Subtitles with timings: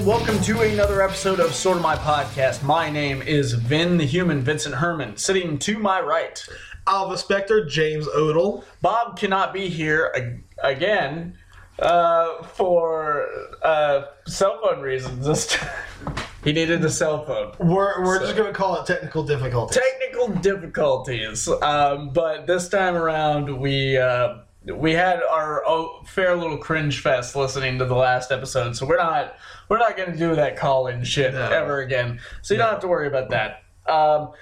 [0.00, 2.62] welcome to another episode of Sorta My Podcast.
[2.62, 5.16] My name is Vin the Human, Vincent Herman.
[5.16, 6.42] Sitting to my right,
[6.86, 8.64] Alva Spectre, James Odell.
[8.80, 11.36] Bob cannot be here ag- again
[11.80, 13.26] uh, for
[13.62, 15.70] uh, cell phone reasons this time.
[16.44, 17.52] he needed a cell phone.
[17.58, 19.76] We're, we're So- just going to call it technical difficulties.
[19.78, 23.98] Technical difficulties, um, but this time around we.
[23.98, 28.86] Uh, we had our oh, fair little cringe fest listening to the last episode, so
[28.86, 29.36] we're not
[29.68, 31.48] we're not going to do that call-in shit No.
[31.48, 32.20] ever again.
[32.42, 33.62] So you don't have to worry about that.
[33.86, 34.32] Um,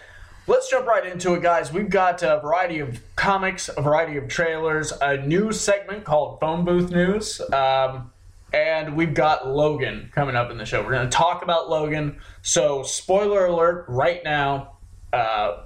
[0.47, 1.73] let's jump right into it, guys.
[1.73, 6.65] We've got a variety of comics, a variety of trailers, a new segment called Phone
[6.65, 8.11] Booth News, um,
[8.53, 10.83] and we've got Logan coming up in the show.
[10.83, 12.19] We're going to talk about Logan.
[12.43, 14.79] So spoiler alert right now.
[15.13, 15.65] Uh,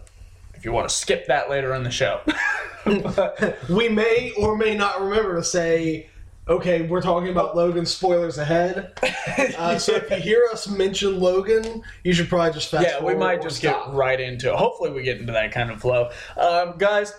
[0.62, 2.20] if you want to skip that later in the show.
[3.68, 6.08] we may or may not remember to say,
[6.46, 8.92] okay, we're talking about Logan spoilers ahead.
[9.58, 13.14] Uh, so if you hear us mention Logan, you should probably just fast yeah, we
[13.14, 13.86] might just stop.
[13.86, 14.54] get right into it.
[14.54, 16.10] Hopefully, we get into that kind of flow.
[16.36, 17.12] Um, guys,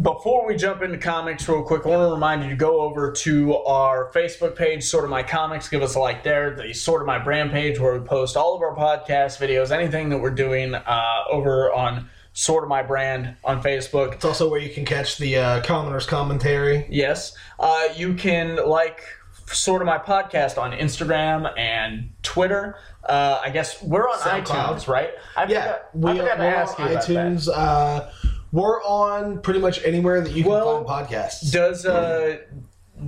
[0.00, 3.12] before we jump into comics, real quick, I want to remind you to go over
[3.12, 5.68] to our Facebook page, Sorta My Comics.
[5.68, 6.54] Give us a like there.
[6.54, 10.18] The Sorta My Brand page, where we post all of our podcast videos, anything that
[10.18, 14.14] we're doing uh, over on Sorta My Brand on Facebook.
[14.14, 16.86] It's also where you can catch the uh, commoner's commentary.
[16.90, 17.36] Yes.
[17.58, 19.02] Uh, you can like
[19.46, 22.76] sorta my podcast on Instagram and Twitter.
[23.04, 24.44] Uh, I guess we're on SoundCloud.
[24.46, 25.10] iTunes, right?
[25.36, 27.14] I Yeah, forgot, we, I forgot ask on you about that.
[27.16, 27.48] iTunes.
[27.52, 28.10] Uh,
[28.52, 31.50] we're on pretty much anywhere that you can Well, find podcasts.
[31.52, 32.38] Does uh,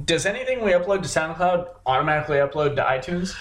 [0.05, 3.35] does anything we upload to SoundCloud automatically upload to iTunes?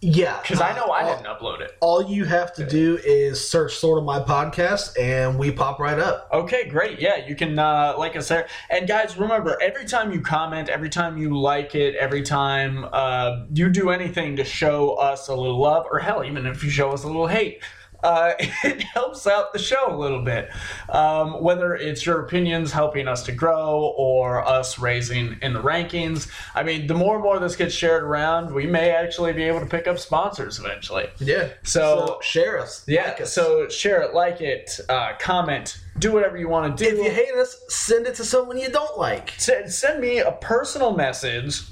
[0.00, 1.76] Yeah, Because I know I all- didn't upload it.
[1.80, 6.28] All you have to do is search sorta my podcast, and we pop right up.
[6.32, 7.00] Okay, great.
[7.00, 8.46] Yeah, you can uh, like us there.
[8.70, 13.44] And guys, remember, every time you comment, every time you like it, every time uh,
[13.52, 16.90] you do anything to show us a little love, or hell, even if you show
[16.92, 17.60] us a little hate,
[18.02, 20.50] uh, it helps out the show a little bit.
[20.88, 26.30] Um, whether it's your opinions helping us to grow or us raising in the rankings.
[26.54, 29.60] I mean, the more and more this gets shared around, we may actually be able
[29.60, 31.08] to pick up sponsors eventually.
[31.18, 31.48] Yeah.
[31.62, 32.84] So- share us.
[32.86, 33.32] Yeah, like us.
[33.32, 36.90] so share it, like it, uh, comment, do whatever you want to do.
[36.90, 39.34] if you hate us, send it to someone you don't like.
[39.38, 41.62] send, send me a personal message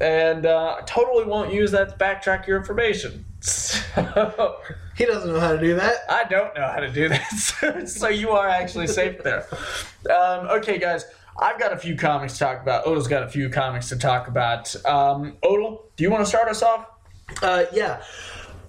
[0.00, 3.24] and uh, I totally won't use that to backtrack your information.
[3.44, 4.56] So,
[5.02, 6.04] He doesn't know how to do that.
[6.08, 9.48] I don't know how to do that, so, so you are actually safe there.
[10.08, 11.06] Um, okay, guys,
[11.40, 12.86] I've got a few comics to talk about.
[12.86, 14.72] Odo's got a few comics to talk about.
[14.86, 16.86] Um, do you want to start us off?
[17.42, 18.04] Uh, yeah.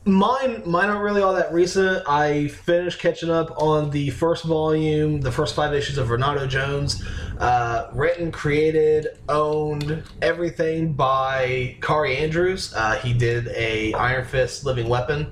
[0.06, 2.04] Mine, mine aren't really all that recent.
[2.10, 7.06] I finished catching up on the first volume, the first five issues of Renato Jones,
[7.38, 12.74] uh, written, created, owned, everything by Kaare Andrews.
[12.76, 15.32] Uh, he did a Iron Fist Living Weapon.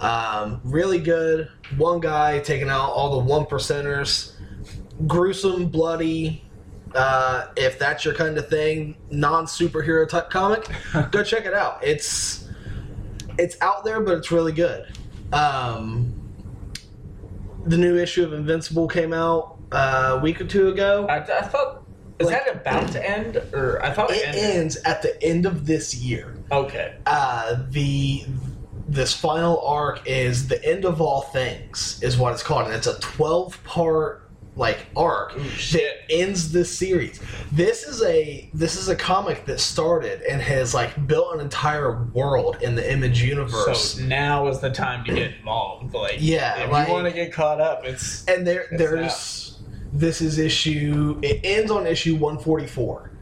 [0.00, 1.48] Um, really good.
[1.76, 4.32] One guy taking out all the one percenters.
[5.06, 6.44] Gruesome, bloody.
[6.94, 10.68] Uh, if that's your kind of thing, non superhero type comic,
[11.12, 11.78] go check it out.
[11.84, 12.48] It's
[13.38, 14.86] it's out there, but it's really good.
[15.32, 16.16] Um,
[17.64, 21.06] the new issue of Invincible came out uh, a week or two ago.
[21.08, 21.76] I, I thought.
[22.18, 23.36] Is Like- that about to end?
[23.54, 24.44] Or I thought it, It ended.
[24.56, 26.34] ends at the end of this year.
[26.52, 26.96] Okay.
[27.06, 28.24] Uh, the
[28.90, 32.88] this final arc is the end of all things, is what it's called, and it's
[32.88, 35.80] a twelve part like arc shit.
[36.08, 37.20] that ends this series.
[37.52, 42.02] This is a this is a comic that started and has like built an entire
[42.06, 43.92] world in the Image universe.
[43.94, 45.94] So now is the time to get involved.
[45.94, 49.58] Like, Yeah, if like- you want to get caught up, it's and there It's there's
[49.92, 53.12] this is issue it ends on issue 144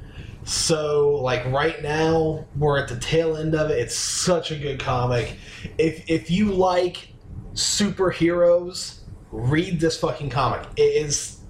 [0.49, 3.79] so like right now we're at the tail end of it.
[3.79, 5.37] It's such a good comic.
[5.77, 7.13] If if you like
[7.53, 9.01] superheroes
[9.31, 10.67] read this fucking comic.
[10.77, 11.41] It is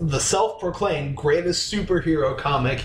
[0.00, 2.84] the self-proclaimed greatest superhero comic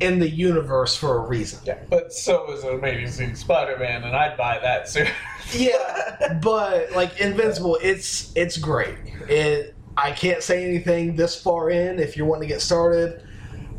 [0.00, 1.60] in the universe for a reason.
[1.64, 1.78] Yeah.
[1.88, 5.08] But so is Amazing Spider-Man, and I'd buy that soon.
[5.54, 8.98] yeah but like invincible it's it's great.
[9.28, 12.00] It i can't say anything this far in.
[12.00, 13.22] If you're wanting to get started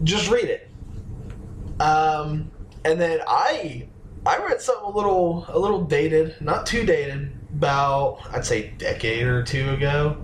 [0.03, 0.69] just read it
[1.79, 2.50] um
[2.85, 3.88] and then i
[4.25, 9.25] i read something a little a little dated not too dated about i'd say decade
[9.27, 10.18] or two ago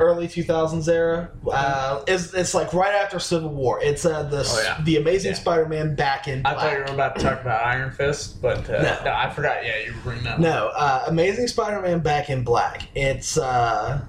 [0.00, 4.62] early 2000s era uh it's, it's like right after civil war it's uh the Oh,
[4.64, 4.80] yeah.
[4.84, 5.38] the amazing Yeah.
[5.38, 8.82] spider-man back in I thought you were about to talk about Iron Fist, but uh,
[8.82, 9.04] No.
[9.04, 9.12] no.
[9.12, 9.64] I forgot.
[9.64, 10.34] Yeah, you were bringing that.
[10.34, 10.40] up.
[10.40, 12.88] No, uh, Amazing Spider-Man Back in Black.
[12.96, 14.00] It's uh,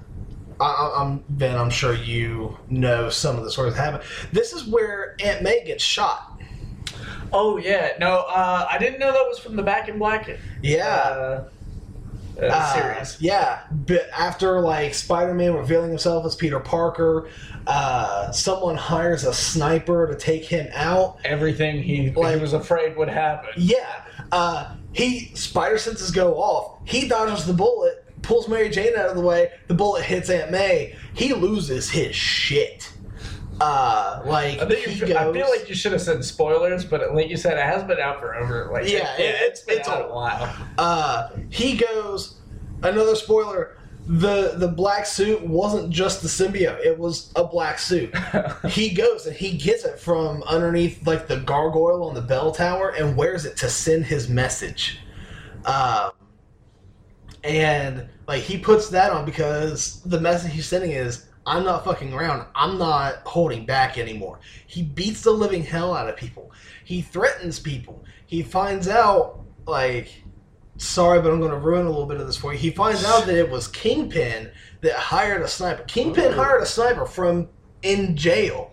[0.60, 1.56] I, I- I'm Ben.
[1.58, 4.06] I'm sure you know some of the stories that happen.
[4.32, 6.32] This is where Aunt May gets shot.
[7.32, 10.30] Oh yeah, no, uh, I didn't know that was from the Back in Black
[10.62, 10.86] Yeah.
[10.86, 11.44] uh,
[12.40, 13.16] uh, Uh, series.
[13.20, 17.28] Yeah, but after like Spider-Man revealing himself as Peter Parker,
[17.66, 21.18] uh, someone hires a sniper to take him out.
[21.24, 23.50] Everything he, Like- he was afraid would happen.
[23.56, 26.78] Yeah, uh, he spider senses go off.
[26.84, 29.50] He dodges the bullet, pulls Mary Jane out of the way.
[29.68, 30.94] The bullet hits Aunt May.
[31.14, 32.92] He loses his shit.
[33.60, 35.10] Uh, like I think goes.
[35.12, 37.98] I feel like you should have said spoilers, but like you said, it has been
[37.98, 40.56] out for over like Yeah, it, it- it's been it's out a- a while.
[40.76, 42.34] uh, he goes.
[42.82, 48.14] Another spoiler: the the black suit wasn't just the symbiote; it was a black suit.
[48.68, 52.90] he goes and he gets it from underneath like the gargoyle on the bell tower
[52.90, 54.98] and wears it to send his message.
[55.64, 56.10] Um,
[57.46, 62.12] and like he puts that on because the message he's sending is I'm not fucking
[62.12, 62.44] around.
[62.56, 64.40] I'm not holding back anymore.
[64.66, 66.50] He beats the living hell out of people.
[66.84, 68.04] He threatens people.
[68.26, 70.24] He finds out like
[70.76, 72.58] sorry, but I'm going to ruin a little bit of this for you.
[72.58, 74.50] He finds out that it was Kingpin
[74.80, 75.84] that hired a sniper.
[75.84, 76.36] Kingpin Ooh.
[76.36, 77.48] hired a sniper from
[77.82, 78.72] in jail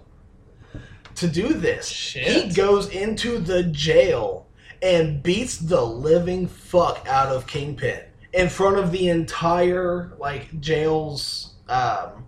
[1.15, 1.87] to do this.
[1.87, 2.27] Shit.
[2.27, 4.47] He goes into the jail
[4.81, 8.01] and beats the living fuck out of Kingpin
[8.33, 12.25] in front of the entire like jail's um,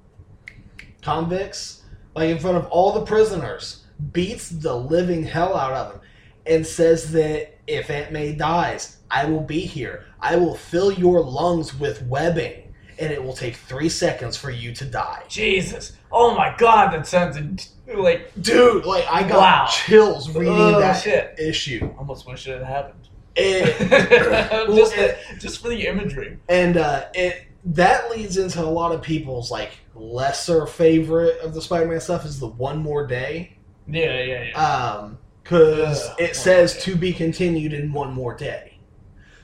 [1.01, 1.83] convicts,
[2.15, 6.01] like in front of all the prisoners, beats the living hell out of them,
[6.45, 10.05] and says that if Aunt May dies, I will be here.
[10.19, 14.73] I will fill your lungs with webbing, and it will take three seconds for you
[14.75, 15.23] to die.
[15.27, 17.37] Jesus, oh my God, that sounds
[17.95, 19.65] like Dude, like I got Wow.
[19.67, 21.35] chills reading Oh, that shit.
[21.39, 21.93] issue.
[21.97, 23.07] almost wish it had happened.
[23.35, 26.39] It, just, it- just for the imagery.
[26.49, 31.61] and uh, it that leads into a lot of people's like lesser favorite of the
[31.61, 33.57] Spider-Man stuff is the one more day.
[33.87, 34.61] Yeah, yeah, yeah.
[34.63, 38.79] Um, because it says to be continued in one more day.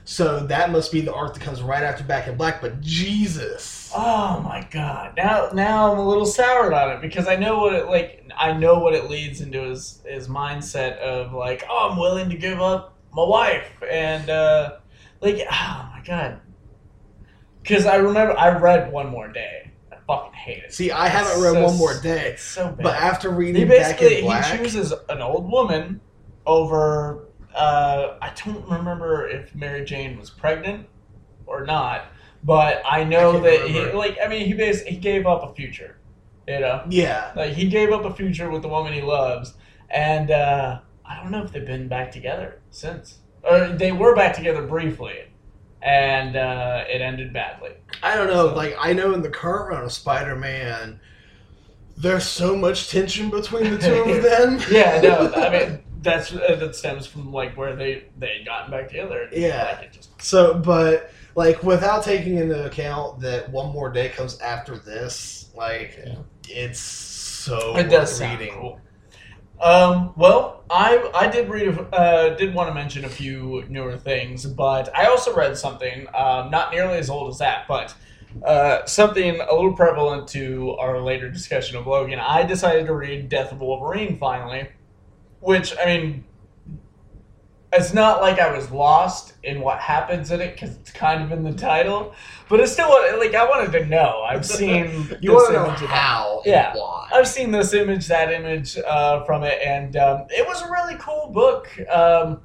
[0.04, 2.60] So that must be the art that comes right after Back in Black.
[2.60, 5.14] But Jesus, Oh my god!
[5.16, 8.28] Now, now I'm a little soured on it because I know what it like.
[8.36, 12.36] I know what it leads into his his mindset of like, oh, I'm willing to
[12.36, 14.76] give up my wife and uh,
[15.20, 16.40] like, oh my god.
[17.62, 19.70] Because I remember I read One More Day.
[19.92, 20.74] I fucking hate it.
[20.74, 22.78] see, I haven't read so One More Day, It's so bad.
[22.82, 26.00] but after reading he basically in he chooses an old woman
[26.46, 27.28] over.
[27.54, 30.86] Uh, I don't remember if Mary Jane was pregnant
[31.46, 32.06] or not,
[32.42, 34.16] but I know can't that he like.
[34.24, 35.98] I mean, he basically he gave up a future.
[36.48, 39.54] You know, yeah, like he gave up a future with the woman he loves,
[39.90, 44.34] and uh, I don't know if they've been back together since, or they were back
[44.36, 45.24] together briefly,
[45.82, 47.70] and uh, it ended badly.
[48.02, 48.48] I don't know.
[48.48, 51.00] So- Like I know in the current run of Spider-Man,
[51.96, 54.60] there's so much tension between the two of them.
[54.70, 58.70] Yeah, no, I mean that's uh, that stems from like where they they had gotten
[58.70, 59.22] back together.
[59.22, 59.76] and, Yeah.
[59.78, 64.38] like, it just So, but like without taking into account that one more day comes
[64.40, 66.14] after this, like Yeah.
[66.48, 68.54] it's so it does sound reading.
[68.54, 68.80] cool.
[69.62, 74.44] Um, well, I I did read uh, did want to mention a few newer things,
[74.44, 77.94] but I also read something um, not nearly as old as that, but
[78.44, 82.18] uh, something a little prevalent to our later discussion of Logan.
[82.18, 84.68] I decided to read Death of Wolverine finally,
[85.38, 86.24] which I mean,
[87.72, 91.32] it's not like I was lost in what happens in it because it's kind of
[91.32, 92.14] in the title,
[92.48, 92.88] but it's still
[93.18, 94.22] like I wanted to know.
[94.28, 94.86] I've seen
[95.20, 96.42] You this want to know how?
[96.44, 96.74] Yeah.
[96.76, 97.08] Why?
[97.14, 100.96] I've seen this image, that image uh, from it, and um, it was a really
[100.98, 101.68] cool book.
[101.90, 102.42] Um,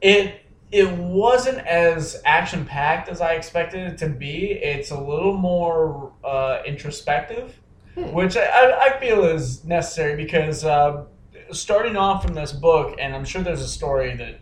[0.00, 4.52] it it wasn't as action packed as I expected it to be.
[4.52, 7.58] It's a little more uh, introspective,
[7.94, 8.12] Hmm.
[8.12, 11.04] which I, I, I feel is necessary because uh,
[11.52, 14.40] starting off from this book, and I'm sure there's a story that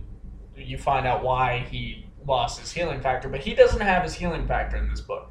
[0.57, 4.47] you find out why he lost his healing factor, but he doesn't have his healing
[4.47, 5.31] factor in this book,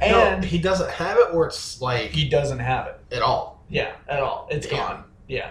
[0.00, 3.00] no, and he doesn't have it, or it's like he doesn't have it.
[3.12, 3.64] at all.
[3.68, 4.46] Yeah, at all.
[4.50, 4.76] It's Yeah.
[4.76, 5.04] gone.
[5.28, 5.50] Yeah.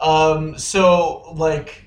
[0.00, 1.82] Um, so like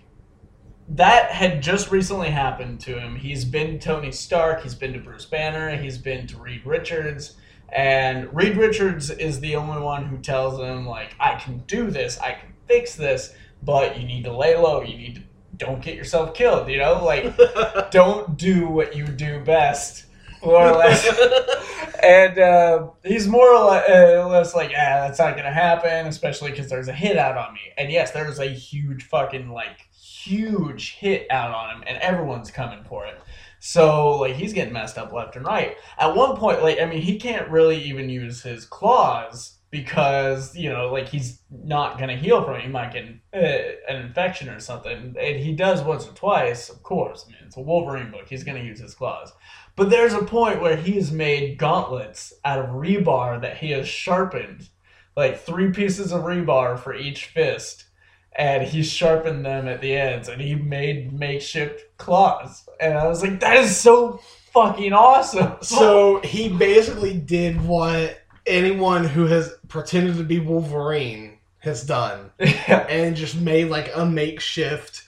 [0.89, 3.15] that had just recently happened to him.
[3.15, 7.35] He's been Tony Stark, he's been to Bruce Banner, he's been to Reed Richards,
[7.71, 12.19] and Reed Richards is the only one who tells him like I can do this,
[12.19, 15.21] I can fix this, but you need to lay low, you need to
[15.59, 17.03] don't get yourself killed, you know?
[17.03, 17.37] Like
[17.91, 20.05] don't do what you do best.
[20.41, 21.05] More or less
[22.03, 26.69] and uh, he's more or uh, less like, yeah, that's not gonna happen, especially because
[26.69, 27.59] there's a hit out on me.
[27.77, 32.83] And yes, there's a huge fucking like huge hit out on him, and everyone's coming
[32.85, 33.19] for it.
[33.59, 35.75] So like he's getting messed up left and right.
[35.97, 40.69] At one point, like I mean, he can't really even use his claws because you
[40.69, 42.61] know like he's not gonna heal from it.
[42.61, 46.69] He might get uh, an infection or something, and he does once or twice.
[46.69, 48.27] Of course, I mean it's a Wolverine book.
[48.27, 49.31] He's gonna use his claws.
[49.75, 53.87] But there's a point where he has made gauntlets out of rebar that he has
[53.87, 54.69] sharpened,
[55.15, 57.85] like three pieces of rebar for each fist,
[58.33, 62.67] and he sharpened them at the ends, and he made makeshift claws.
[62.79, 64.19] And I was like, that is so
[64.51, 65.57] fucking awesome.
[65.61, 72.85] So he basically did what anyone who has pretended to be Wolverine has done, yeah.
[72.89, 75.03] and just made like a makeshift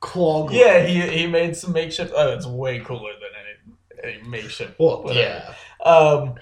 [0.00, 0.48] claw.
[0.50, 2.12] Yeah, he he made some makeshift.
[2.14, 4.78] Oh, it's way cooler than any, any makeshift.
[4.78, 5.20] Well, whatever.
[5.20, 5.88] yeah.
[5.88, 6.34] Um,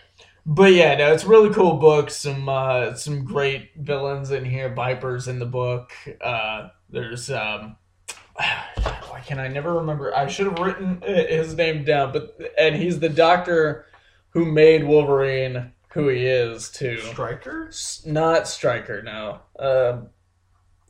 [0.45, 2.11] but yeah, no, it's a really cool book.
[2.11, 4.73] Some uh, some great villains in here.
[4.73, 5.93] Viper's in the book.
[6.21, 7.77] Uh, there's um,
[8.37, 10.15] why can I never remember?
[10.15, 13.87] I should have written his name down, but and he's the doctor
[14.31, 16.99] who made Wolverine who he is too.
[16.99, 17.67] Stryker.
[17.69, 19.41] S- Not Stryker, no.
[19.59, 20.09] Um,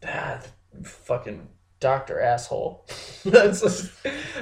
[0.07, 0.41] ah,
[0.83, 1.49] fucking
[1.79, 2.85] Doctor asshole.
[3.25, 3.93] that's just,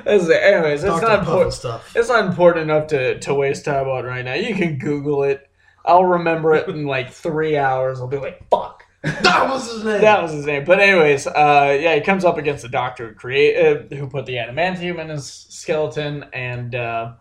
[0.05, 0.31] that's.
[0.31, 1.03] Anyways, it's Dr.
[1.03, 1.53] not important.
[1.53, 1.95] stuff.
[1.95, 4.35] It's not important enough to, to waste time on right now.
[4.35, 5.49] You can Google it.
[5.85, 8.01] I'll remember it in like three hours.
[8.01, 8.85] I'll be like, fuck.
[9.03, 10.01] That was his name.
[10.01, 10.65] That was his name.
[10.65, 13.57] But anyways, uh, yeah, he comes up against the doctor who create
[13.93, 17.13] uh, who put the adamantium in his skeleton and uh,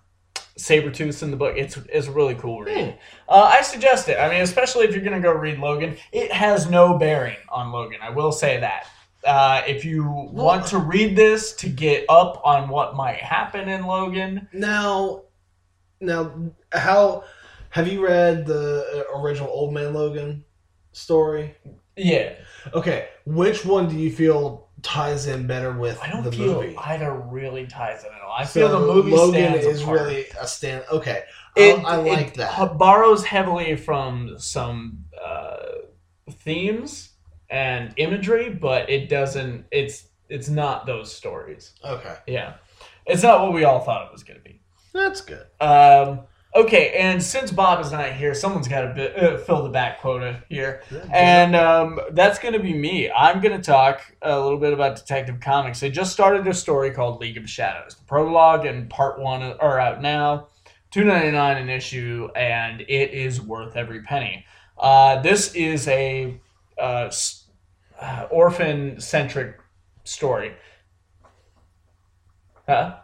[0.58, 1.56] Sabretooth in the book.
[1.58, 2.98] It's it's a really cool read.
[3.28, 4.18] Uh, I suggest it.
[4.20, 5.98] I mean, especially if you're gonna go read Logan.
[6.12, 8.00] It has no bearing on Logan.
[8.02, 8.88] I will say that.
[9.26, 13.86] Uh, if you want to read this to get up on what might happen in
[13.86, 15.24] Logan, Now,
[16.02, 17.24] now, how
[17.70, 20.44] have you read the uh, original Old Man Logan
[20.92, 21.56] story?
[21.96, 22.34] yeah,
[22.74, 26.76] Okay, which one do you feel ties in better with I don't the feel movie?
[26.78, 28.34] either really ties in at all.
[28.38, 30.02] I So feel the movie Logan is apart.
[30.02, 30.84] really a stand.
[30.92, 31.24] Okay,
[31.56, 32.78] It, I, I like it that.
[32.78, 35.56] borrows heavily from some uh,
[36.32, 37.10] themes
[37.50, 39.66] and imagery, but it doesn't.
[39.72, 41.74] It's it's not those stories.
[41.84, 42.56] Okay, Yeah,
[43.06, 44.62] it's not what we all thought it was going to be.
[44.94, 45.46] that's good.
[45.60, 46.22] Um,
[46.56, 50.44] Okay, and since Bob is not here, someone's got to uh, fill the back quota
[50.50, 53.10] here, and um, that's going to be me.
[53.10, 55.80] I'm going to talk a little bit about Detective Comics.
[55.80, 57.96] They just started a story called League of Shadows.
[57.96, 60.50] The prologue and part one uh, are out now,
[60.92, 64.46] two ninety nine an issue, and it is worth every penny.
[64.78, 66.40] Uh, this is a
[66.78, 67.10] uh,
[68.00, 69.60] uh orphan centric
[70.04, 70.54] story.
[72.68, 72.98] Huh?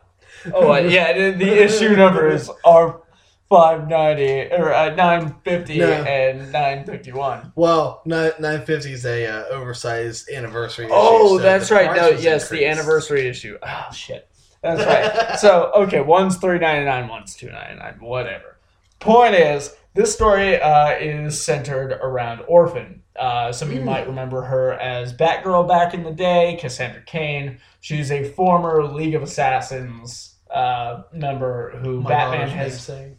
[0.53, 3.01] Oh uh, yeah, the issue number is our
[3.49, 5.91] 590 or uh, 950 no.
[5.91, 11.95] and 951 well 950 is a uh, oversized anniversary oh so that's right.
[11.95, 12.49] No yes increased.
[12.51, 13.57] the anniversary issue.
[13.61, 14.29] Oh shit.
[14.61, 15.37] That's right.
[15.39, 18.57] So okay one's 399 one's 299 whatever.
[18.99, 23.01] Point is this story uh, is centered around orphan.
[23.15, 23.85] Uh, some of you mm.
[23.85, 29.13] might remember her as batgirl back in the day cassandra cain she's a former league
[29.13, 33.17] of assassins uh, member who My batman has saying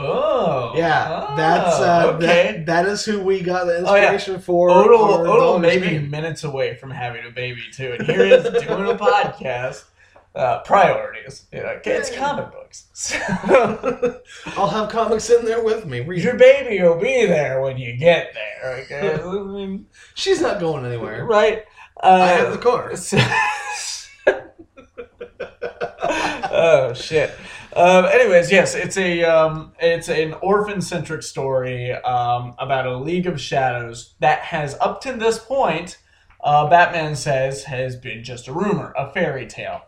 [0.00, 2.26] Oh, Yeah, Oh, that's uh, okay.
[2.26, 4.12] that, that is who we got the Oh, yeah.
[4.12, 4.70] inspiration for.
[4.70, 6.10] Odell, our Odell may be name.
[6.10, 9.84] minutes away from having a baby too, and here he doing a podcast.
[10.34, 12.86] Uh, priorities, you know, it's comic books.
[14.56, 16.00] I'll have comics in there with me.
[16.00, 18.74] Read Your baby will be there when you get there.
[18.84, 21.24] Okay, I mean, She's not going anywhere.
[21.24, 21.64] right?
[22.00, 22.92] Uh, I have the car.
[26.50, 27.32] oh shit.
[27.78, 33.28] Um, anyways, yes, it's a um, it's an orphan centric story um, about a League
[33.28, 35.96] of Shadows that has up to this point,
[36.42, 39.82] uh, Batman says has been just a rumor, a fairy tale.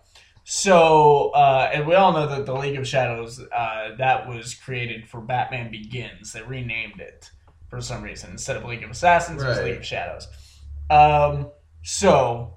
[0.44, 5.09] So, uh, and we all know that the League of Shadows uh, that was created
[5.09, 6.32] for Batman Begins.
[6.32, 7.28] They renamed it
[7.68, 10.28] for some reason instead of League of Assassins, it was League of Shadows.
[10.90, 11.50] Um,
[11.82, 12.56] so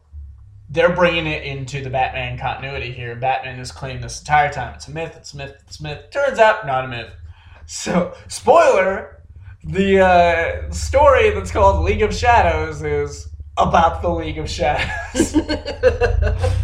[0.70, 3.16] they're bringing it into the Batman continuity here.
[3.16, 6.10] Batman has claimed this entire time it's a myth, it's a myth, it's a myth.
[6.12, 7.14] Turns out, not a myth.
[7.66, 9.22] So, spoiler:
[9.64, 15.36] the uh, story that's called League of Shadows is about the League of Shadows.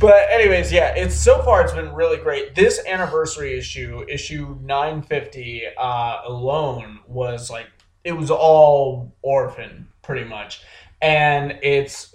[0.00, 2.54] But anyways, yeah, it's so far it's been really great.
[2.54, 7.66] This anniversary issue, issue 950 uh, alone was like
[8.04, 10.62] it was all orphan pretty much.
[11.02, 12.14] And it's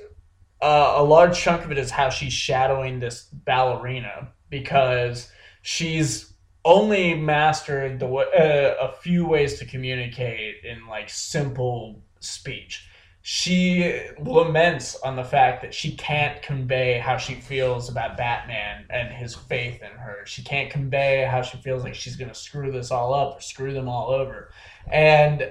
[0.64, 5.30] uh, a large chunk of it is how she's shadowing this ballerina because
[5.62, 6.34] she's
[6.66, 12.88] only mastered the uh, a few ways to communicate in like simple speech
[13.26, 19.14] she laments on the fact that she can't convey how she feels about Batman and
[19.14, 20.26] his faith in her.
[20.26, 23.42] She can't convey how she feels like she's going to screw this all up or
[23.42, 24.52] screw them all over.
[24.92, 25.50] And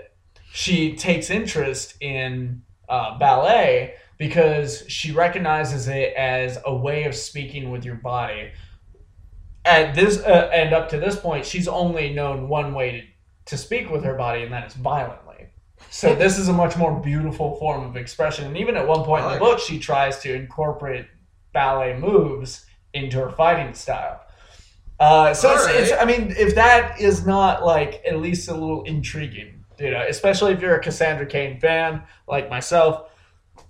[0.53, 7.71] she takes interest in uh, ballet because she recognizes it as a way of speaking
[7.71, 8.53] with your body.
[9.65, 13.07] At this uh, and up to this point, she's only known one way to,
[13.47, 15.49] to speak with her body, and that is violently.
[15.91, 18.47] So this is a much more beautiful form of expression.
[18.47, 21.07] And even at one point in the book, she tries to incorporate
[21.53, 24.21] ballet moves into her fighting style.
[25.01, 25.93] Uh, so it's, All it's.
[25.93, 30.53] I mean, if that is not like at least a little intriguing, you know, especially
[30.53, 33.11] if you're a Cassandra Cain fan like myself,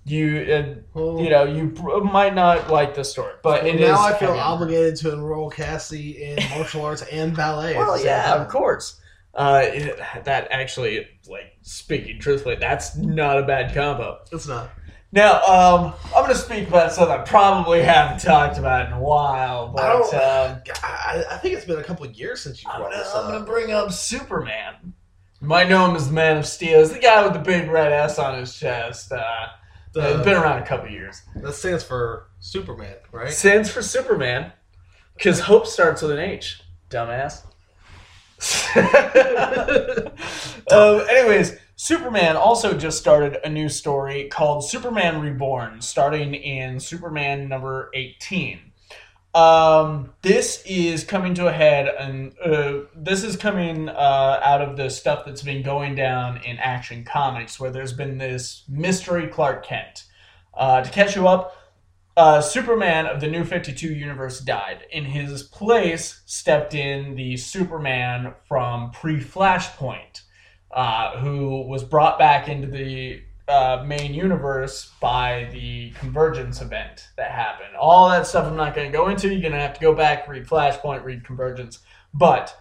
[0.05, 1.71] you uh, Well, you know you
[2.03, 3.81] might not like the story, but it is.
[3.81, 4.39] now I feel heavy.
[4.39, 7.77] obligated to enroll Cassie in martial arts and ballet.
[7.77, 8.41] Well, yeah, time.
[8.41, 8.99] of course.
[9.33, 14.19] Uh, it, that actually, like speaking truthfully, that's not a bad combo.
[14.31, 14.69] It's not.
[15.13, 18.99] Now, um, I'm going to speak about something I probably haven't talked about in a
[18.99, 22.69] while, but I um, I, I think it's been a couple of years since you
[22.69, 24.93] brought gonna, this I'm gonna bring up Superman.
[25.39, 26.79] You might know him as the Man of Steel.
[26.79, 29.11] He's the guy with the big red S on his chest.
[29.11, 29.47] Uh,
[29.93, 31.21] The- it's been around a couple years.
[31.35, 33.31] that stands for Superman, right?
[33.31, 34.51] Stands for Superman,
[35.15, 36.61] because hope starts with an H.
[36.89, 37.45] Dumbass.
[40.71, 47.47] um, anyways, Superman also just started a new story called Superman Reborn, starting in Superman
[47.47, 48.72] number 18.
[49.33, 54.77] Um, this is coming to a head, and uh, this is coming uh, out of
[54.77, 59.65] the stuff that's been going down in Action Comics, where there's been this mystery Clark
[59.65, 60.05] Kent.
[60.53, 61.55] Uh, to catch you up,
[62.15, 64.85] uh, Superman of the New 52 universe died.
[64.91, 70.21] In his place stepped in the Superman from pre Flashpoint,
[70.69, 77.31] uh, who was brought back into the uh, main universe by the Convergence event that
[77.31, 77.75] happened.
[77.79, 79.29] All that stuff I'm not going to go into.
[79.29, 81.79] You're going to have to go back, read Flashpoint, read Convergence.
[82.13, 82.57] But,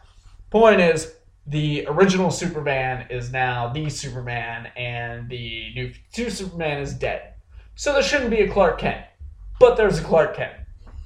[0.51, 1.15] point is,
[1.47, 7.35] the original Superman is now the Superman, and the new 52 Superman is dead.
[7.75, 9.05] So there shouldn't be a Clark Kent
[9.62, 10.55] but there's a Clark Kent.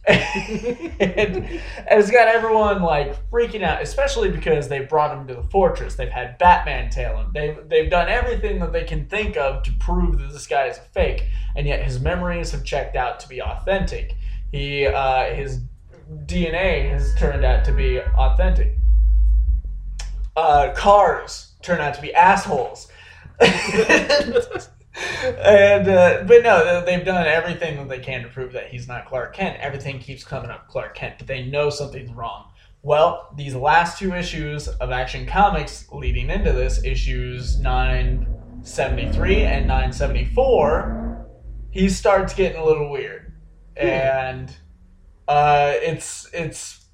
[0.07, 0.21] And,
[1.01, 5.97] and it's got everyone like freaking out, especially because they brought him to the fortress.
[5.97, 7.31] They've had Batman tail him.
[7.35, 10.79] They've they've done everything that they can think of to prove that this guy is
[10.79, 11.25] a fake,
[11.57, 14.15] and yet his memories have checked out to be authentic.
[14.53, 15.61] He uh, his
[16.27, 18.79] DNA has turned out to be authentic.
[20.37, 22.89] Uh, cars turn out to be assholes.
[24.97, 29.07] and uh, but no, they've done everything that they can to prove that he's not
[29.07, 29.59] Clark Kent.
[29.61, 32.51] Everything keeps coming up Clark Kent, but they know something's wrong.
[32.83, 41.27] Well, these last two issues of Action Comics leading into this, issues 973 and 974,
[41.73, 43.33] he starts getting a little weird.
[43.77, 44.55] And
[45.29, 46.86] uh, it's it's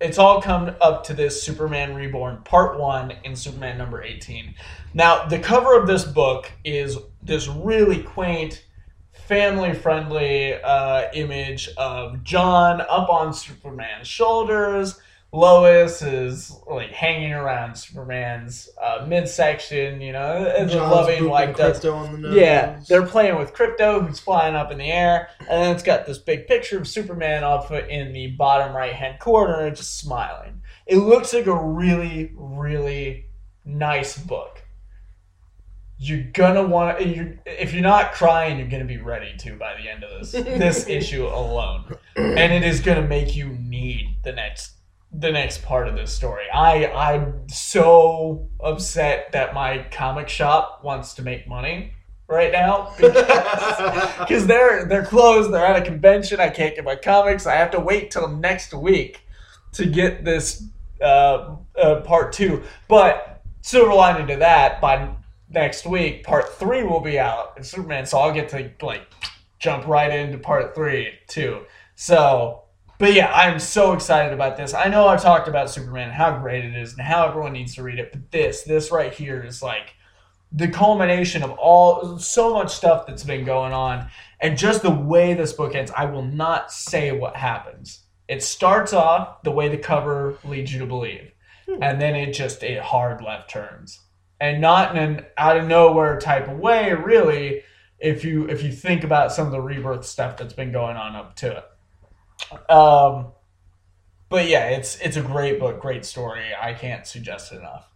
[0.00, 4.54] it's all come up to this Superman Reborn Part 1 in Superman number 18.
[4.94, 8.64] Now, the cover of this book is this really quaint,
[9.12, 14.98] family friendly uh, image of Jon up on Superman's shoulders.
[15.32, 21.94] Lois is like hanging around Superman's uh, midsection, you know, and loving like the, krypto
[21.94, 22.34] on the nose.
[22.34, 26.04] yeah, they're playing with Krypto, who's flying up in the air, and then it's got
[26.04, 30.62] this big picture of Superman off in the bottom right hand corner, just smiling.
[30.86, 33.26] It looks like a really, really
[33.64, 34.62] nice book.
[35.96, 37.06] You're gonna want to.
[37.06, 40.32] You, if you're not crying, you're gonna be ready to by the end of this
[40.32, 44.79] this issue alone, and it is gonna make you need the next
[45.12, 46.44] the next part of this story.
[46.52, 51.94] I I'm so upset that my comic shop wants to make money
[52.28, 55.52] right now because they're they're closed.
[55.52, 56.40] They're at a convention.
[56.40, 57.46] I can't get my comics.
[57.46, 59.22] I have to wait till next week
[59.72, 60.64] to get this
[61.00, 62.62] uh, uh, part two.
[62.88, 65.12] But silver lining to that, by
[65.48, 68.06] next week, part three will be out in Superman.
[68.06, 69.08] So I'll get to like
[69.58, 71.62] jump right into part three too.
[71.96, 72.59] So.
[73.00, 74.74] But yeah, I'm so excited about this.
[74.74, 77.74] I know I've talked about Superman and how great it is and how everyone needs
[77.76, 79.94] to read it, but this, this right here is like
[80.52, 84.10] the culmination of all so much stuff that's been going on
[84.40, 88.00] and just the way this book ends i will not say what happens.
[88.28, 91.32] It starts off the way the cover leads you to believe
[91.66, 91.82] hmm.
[91.82, 94.00] and then it just it hard left turns.
[94.42, 97.62] And not in an out of nowhere type of way really
[97.98, 101.16] if you if you think about some of the rebirth stuff that's been going on
[101.16, 101.64] up to it
[102.68, 103.26] um
[104.28, 107.86] but yeah it's it's a great book great story i can't suggest it enough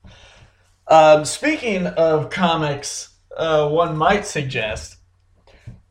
[0.86, 4.96] um, speaking of comics, uh, one might suggest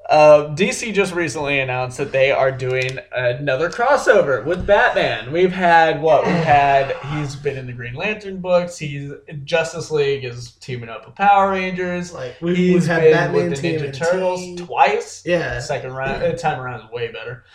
[0.08, 5.32] Uh, DC just recently announced that they are doing another crossover with Batman.
[5.32, 6.96] We've had what we've had.
[7.14, 8.78] He's been in the Green Lantern books.
[8.78, 9.12] He's
[9.46, 12.14] Justice League is teaming up with Power Rangers.
[12.14, 13.98] Like we've, He's we've had Batman with the Ninja.
[13.98, 15.24] Turtles twice.
[15.26, 17.46] Yeah, Second round, uh, time around is way better.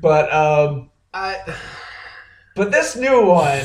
[0.00, 1.36] But um, I
[2.54, 3.64] but this new one,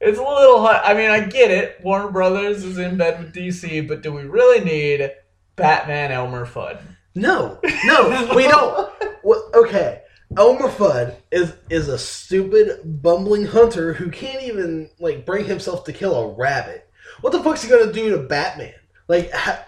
[0.00, 0.80] it's a little hard.
[0.84, 1.80] I mean, I get it.
[1.82, 5.10] Warner Brothers is in bed with DC, but do we really need
[5.56, 6.80] Batman Elmer Fudd?
[7.14, 8.92] no no we don't.
[9.24, 10.02] Well, okay,
[10.38, 15.92] Elmer Fudd is is a stupid bumbling hunter who can't even like bring himself to
[15.92, 16.88] kill a rabbit.
[17.22, 18.74] What the fuck's he gonna do to Batman?
[19.08, 19.64] Like, ha,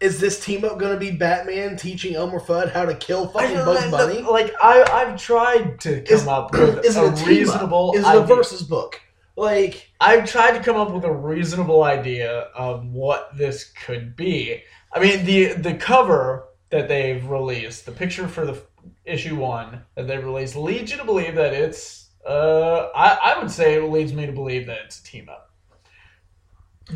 [0.00, 3.90] is this team up gonna be Batman teaching Elmer Fudd how to kill fucking Bugs
[3.90, 4.22] Bunny?
[4.22, 7.90] Like I, I've tried to come Is- up with Is a a reasonable.
[7.90, 7.96] Up?
[7.96, 8.34] Is it a idea.
[8.36, 9.00] versus book?
[9.38, 14.62] Like, I've tried to come up with a reasonable idea of what this could be.
[14.92, 18.60] I mean, the the cover that they've released, the picture for the
[19.04, 22.08] issue one that they've released, leads you to believe that it's.
[22.26, 25.45] Uh, I I would say it leads me to believe that it's a team up.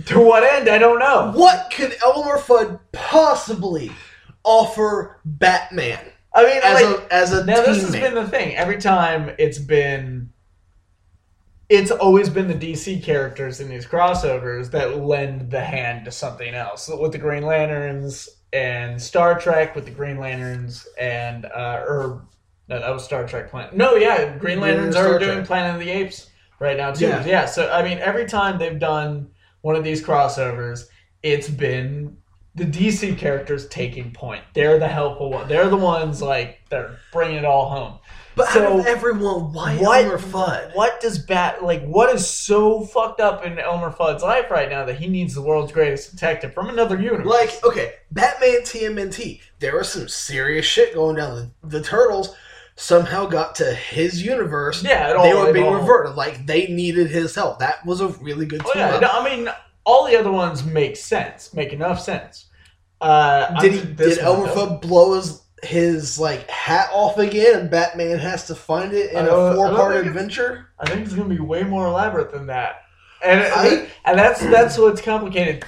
[0.06, 0.68] To what end?
[0.68, 1.32] I don't know.
[1.34, 3.90] what could Elmer Fudd possibly
[4.44, 5.98] offer Batman
[6.32, 8.54] I mean, as like, a as a Now this has been the thing.
[8.54, 10.32] Every time it's been
[11.68, 16.54] it's always been the DC characters in these crossovers that lend the hand to something
[16.54, 16.88] else.
[16.88, 22.26] With the Green Lanterns and Star Trek with the Green Lanterns and uh or
[22.68, 23.74] no, that was Star Trek Planet.
[23.74, 25.46] No, yeah, Green Lanterns are doing Trek.
[25.46, 27.06] Planet of the Apes right now too.
[27.06, 27.26] Yeah.
[27.26, 29.30] yeah, so I mean every time they've done
[29.62, 30.86] one of these crossovers,
[31.22, 32.16] it's been
[32.54, 34.42] the DC characters taking point.
[34.54, 35.48] They're the helpful one.
[35.48, 37.98] They're the ones like they're bringing it all home.
[38.36, 40.74] But So, out of everyone, why what- Elmer Fudd?
[40.74, 41.84] What does Bat like?
[41.84, 45.42] What is so fucked up in Elmer Fudd's life right now that he needs the
[45.42, 47.26] world's greatest detective from another universe?
[47.26, 49.40] Like, okay, Batman TMNT.
[49.58, 51.52] There was some serious shit going down.
[51.62, 52.34] The, the Turtles
[52.80, 54.82] somehow got to his universe.
[54.82, 56.14] yeah, all, they were being all- reverted.
[56.16, 57.58] Like they needed his help.
[57.58, 59.48] That was a really good Oh yeah, no, I mean
[59.84, 62.46] all the other ones make sense, make enough sense.
[63.00, 63.80] Uh, Did he?
[63.94, 64.48] Did one Elmer.
[64.48, 69.26] Fudd blow his his like hat off again, and Batman has to find it in
[69.26, 70.68] a four part adventure?
[70.78, 72.82] I think it's gonna be way more elaborate than that,
[73.24, 75.64] and I- and that's that's what's complicated,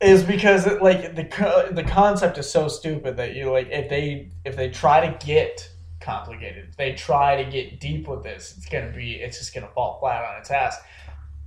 [0.00, 3.88] is because it, like the co- the concept is so stupid that you like if
[3.88, 5.68] they if they try to get
[6.06, 9.68] complicated, if they try to get deep with this, it's gonna be it's just gonna
[9.74, 10.78] fall flat on its ass.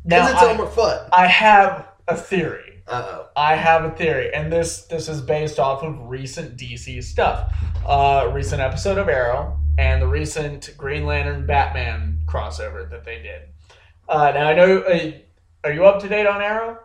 [0.06, 1.10] Now Because it's I, Elmer Fudd.
[1.12, 2.84] I have a theory.
[2.88, 7.54] Uh I have a theory, and this this is based off of recent DC stuff.
[7.88, 13.42] Uh, recent episode of Arrow and the recent Green Lantern Batman crossover that they did.
[14.08, 14.80] Uh, now I know.
[14.80, 15.12] Uh,
[15.64, 16.78] are you up to date on Arrow?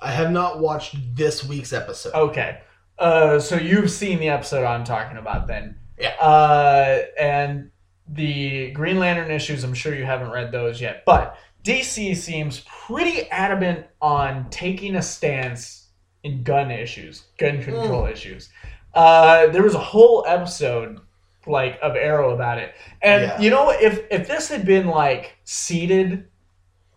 [0.00, 2.14] I have not watched this week's episode.
[2.14, 2.60] Okay.
[2.98, 5.79] Uh, so you've seen the episode I'm talking about then.
[6.00, 6.14] Yeah.
[6.20, 7.70] Uh, and
[8.08, 13.28] the Green Lantern issues, I'm sure you haven't read those yet, but DC seems pretty
[13.30, 15.88] adamant on taking a stance
[16.24, 18.48] in gun issues, gun control issues.
[18.94, 20.98] Uh, there was a whole episode
[21.46, 23.40] like of Arrow about it, and Yeah.
[23.40, 26.26] you know if if this had been like seeded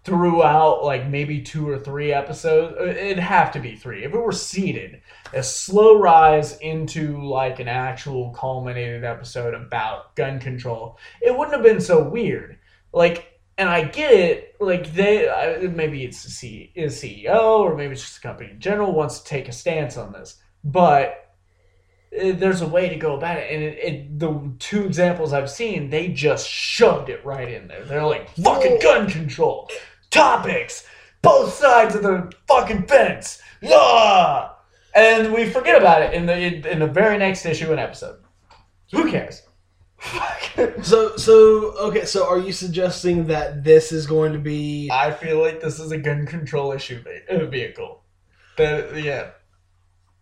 [0.04, 4.04] throughout like maybe two or three episodes, uh, it'd have to be three.
[4.04, 5.02] If it were seeded,
[5.36, 11.64] a slow rise into like an actual culminated episode about gun control, it wouldn't have
[11.64, 12.58] been so weird.
[12.92, 14.56] Like, and I get it.
[14.60, 18.60] Like they maybe it's the C, is CEO or maybe it's just the company in
[18.60, 21.20] general wants to take a stance on this, but.
[22.14, 25.50] uh, There's a way to go about it, and it, it, the two examples I've
[25.50, 27.84] seen, they just shoved it right in there.
[27.86, 29.70] They're like, "Fucking gun control,
[30.12, 30.86] topics,
[31.22, 34.50] both sides of the fucking fence, yeah."
[34.96, 38.20] And we forget about it in the in the very next issue and episode.
[38.92, 39.42] Who cares?
[40.84, 42.06] So so okay.
[42.06, 44.90] So are you suggesting that this is going to be?
[44.92, 48.04] I feel like this is a gun control issue uh, vehicle.
[48.58, 49.32] The, yeah,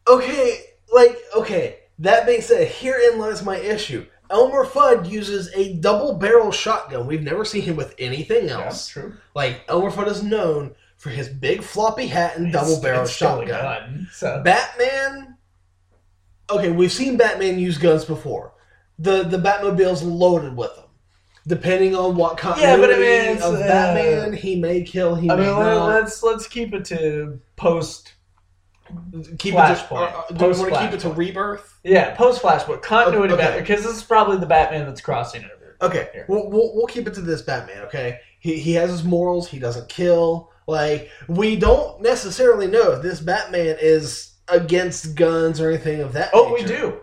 [0.07, 0.59] Okay,
[0.91, 1.77] like okay.
[1.99, 4.05] That being said, herein lies my issue.
[4.29, 7.05] Elmer Fudd uses a double barrel shotgun.
[7.05, 8.87] We've never seen him with anything else.
[8.87, 9.13] true.
[9.35, 13.39] Like Elmer Fudd is known for his big floppy hat and double barrel it's still
[13.41, 13.81] a shotgun.
[13.81, 14.41] gun, so.
[14.43, 15.35] Batman.
[16.47, 18.53] Okay, we've seen Batman use guns before.
[18.99, 20.85] The the Batmobile's loaded with them.
[21.47, 25.15] Depending on what Yeah, but I continuity mean, of uh, Batman, he may kill.
[25.15, 25.87] He I may mean, not.
[25.87, 28.13] let's let's keep it to post.
[29.39, 30.07] keep Flashpoint.
[30.07, 31.79] it to, uh, do we want to keep it to Rebirth?
[31.83, 33.41] Yeah, post Flashpoint continuity Okay.
[33.41, 35.77] Batman because this is probably the Batman that's crossing over.
[35.81, 38.19] Okay, we'll, we'll, we'll keep it to this Batman, okay?
[38.39, 40.50] He, he has his morals, he doesn't kill.
[40.67, 46.29] Like, we don't necessarily know if this Batman is against guns or anything of that.
[46.33, 46.67] Oh, we nature.
[46.77, 46.99] do.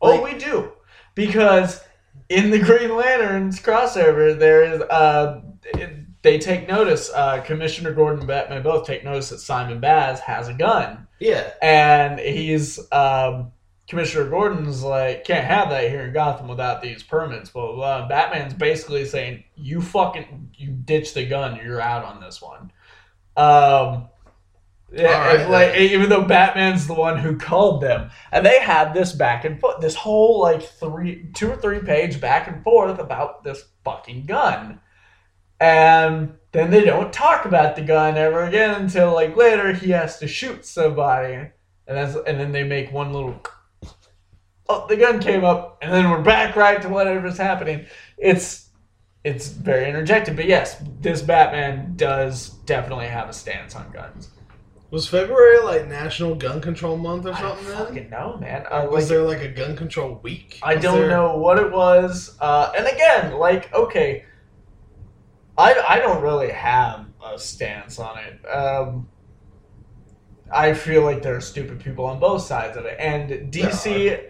[0.00, 0.72] Oh, we do.
[1.14, 1.82] Because
[2.28, 7.10] in the Green Lanterns crossover, there is uh, it- they take notice.
[7.12, 11.50] Uh, Commissioner Gordon and Batman both take notice that Simon Baz has a gun, Yeah,
[11.60, 13.50] and he's um,
[13.88, 17.50] Commissioner Gordon's like can't have that here in Gotham without these permits.
[17.50, 18.06] Blah.
[18.06, 22.70] Batman's basically saying you fucking you ditch the gun, you're out on this one.
[23.36, 24.08] Um,
[24.92, 25.82] yeah, right, like then.
[25.82, 29.80] even though Batman's the one who called them, and they had this back and forth,
[29.80, 34.80] this whole like three, two or three page back and forth about this fucking gun,
[35.60, 40.18] and then they don't talk about the gun ever again until like later he has
[40.18, 41.52] to shoot somebody, and
[41.86, 43.40] that's and then they make one little.
[44.68, 47.86] Oh, the gun came up, and then we're back right to whatever's happening.
[48.18, 48.68] It's
[49.24, 54.30] it's very interjected, but yes, this Batman does definitely have a stance on guns.
[54.90, 57.68] was February like National Gun Control Month or I don't something?
[57.68, 58.66] Then fucking know, man.
[58.70, 60.58] I, was like, there like a gun control week?
[60.62, 62.36] I Was don't there- know what it was.
[62.40, 64.24] Uh, and again, like, okay,
[65.56, 68.44] I, I don't really have a stance on it.
[68.48, 69.08] Um,
[70.52, 72.96] I feel like there are stupid people on both sides of it.
[72.98, 74.20] And DC,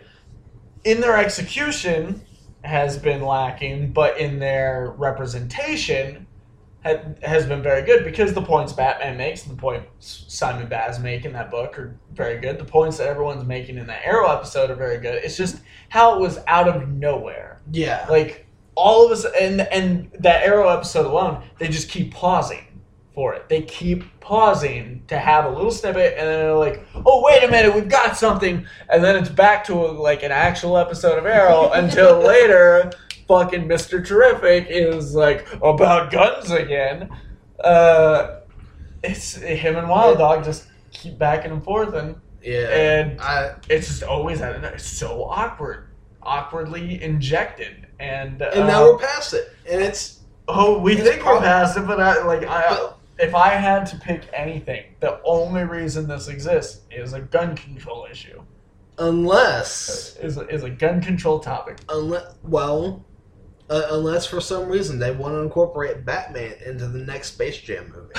[0.85, 2.22] in their execution,
[2.64, 6.27] has been lacking, but in their representation,
[6.83, 10.98] had, has been very good because the points Batman makes and the points Simon Baz
[10.98, 12.59] make in that book are very good.
[12.59, 15.22] The points that everyone's making in that Arrow episode are very good.
[15.22, 17.61] It's just how it was out of nowhere.
[17.70, 22.66] Yeah, Like all of us, and and that Arrow episode alone, they just keep pausing
[23.14, 23.48] for it.
[23.48, 27.48] They keep pausing to have a little snippet, and then they're like, "Oh, wait a
[27.48, 31.70] minute, we've got something," and then it's back to like an actual episode of Arrow
[31.75, 32.90] until later.
[33.29, 37.09] Fucking Mister Terrific is like about guns again.
[37.62, 38.40] Uh,
[39.03, 42.68] it's him and Wild Dog just keep backing and forth, and yeah.
[42.68, 45.88] and I it's just always I don't know, it's so awkward,
[46.22, 51.77] awkwardly injected, and and now we're past it, and it's oh we think we're past
[51.77, 56.09] it, but I like I But- if I had to pick anything, the only reason
[56.09, 58.42] this exists is a gun control issue.
[58.98, 61.79] unless Is a, is a gun control topic.
[61.88, 63.05] unless well.
[63.70, 67.90] Uh, unless for some reason they want to incorporate Batman into the next Space Jam
[67.94, 68.12] movie.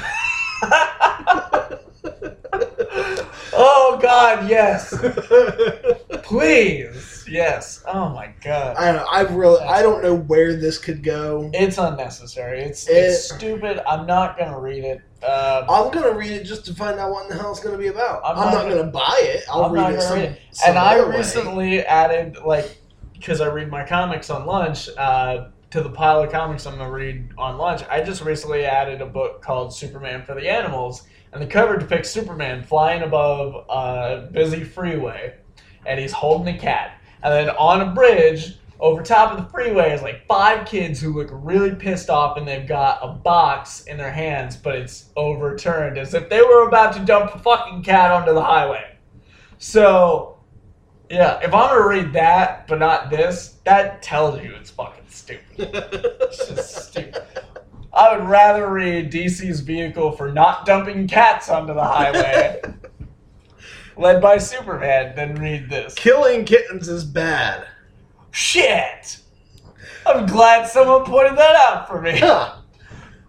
[3.56, 4.94] oh God, yes,
[6.24, 7.84] please, yes.
[7.88, 8.76] Oh my God.
[8.78, 9.08] I don't know.
[9.12, 11.50] I really, I don't know where this could go.
[11.54, 12.62] It's unnecessary.
[12.62, 13.80] It's it's It- stupid.
[13.88, 15.02] I'm not gonna read it.
[15.24, 17.78] Um, I'm gonna read it just to find out what in the hell it's gonna
[17.78, 18.22] be about.
[18.26, 19.44] I'm I'm, not not, gonna- buy it.
[19.50, 20.40] I'll I'm read not it gonna some, read it.
[20.52, 21.18] some and I other way.
[21.18, 22.78] recently added like
[23.14, 26.92] because I read my comics on lunch uh, to the pile of comics I'm gonna
[26.92, 27.82] read on lunch.
[27.90, 32.12] I just recently added a book called Superman for the Animals, and the cover depicts
[32.12, 35.34] Superman flying above a busy freeway,
[35.88, 38.60] and he's holding a cat, and then on a bridge.
[38.80, 42.48] Over top of the freeway is like five kids who look really pissed off, and
[42.48, 46.94] they've got a box in their hands, but it's overturned as if they were about
[46.94, 48.98] to dump a fucking cat onto the highway.
[49.58, 50.38] So,
[51.10, 55.44] yeah, if I'm gonna read that but not this, that tells you it's fucking stupid.
[56.22, 57.24] It's just stupid.
[57.94, 62.62] I would rather read DC's vehicle for not dumping cats onto the highway,
[63.98, 65.94] led by Superman, than read this.
[65.94, 67.68] Killing kittens is bad.
[68.32, 69.20] Shit!
[70.08, 72.18] I'm glad someone pointed that out for me.
[72.18, 72.56] Huh.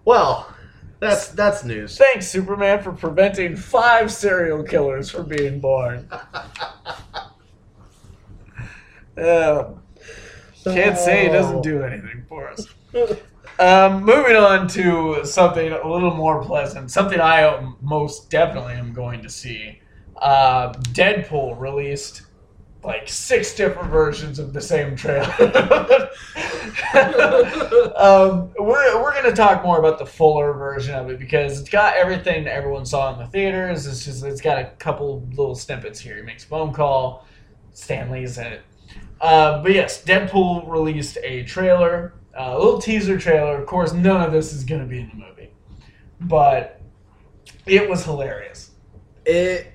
[0.07, 0.55] Well,
[0.99, 1.99] that's that's news.
[1.99, 6.09] Thanks, Superman, for preventing five serial killers from being born.
[9.16, 9.73] Uh,
[10.64, 12.66] can't say he doesn't do anything for us.
[13.59, 19.22] Um, moving on to something a little more pleasant, something I most definitely am going
[19.22, 19.81] to see.
[20.16, 22.22] Uh, Deadpool released
[22.85, 25.24] like six different versions of the same trailer.
[27.96, 31.96] um, we're we're gonna talk more about the fuller version of it because it's got
[31.96, 33.87] everything that everyone saw in the theaters.
[33.87, 36.16] It's just it's got a couple little snippets here.
[36.16, 37.27] He makes a phone call.
[37.72, 38.62] Stan Lee's in it.
[39.20, 43.61] Uh, but yes, Deadpool released a trailer, a little teaser trailer.
[43.61, 45.50] Of course, none of this is gonna be in the movie,
[46.20, 46.81] but
[47.66, 48.70] it was hilarious.
[49.24, 49.72] It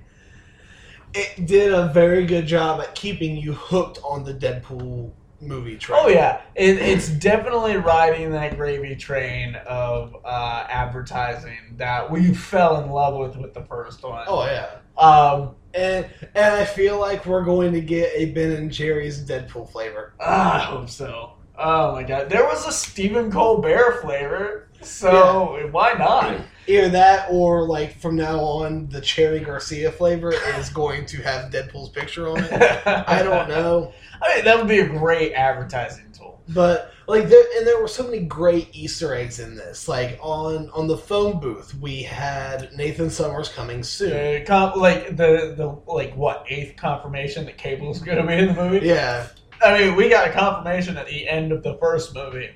[1.14, 6.04] it did a very good job at keeping you hooked on the Deadpool movie trailer.
[6.04, 12.82] Oh yeah, it, it's definitely riding that gravy train of uh, advertising that we fell
[12.84, 14.26] in love with with the first one.
[14.28, 14.70] Oh yeah.
[14.98, 19.72] Um, And and I feel like we're going to get a Ben and Jerry's Deadpool
[19.72, 20.14] flavor.
[20.20, 21.34] Ah, I hope so.
[21.58, 26.40] Oh my god, there was a Stephen Colbert flavor, so why not?
[26.68, 31.52] Either that or like from now on, the Cherry Garcia flavor is going to have
[31.52, 32.88] Deadpool's picture on it.
[32.88, 36.42] I don't know, I mean, that would be a great advertising tool.
[36.50, 39.88] but like there and there were so many great Easter eggs in this.
[39.88, 44.14] Like on on the phone booth, we had Nathan Summers coming soon.
[44.42, 48.34] Uh, com- like the the like what eighth confirmation that Cable is going to be
[48.34, 48.86] in the movie.
[48.86, 49.28] Yeah,
[49.66, 52.52] I mean, we got a confirmation at the end of the first movie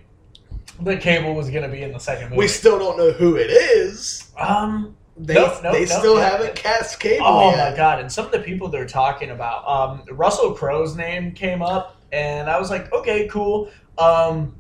[0.82, 2.38] that Cable was going to be in the second movie.
[2.38, 4.32] we still don't know who it is.
[4.38, 4.96] um.
[5.16, 7.72] They Nope, nope, they nope, still haven't cast Cable Oh yet.
[7.72, 8.00] my god!
[8.00, 12.50] And some of the people they're talking about, um, Russell Crowe's name came up, and
[12.50, 13.70] I was like, okay, cool.
[14.00, 14.56] Um,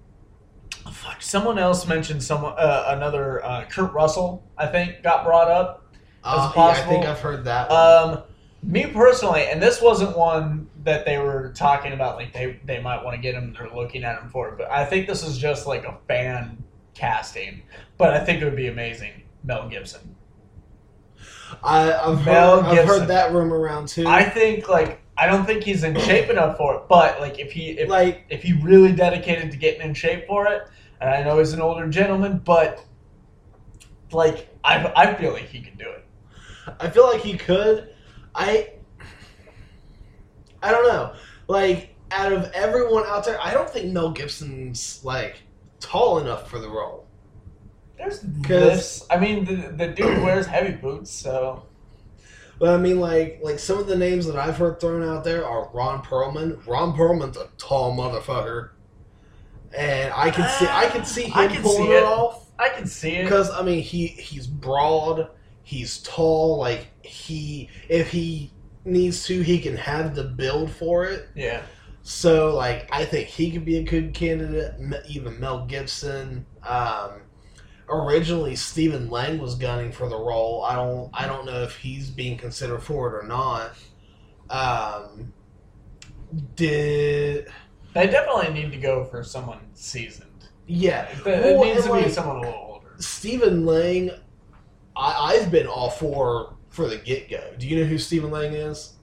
[0.92, 5.92] fuck, someone else mentioned someone, uh, another uh, Kurt Russell, I think, got brought up.
[6.24, 7.70] Uh, As yeah, I think I've heard that.
[7.70, 8.14] one.
[8.20, 8.24] Um,
[8.62, 13.04] me personally, and this wasn't one that they were talking about, like they they might
[13.04, 15.66] want to get him, they're looking at him for, but I think this is just
[15.66, 16.64] like a fan
[16.94, 17.64] casting.
[17.98, 20.13] But I think it would be amazing, Mel Gibson.
[21.64, 24.08] I, I've, heard, I've heard that rumor around too.
[24.08, 27.52] I think like I don't think he's in shape enough for it, but like if
[27.52, 30.68] he if like if he really dedicated to getting in shape for it,
[31.00, 32.84] and I know he's an older gentleman, but
[34.12, 36.06] like I I feel like he could do it.
[36.80, 37.94] I feel like he could.
[38.34, 38.74] I
[40.62, 41.14] I don't know.
[41.48, 45.44] Like out of everyone out there, I don't think Mel Gibson's like
[45.80, 47.03] tall enough for the role.
[48.04, 49.06] There's this.
[49.10, 51.68] I mean, the the dude wears heavy boots, so
[52.60, 55.46] But I mean, like like some of the names that I've heard thrown out there
[55.46, 56.66] are Ron Perlman.
[56.68, 58.72] Ron Perlman's a tall motherfucker,
[59.72, 62.04] and I can see I can see him can pulling see it it.
[62.04, 62.52] off.
[62.60, 63.24] I can see it.
[63.24, 65.30] Because I mean, he he's broad,
[65.64, 66.58] he's tall.
[66.60, 68.54] Like he, if he
[68.86, 71.30] needs to, he can have the build for it.
[71.36, 71.68] Yeah,
[72.02, 74.76] So like, I think he could be a good candidate.
[75.08, 76.46] Even Mel Gibson.
[76.64, 77.22] Um,
[77.94, 80.64] originally, Stephen Lang was gunning for the role.
[80.64, 83.72] I don't I don't know if he's being considered for it or not.
[84.50, 85.34] Um,
[86.56, 87.48] did
[87.94, 90.30] they definitely need to go for someone seasoned.
[90.68, 91.08] yeah?
[91.10, 92.88] It, it Well, needs to be someone a little older.
[92.98, 94.12] Stephen Lang,
[94.96, 97.54] I, I've been all for for the get go.
[97.58, 98.94] Do you know who Stephen Lang is?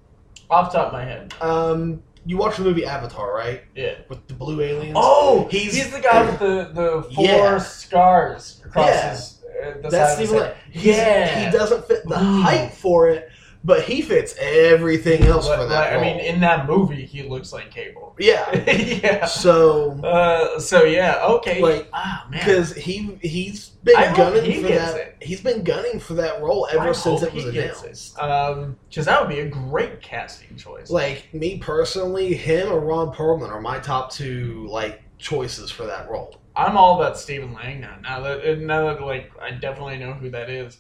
[0.51, 3.63] Off the top of my head, Um, you watch the movie Avatar, right?
[3.75, 3.95] yeah.
[4.09, 4.95] With the blue aliens.
[4.97, 7.59] Oh, he's he's, the guy with the the four Yeah.
[7.59, 9.11] scars across Yeah.
[9.11, 9.37] his.
[9.45, 10.57] Uh, the that's side of his Stephen head.
[10.73, 11.45] Yeah.
[11.51, 12.43] he doesn't fit the Ooh.
[12.43, 13.30] height for it,
[13.63, 15.97] but he fits everything else But, for like, that.
[15.97, 18.17] I mean, in that movie, he looks like Cable.
[18.19, 18.55] yeah.
[18.67, 19.27] yeah.
[19.27, 21.61] So, Uh, so yeah, okay.
[21.63, 24.97] Like, ah man, because he he's been I gunning he for that.
[24.97, 25.17] it.
[25.21, 28.17] He's been gunning for that role ever I since it was announced.
[28.17, 28.21] it.
[28.23, 30.91] Um, because that would be a great casting choice.
[30.91, 36.09] Like me personally, him or Ron Perlman are my top two like choices for that
[36.11, 36.37] role.
[36.57, 37.97] I'm all about Stephen Lang now.
[38.03, 40.79] Now that now that like I definitely know who that is.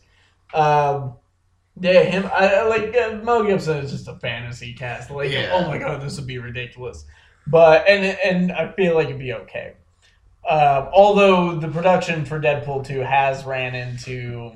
[0.53, 1.14] Um,
[1.81, 2.27] yeah, him.
[2.27, 5.11] I, I like uh, Mel Gibson is just a fantasy cast.
[5.11, 5.51] Like, Yeah.
[5.53, 7.05] oh my god, this would be ridiculous.
[7.47, 9.75] But and and I feel like it'd be okay.
[10.49, 14.53] Um, although the production for Deadpool 2 has ran into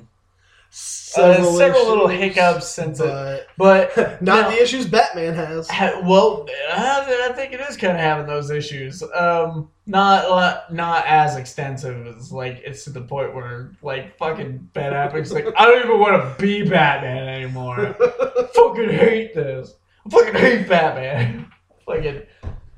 [1.17, 4.51] uh, several, little hiccups since it, but but not no.
[4.51, 5.69] the issues Batman has.
[5.71, 9.03] Ha- well, I I think it is kind of having those issues.
[9.15, 14.93] Um, not not as extensive as like it's to the point where like fucking Ben
[14.93, 17.95] Affleck's like I don't even want to be Batman anymore.
[18.55, 19.75] fucking hate this.
[20.07, 21.51] I fucking hate Batman.
[21.87, 22.23] fucking.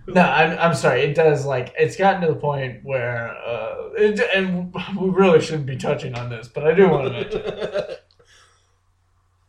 [0.09, 1.03] No, I'm, I'm sorry.
[1.03, 5.67] It does like it's gotten to the point where uh, it, and we really shouldn't
[5.67, 7.97] be touching on this, but I do want to mention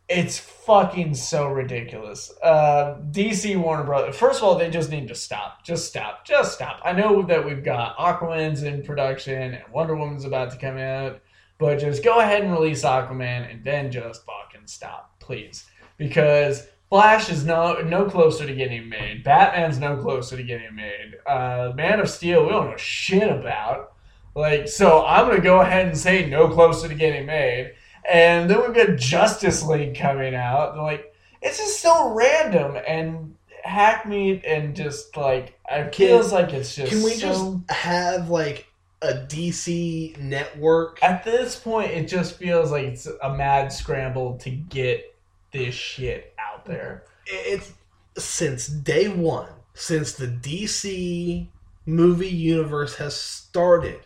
[0.09, 2.31] it's fucking so ridiculous.
[2.41, 4.15] Uh, DC Warner Brothers.
[4.15, 5.63] First of all, they just need to stop.
[5.65, 6.25] Just stop.
[6.25, 6.79] Just stop.
[6.83, 11.21] I know that we've got Aquaman's in production and Wonder Woman's about to come out,
[11.57, 15.65] but just go ahead and release Aquaman and then just fucking stop, please,
[15.97, 19.23] because Flash is no no closer to getting made.
[19.23, 21.15] Batman's no closer to getting made.
[21.25, 23.93] Uh, Man of Steel, we don't know shit about.
[24.35, 27.73] Like, so I'm gonna go ahead and say no closer to getting made.
[28.09, 30.77] And then we've got Justice League coming out.
[30.77, 36.91] Like, it's just so random and hackneyed and just like it feels like it's just.
[36.91, 38.67] Can we so- just have like
[39.01, 41.03] a DC network?
[41.03, 45.13] At this point, it just feels like it's a mad scramble to get
[45.51, 47.03] this shit out there.
[47.25, 47.73] It's
[48.17, 51.47] since day one, since the DC
[51.85, 53.99] movie universe has started.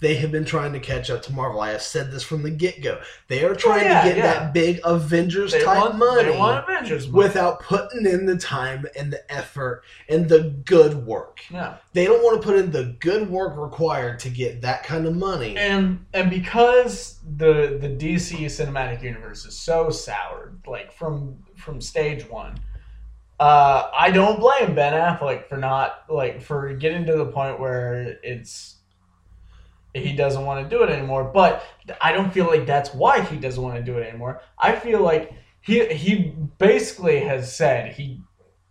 [0.00, 1.60] They have been trying to catch up to Marvel.
[1.60, 2.98] I have said this from the get go.
[3.28, 4.22] They are trying Oh, yeah, to get yeah.
[4.32, 7.24] that big Avengers They type want, money Avengers money.
[7.26, 11.40] without putting in the time and the effort and the good work.
[11.50, 11.76] yeah.
[11.92, 15.14] They don't want to put in the good work required to get that kind of
[15.14, 15.56] money.
[15.58, 21.36] and and because the the DC cinematic universe is so soured, like from
[21.66, 22.58] from stage one,
[23.38, 28.18] uh, I don't blame Ben Affleck for not like for getting to the point where
[28.22, 28.76] it's
[29.92, 31.24] he doesn't want to do it anymore.
[31.24, 31.62] But
[32.00, 34.40] I don't feel like that's why he doesn't want to do it anymore.
[34.58, 38.20] I feel like he he basically has said he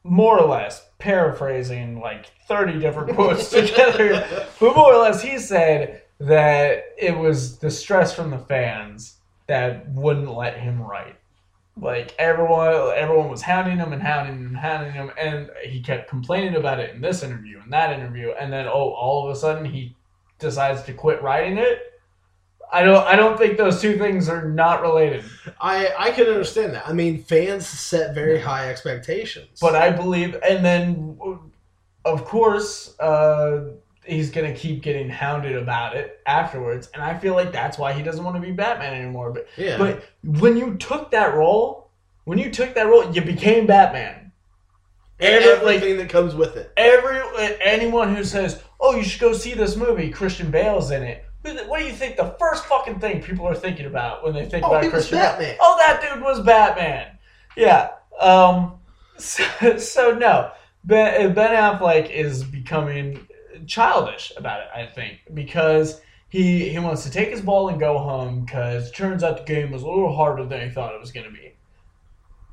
[0.04, 4.24] more or less paraphrasing like 30 different quotes together
[4.60, 9.18] but more or less he said that it was the stress from the fans
[9.48, 11.16] that wouldn't let him write
[11.80, 16.10] like everyone everyone was hounding him and hounding him and hounding him and he kept
[16.10, 19.38] complaining about it in this interview and that interview and then oh all of a
[19.38, 19.94] sudden he
[20.40, 22.00] decides to quit writing it
[22.72, 25.24] i don't i don't think those two things are not related
[25.60, 26.88] I I can understand that.
[26.88, 29.60] I mean, fans set very high expectations.
[29.60, 31.18] But I believe, and then,
[32.04, 33.72] of course, uh,
[34.06, 38.02] he's gonna keep getting hounded about it afterwards, and I feel like that's why he
[38.04, 39.32] doesn't want to be Batman anymore.
[39.32, 41.90] But yeah, but when you took that role,
[42.26, 44.32] when you took that role, you became Batman.
[45.18, 46.72] and every- like- everything that comes with it.
[46.76, 47.18] Every
[47.62, 51.24] anyone who says, "Oh, you should go see this movie," Christian Bale's in it.
[51.68, 54.66] What do you think the first fucking thing people are thinking about when they think
[54.66, 55.30] Oh, about Christian Bale?
[55.30, 55.56] Batman.
[55.62, 57.18] Oh, that dude was Batman.
[57.56, 57.90] Yeah.
[58.20, 58.74] Um.
[59.18, 60.52] So, so no,
[60.84, 63.26] Ben Ben Affleck is becoming
[63.68, 64.68] childish about it.
[64.76, 69.24] I think because he he wants to take his ball and go home because turns
[69.24, 71.54] out the game was a little harder than he thought it was going to be.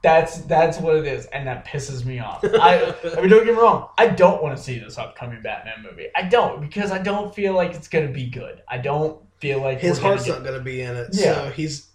[0.03, 2.45] That's that's what it is, and that pisses me off.
[2.45, 3.89] I, I mean, don't get me wrong.
[3.97, 6.09] I don't want to see this upcoming Batman movie.
[6.17, 8.63] I don't because I don't feel like it's going to be good.
[8.67, 11.09] I don't feel like His we're gonna heart's get- not going to be in it.
[11.13, 11.35] Yeah.
[11.35, 11.89] So he's.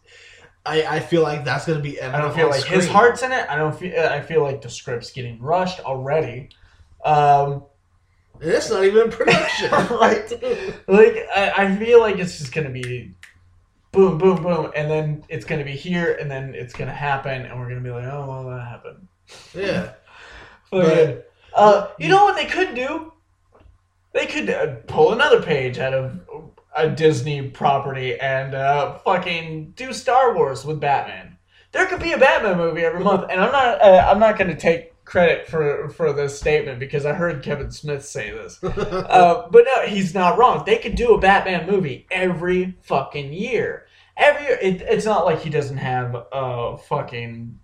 [0.65, 3.31] I, I feel like that's going to be I don't feel like his heart's in
[3.31, 3.45] it.
[3.49, 3.97] I don't feel.
[3.99, 6.49] I feel like the script's getting rushed already.
[7.05, 7.63] Um,
[8.41, 9.69] It's not even in production.
[9.71, 10.31] Right.
[10.87, 13.13] like I, I feel like it's just gonna be
[13.91, 17.59] boom, boom, boom, and then it's gonna be here, and then it's gonna happen, and
[17.59, 19.07] we're gonna be like, oh well, that happened.
[19.55, 19.93] yeah.
[20.71, 21.21] Fucking-
[21.53, 23.11] uh, you know what they could do?
[24.13, 26.19] They could uh, pull another page out of
[26.75, 31.37] a Disney property and uh, fucking do Star Wars with Batman.
[31.71, 33.81] There could be a Batman movie every month, and I'm not.
[33.81, 37.71] Uh, I'm not going to take credit for for this statement because I heard Kevin
[37.71, 38.59] Smith say this.
[39.07, 40.63] Uh, but no, he's not wrong.
[40.65, 43.85] They could do a Batman movie every fucking year.
[44.17, 47.57] Every year, it, it's not like he doesn't have uh fucking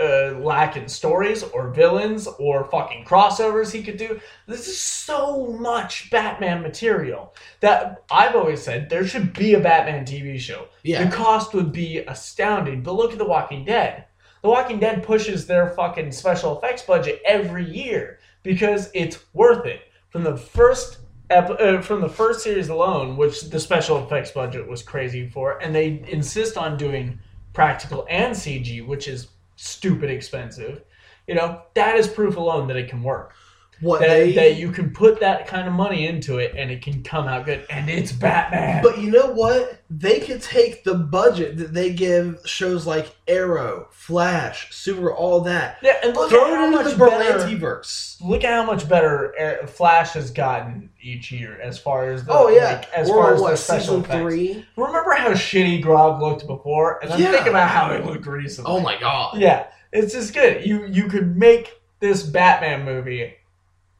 [0.00, 4.20] uh, lacking stories or villains or fucking crossovers he could do.
[4.46, 10.04] This is so much Batman material that I've always said there should be a Batman
[10.04, 10.66] TV show.
[10.82, 11.04] Yeah.
[11.04, 12.82] The cost would be astounding.
[12.82, 14.06] But look at The Walking Dead.
[14.44, 19.80] The Walking Dead pushes their fucking special effects budget every year because it's worth it.
[20.10, 20.98] From the first
[21.30, 25.56] ep- uh, from the first series alone, which the special effects budget was crazy for,
[25.62, 27.18] and they insist on doing
[27.54, 30.82] practical and CG, which is stupid expensive.
[31.26, 33.32] You know, that is proof alone that it can work.
[33.80, 36.80] What That, they that you can put that kind of money into it and it
[36.82, 37.66] can come out good.
[37.70, 38.82] And it's Batman.
[38.82, 39.80] But you know what?
[39.90, 45.78] They could take the budget that they give shows like Arrow, Flash, Super, all that,
[45.82, 47.38] yeah, and look throw at it how into much the better.
[47.46, 48.20] Berlantiverse.
[48.22, 52.48] Look at how much better Flash has gotten each year as far as the, Oh
[52.48, 54.14] yeah, like, as far as what the special effects.
[54.20, 54.64] three?
[54.76, 57.32] Remember how shitty Grodd looked before, and then Yeah.
[57.32, 58.70] think about how it looked recently.
[58.70, 59.38] Oh my god!
[59.38, 60.66] Yeah, it's just good.
[60.66, 63.34] You you could make this Batman movie,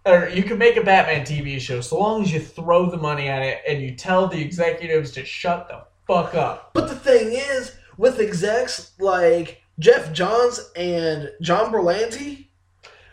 [0.06, 3.28] or you can make a Batman TV show, so long as you throw the money
[3.28, 6.70] at it and you tell the executives to shut the fuck up.
[6.74, 12.48] But the thing is, with execs like Geoff Johns and John Berlanti,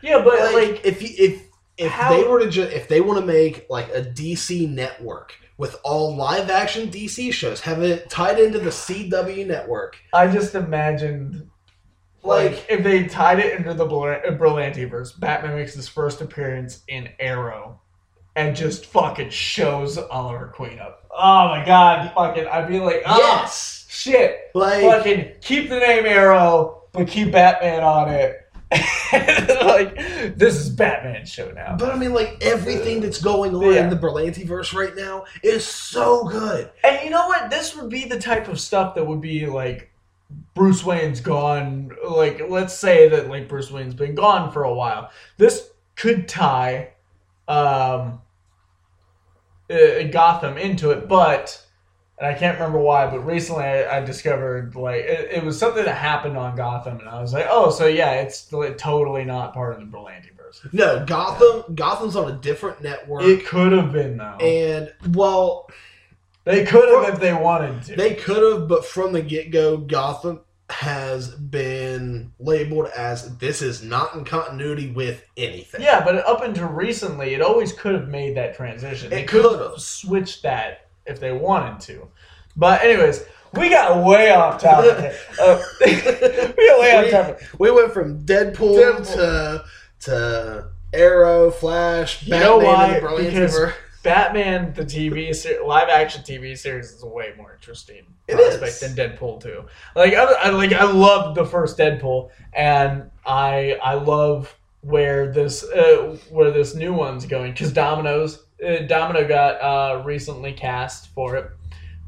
[0.02, 1.44] Yeah, but like, like, if you, if
[1.78, 5.34] if how- they were to ju- if they want to make like a DC network
[5.58, 10.56] with all live action DC shows, have it tied into the CW network, I just
[10.56, 11.48] imagined.
[12.24, 16.22] Like, like if they tied it into the Bel- uh, Berlantiverse, Batman makes his first
[16.22, 17.80] appearance in Arrow,
[18.36, 21.06] and just fucking shows Oliver Queen up.
[21.12, 22.48] Oh my god, fucking!
[22.48, 27.84] I'd be like, oh yes, shit, like fucking keep the name Arrow, but keep Batman
[27.84, 28.38] on it.
[29.12, 29.96] like
[30.38, 31.76] this is Batman show now.
[31.78, 33.84] But I mean, like everything that's going on Yeah.
[33.84, 36.70] in the Berlantiverse right now is so good.
[36.84, 37.50] And you know what?
[37.50, 39.91] This would be the type of stuff that would be like
[40.54, 41.92] Bruce Wayne's gone.
[42.08, 45.12] Like let's say that like Bruce Wayne's been gone for a while.
[45.38, 46.94] This could tie.
[47.48, 48.22] Um,
[49.72, 51.66] uh, Gotham into it, but
[52.18, 55.84] and I can't remember why, but recently I, I discovered like it, it, was something
[55.84, 59.54] that happened on Gotham, and I was like, oh, so yeah, it's like, totally not
[59.54, 60.72] part of the Berlantiverse.
[60.74, 61.64] No, Gotham.
[61.70, 61.76] Yeah.
[61.76, 63.24] Gotham's on a different network.
[63.24, 65.70] It could have been though, and well,
[66.44, 67.96] they could have if they wanted to.
[67.96, 73.84] They could have, but from the get go, Gotham has been labeled as this is
[73.84, 75.82] not in continuity with anything.
[75.82, 79.12] Yeah, but up until recently, it always could have made that transition.
[79.12, 82.08] It could have switched that if they wanted to.
[82.56, 83.24] But anyways,
[83.54, 85.14] we got way off topic.
[85.42, 87.48] uh, we got way off topic.
[87.60, 89.14] We went from Deadpool, Deadpool.
[89.14, 89.66] to
[90.02, 93.00] to Arrow, Flash, you Batman, know why?
[93.18, 93.74] Because
[94.04, 98.96] Batman, the TV ser- live action TV series, is way more interesting it prospect is.
[98.96, 99.66] than Deadpool two.
[99.96, 105.64] Like I, I like I love the first Deadpool, and I I love where this
[105.64, 111.36] uh, where this new one's going because Domino's uh, Domino got uh, recently cast for
[111.36, 111.52] it.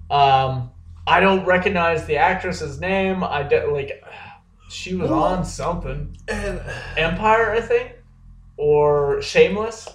[0.09, 0.71] Um,
[1.05, 3.23] I don't recognize the actress's name.
[3.23, 4.03] I de- like
[4.69, 6.15] she was on something.
[6.27, 6.61] And
[6.97, 7.91] Empire, I think,
[8.57, 9.87] or Shameless.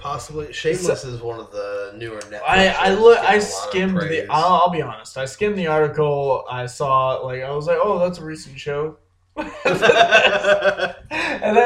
[0.00, 2.40] Possibly, Shameless is one of the newer Netflix.
[2.46, 3.18] I I look.
[3.18, 4.26] I skimmed the.
[4.30, 5.18] I'll, I'll, be honest.
[5.18, 6.44] I skimmed the article.
[6.50, 8.96] I saw like I was like, oh, that's a recent show.
[9.36, 10.96] and that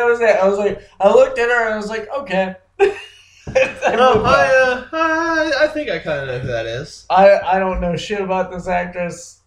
[0.05, 0.37] was it.
[0.37, 2.57] I was like, I looked at her and I was like, okay.
[2.80, 7.07] I, oh, I, uh, I, I think I kind of know who that is.
[7.09, 9.43] I I don't know shit about this actress.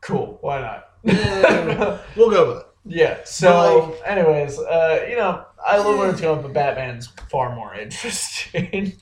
[0.00, 0.38] Cool.
[0.40, 0.88] Why not?
[2.16, 2.71] we'll go with it.
[2.84, 3.18] Yeah.
[3.24, 7.74] So, like, anyways, uh, you know, I love where it's going, but Batman's far more
[7.80, 8.94] interesting.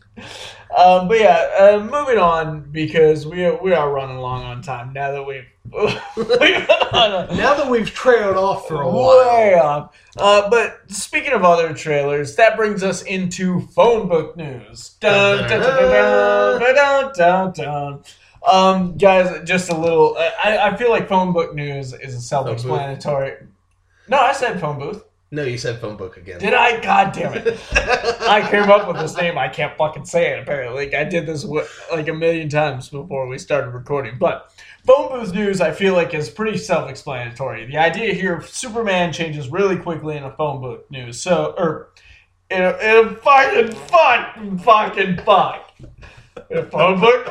[0.76, 4.92] um, but yeah, uh, moving on because we are, we are running long on time
[4.92, 9.36] now that we've now that we've trailed off for a while.
[9.36, 9.96] Way off.
[10.16, 14.96] Uh, but speaking of other trailers, that brings us into phone book news.
[15.00, 18.02] Dun, dun, dun, dun, dun, dun, dun.
[18.46, 20.16] Um, guys, just a little.
[20.18, 23.46] I, I feel like phone book news is self-explanatory.
[24.10, 25.04] No, I said phone booth.
[25.30, 26.40] No, you said phone book again.
[26.40, 26.80] Did I?
[26.80, 27.56] God damn it!
[28.22, 29.38] I came up with this name.
[29.38, 30.40] I can't fucking say it.
[30.40, 34.18] Apparently, like I did this like a million times before we started recording.
[34.18, 34.52] But
[34.84, 37.66] phone booth news, I feel like, is pretty self-explanatory.
[37.66, 41.22] The idea here: Superman changes really quickly in a phone booth news.
[41.22, 41.90] So, or
[42.50, 45.70] in a, in a fucking fuck, fucking fuck.
[46.72, 47.26] Phone book,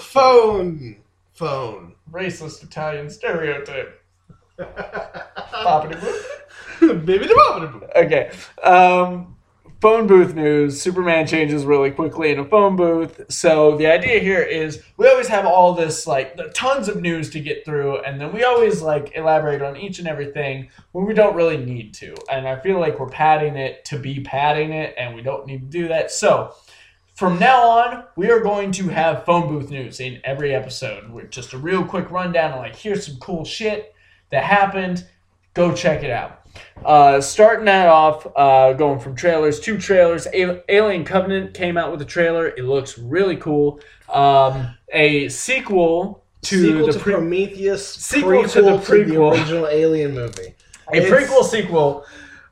[0.00, 0.80] phone,
[1.34, 4.00] phone racist Italian stereotype.
[4.58, 6.00] Boppity
[6.80, 7.34] Baby the
[7.70, 7.90] booth.
[7.96, 8.30] Okay.
[8.62, 9.36] Um,
[9.80, 10.80] phone booth news.
[10.80, 13.20] Superman changes really quickly in a phone booth.
[13.28, 17.40] So the idea here is we always have all this like tons of news to
[17.40, 21.34] get through, and then we always like elaborate on each and everything when we don't
[21.34, 22.14] really need to.
[22.30, 25.70] And I feel like we're padding it to be padding it, and we don't need
[25.70, 26.10] to do that.
[26.10, 26.54] So
[27.14, 31.10] from now on, we are going to have phone booth news in every episode.
[31.10, 33.94] With just a real quick rundown of like, here's some cool shit
[34.30, 35.06] that happened.
[35.54, 36.40] Go check it out.
[36.84, 40.26] Uh, starting that off, uh, going from trailers to trailers.
[40.34, 42.48] A- Alien Covenant came out with a trailer.
[42.48, 43.80] It looks really cool.
[44.08, 47.88] Um, a sequel to sequel the to pre- Prometheus.
[47.94, 50.54] Sequel to the prequel, to the original Alien movie.
[50.92, 51.08] A it's...
[51.08, 52.04] prequel sequel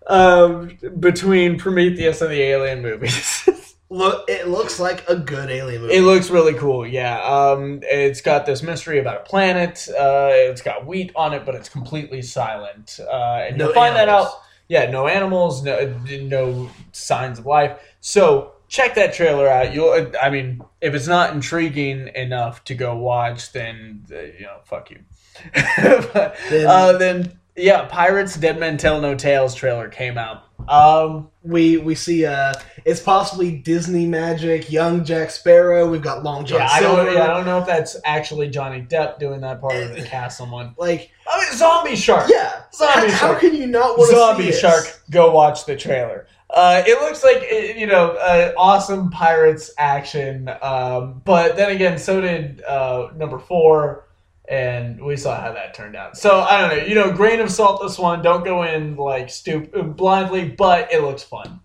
[0.06, 3.48] um, between Prometheus and the Alien movies.
[3.92, 5.94] look it looks like a good alien movie.
[5.94, 6.86] It looks really cool.
[6.86, 7.22] Yeah.
[7.22, 9.86] Um, it's got this mystery about a planet.
[9.90, 12.98] Uh, it's got wheat on it, but it's completely silent.
[13.00, 14.26] Uh, and no you'll find animals.
[14.26, 14.42] that out.
[14.68, 17.78] Yeah, no animals, no no signs of life.
[18.00, 19.74] So check that trailer out.
[19.74, 20.10] You'll.
[20.20, 24.90] I mean, if it's not intriguing enough to go watch, then uh, you know, fuck
[24.90, 25.00] you.
[25.54, 30.44] but, then, uh, then yeah, Pirates Dead Men Tell No Tales trailer came out.
[30.68, 32.54] Um, we we see uh,
[32.84, 35.90] it's possibly Disney magic, young Jack Sparrow.
[35.90, 36.60] We've got Long John.
[36.60, 37.14] Yeah, I don't.
[37.14, 40.38] Yeah, I don't know if that's actually Johnny Depp doing that part of the cast.
[40.38, 42.28] Someone like I mean, Zombie Shark.
[42.28, 43.34] Yeah, Zombie how, Shark.
[43.34, 44.84] How can you not want Zombie to see Shark?
[44.84, 45.00] This?
[45.10, 46.26] Go watch the trailer.
[46.48, 52.20] Uh, it looks like you know uh, awesome pirates action, um, but then again, so
[52.20, 54.04] did uh, number four
[54.48, 56.16] and we saw how that turned out.
[56.16, 58.22] So I don't know, you know, grain of salt this one.
[58.22, 61.60] Don't go in like stupid blindly, but it looks fun.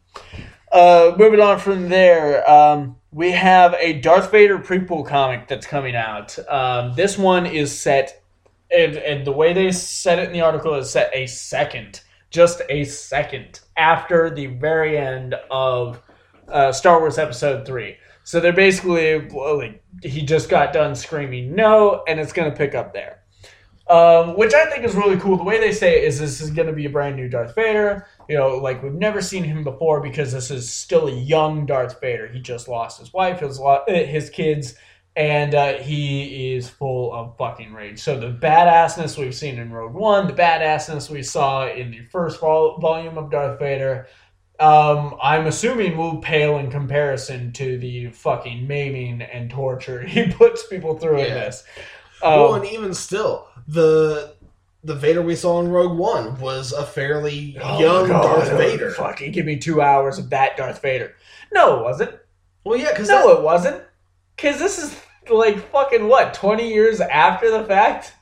[0.72, 5.96] Uh, moving on from there, um, we have a Darth Vader prequel comic that's coming
[5.96, 6.38] out.
[6.50, 8.24] Um, this one is set,
[8.70, 12.62] and, and the way they said it in the article is set a second, just
[12.70, 16.02] a second after the very end of
[16.50, 17.98] uh, Star Wars Episode Three.
[18.28, 22.76] So they're basically like he just got done screaming no, and it's going to pick
[22.76, 23.24] up there.
[23.90, 25.38] Um, which I think is really cool.
[25.38, 27.56] The way they say it is this is going to be a brand new Darth
[27.56, 28.06] Vader.
[28.28, 32.02] You know, like we've never seen him before because this is still a young Darth
[32.02, 32.28] Vader.
[32.28, 34.76] He just lost his wife, his lo- uh, his kids,
[35.16, 38.00] and uh, he is full of fucking rage.
[38.00, 42.42] So the badassness we've seen in Rogue One, the badassness we saw in the first
[42.42, 44.08] vol- volume of Darth Vader,
[44.60, 50.68] um, I'm assuming will pale in comparison to the fucking maiming and torture he puts
[50.68, 51.64] people through in this.
[52.24, 54.36] Um, well, and even still, the
[54.84, 58.58] the Vader we saw in Rogue One was a fairly oh young God, Darth oh,
[58.58, 58.92] Vader.
[58.92, 61.14] Fucking give me two hours of that Darth Vader.
[61.54, 62.16] No, it wasn't.
[62.64, 63.84] Well, yeah, because No, it wasn't.
[64.36, 65.00] Because this is
[65.30, 68.14] like fucking what, 20 years after the fact?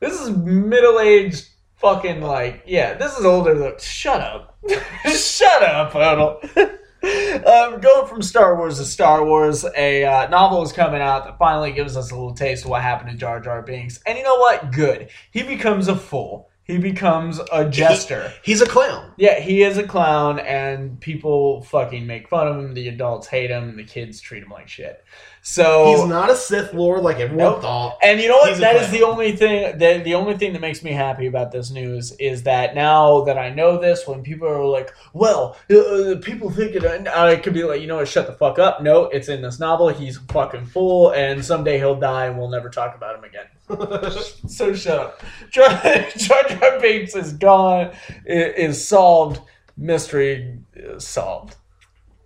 [0.00, 1.49] This is middle aged
[1.80, 3.78] fucking like, yeah, this is older than.
[3.78, 4.58] Shut up.
[5.06, 6.40] Shut up, Odell.
[7.02, 11.38] um, going from Star Wars to Star Wars, a uh, novel is coming out that
[11.38, 14.00] finally gives us a little taste of what happened to Jar Jar Binks.
[14.06, 14.72] And you know what?
[14.72, 15.08] Good.
[15.30, 16.49] He becomes a fool.
[16.70, 18.32] He becomes a jester.
[18.42, 19.12] he's a clown.
[19.16, 22.74] Yeah, he is a clown, and people fucking make fun of him.
[22.74, 23.76] The adults hate him.
[23.76, 25.04] The kids treat him like shit.
[25.42, 27.62] So He's not a Sith Lord like everyone Nope.
[27.62, 27.98] thought.
[28.02, 28.50] and you know what?
[28.50, 29.78] He's That is the only thing.
[29.78, 33.38] that the only thing that makes me happy about this news is that now that
[33.38, 37.64] I know this, when people are like, "Well, uh, people think it," I could be
[37.64, 38.08] like, "You know what?
[38.08, 39.88] Shut the fuck up." No, it's in this novel.
[39.88, 43.46] He's fucking fool, and someday he'll die, and we'll never talk about him again.
[44.48, 45.22] So shut up.
[45.50, 45.68] Jar
[46.16, 47.92] Jar, Binks is gone.
[48.28, 48.32] i-
[48.66, 49.40] Is solved.
[49.76, 51.56] Mystery is solved.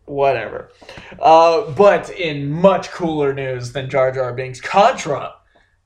[0.07, 0.71] Whatever.
[1.21, 5.33] Uh, but in much cooler news than Jar Jar Binks, Contra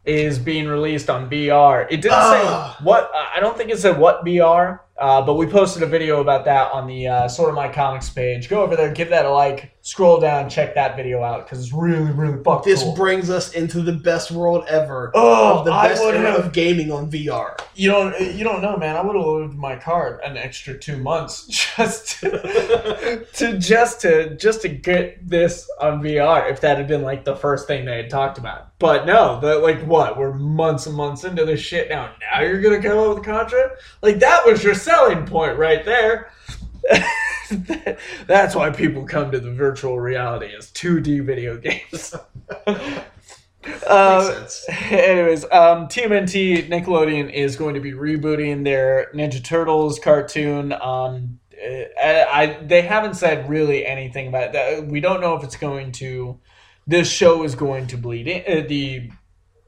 [0.05, 1.87] is being released on VR.
[1.91, 2.77] It didn't Ah.
[2.79, 3.11] say what.
[3.15, 4.81] I don't think it said what VR.
[4.99, 8.49] Uh, but we posted a video about that on the uh, Sorta My Comics page.
[8.49, 11.73] Go over there, give that a like, scroll down, check that video out because it's
[11.73, 12.63] really, really fucking cool.
[12.63, 12.95] this cool.
[12.95, 15.11] brings us into the best world ever.
[15.15, 17.59] oh, of the best would era have of gaming on VR.
[17.75, 18.21] You don't.
[18.35, 18.97] You don't know, man.
[18.97, 21.47] I would have lived my card an extra two months
[21.77, 26.51] just to, to just to just to get this on VR.
[26.51, 29.41] If that had been like the first thing they had talked about, but no.
[29.41, 30.19] The like what?
[30.19, 32.11] We're months and months into this shit now.
[32.21, 33.77] Now you're gonna come up with Contra?
[34.03, 36.31] Like that was your selling point right there.
[38.27, 42.15] That's why people come to the virtual reality as 2D video games.
[43.87, 44.47] Uh.
[44.89, 50.73] Anyways, um, TMNT Nickelodeon is going to be rebooting their Ninja Turtles cartoon.
[50.73, 54.87] Um, I, I they haven't said really anything about that.
[54.87, 56.39] We don't know if it's going to.
[56.87, 58.65] This show is going to bleed in.
[58.65, 59.11] Uh, the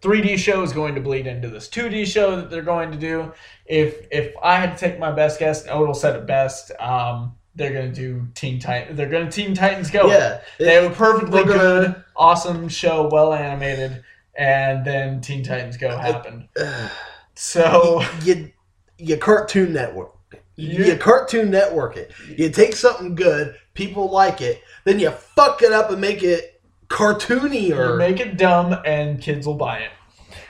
[0.03, 3.33] 3D show is going to bleed into this 2D show that they're going to do.
[3.67, 6.73] If if I had to take my best guess, and Odell said it best.
[6.81, 8.95] Um, they're gonna do Teen Titan.
[8.97, 10.07] They're gonna Teen Titans Go.
[10.07, 14.03] Yeah, They have a perfectly gonna- good, awesome show, well animated,
[14.37, 16.49] and then Teen Titans Go happened.
[17.35, 18.51] So you
[18.99, 20.15] you Cartoon Network.
[20.57, 22.13] You- You Cartoon Network it.
[22.37, 26.60] You take something good, people like it, then you fuck it up and make it
[26.91, 29.91] cartoony you or make it dumb, and kids will buy it.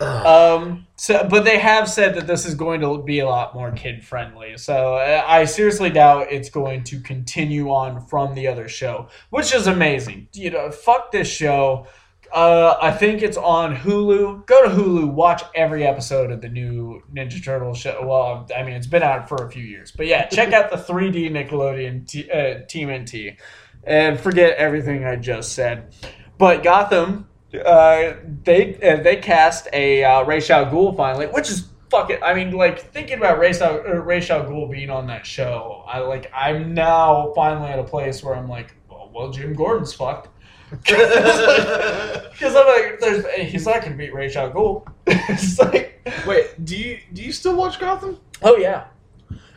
[0.01, 0.27] Ugh.
[0.27, 0.87] Um.
[0.97, 4.05] So, but they have said that this is going to be a lot more kid
[4.05, 4.59] friendly.
[4.59, 9.67] So I seriously doubt it's going to continue on from the other show, which is
[9.67, 10.29] amazing.
[10.33, 11.87] You know, fuck this show.
[12.33, 14.47] Uh, I think it's on Hulu.
[14.47, 18.07] Go to Hulu, watch every episode of the new Ninja Turtle show.
[18.07, 20.77] Well, I mean, it's been out for a few years, but yeah, check out the
[20.77, 23.37] 3D Nickelodeon t- uh, TMNT,
[23.85, 25.93] and forget everything I just said.
[26.41, 28.15] But Gotham, uh,
[28.45, 32.17] they uh, they cast a uh, Ra's al Ghul finally, which is fucking.
[32.23, 35.85] I mean, like thinking about Ra's al, uh, Ra's al Ghul being on that show,
[35.87, 36.33] I like.
[36.35, 40.29] I'm now finally at a place where I'm like, well, well Jim Gordon's fucked.
[40.71, 44.87] Because I'm like, there's, he's not gonna beat Ra's al Ghul.
[45.07, 48.19] it's like, Wait, do you do you still watch Gotham?
[48.41, 48.85] oh yeah,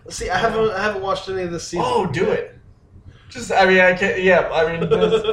[0.09, 1.85] See, I haven't I haven't watched any of this season.
[1.87, 2.59] oh do it.
[3.33, 4.21] Just, I mean, I can't.
[4.21, 5.23] Yeah, I mean, there's,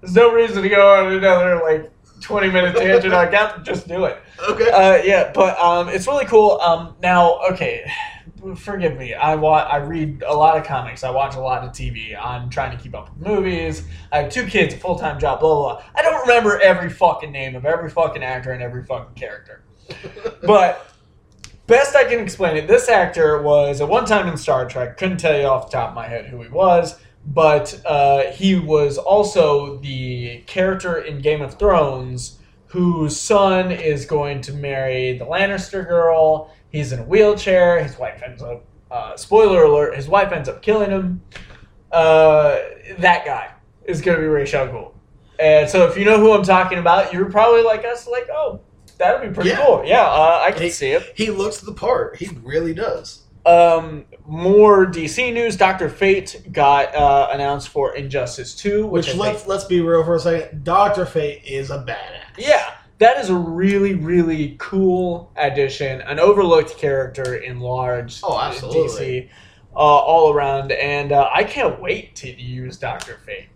[0.00, 1.90] there's no reason to go on another like
[2.20, 3.12] 20 minute tangent.
[3.12, 4.22] I got to just do it.
[4.48, 4.70] okay.
[4.70, 6.60] Uh, yeah, but um, it's really cool.
[6.60, 7.90] Um, now, okay,
[8.56, 9.14] forgive me.
[9.14, 11.02] I wa- I read a lot of comics.
[11.02, 12.16] I watch a lot of TV.
[12.16, 13.82] I'm trying to keep up with movies.
[14.12, 15.40] I have two kids, a full time job.
[15.40, 15.84] Blah, blah blah.
[15.96, 19.62] I don't remember every fucking name of every fucking actor and every fucking character.
[20.46, 20.92] But
[21.66, 24.96] best I can explain it, this actor was at one time in Star Trek.
[24.96, 26.98] Couldn't tell you off the top of my head who he was,
[27.34, 34.42] but uh, he was also the character in Game of Thrones whose son is going
[34.42, 36.54] to marry the Lannister girl.
[36.70, 37.82] He's in a wheelchair.
[37.82, 38.64] His wife ends up.
[38.90, 41.22] Uh, spoiler alert: His wife ends up killing him.
[41.90, 42.58] Uh,
[42.98, 43.52] that guy
[43.84, 44.92] is going to be Ra's al Ghul.
[45.38, 48.60] And so, if you know who I'm talking about, you're probably like us, like, oh,
[48.98, 49.64] that'd be pretty Yeah.
[49.64, 49.82] cool.
[49.84, 50.70] Yeah, uh, I can Hey.
[50.70, 51.12] see it.
[51.14, 52.16] he looks the part.
[52.16, 53.22] He really does.
[53.48, 55.56] Um, more DC news.
[55.56, 60.04] Doctor Fate got uh, announced for Injustice Two, which, Which let's think, let's be real
[60.04, 60.64] for a second.
[60.64, 62.36] Doctor Fate is a badass.
[62.36, 68.90] yeah, that is a really really cool addition, an overlooked character in large Oh, absolutely.
[68.90, 69.28] DC
[69.74, 73.48] uh, all around, and uh, I can't wait to use Doctor Fate.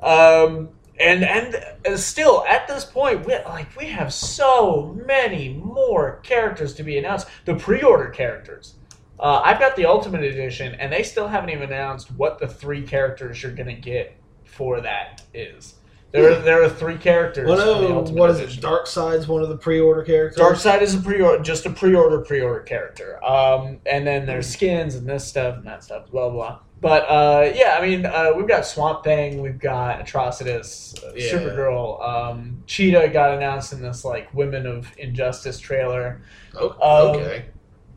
[0.00, 0.68] Um,
[1.00, 1.54] and and
[1.86, 6.98] uh, still at this point, we like we have so many more characters to be
[6.98, 7.28] announced.
[7.46, 8.74] The pre-order characters.
[9.20, 12.82] Uh, I've got the Ultimate Edition, and they still haven't even announced what the three
[12.82, 15.74] characters you're gonna get for that is.
[16.10, 17.46] There, are, there are three characters.
[17.46, 18.48] Well, for the Ultimate what is it?
[18.62, 20.40] Darkseid's one of the pre-order characters.
[20.42, 23.22] Darkseid is a pre-order, just a pre-order pre-order character.
[23.22, 26.60] Um, and then there's skins and this stuff and that stuff, blah blah.
[26.80, 31.32] But uh, yeah, I mean, uh, we've got Swamp Thing, we've got Atrocitus, uh, Yeah.
[31.32, 36.22] Supergirl, um, Cheetah got announced in this like Women of Injustice trailer.
[36.54, 37.46] Oh, Um, okay.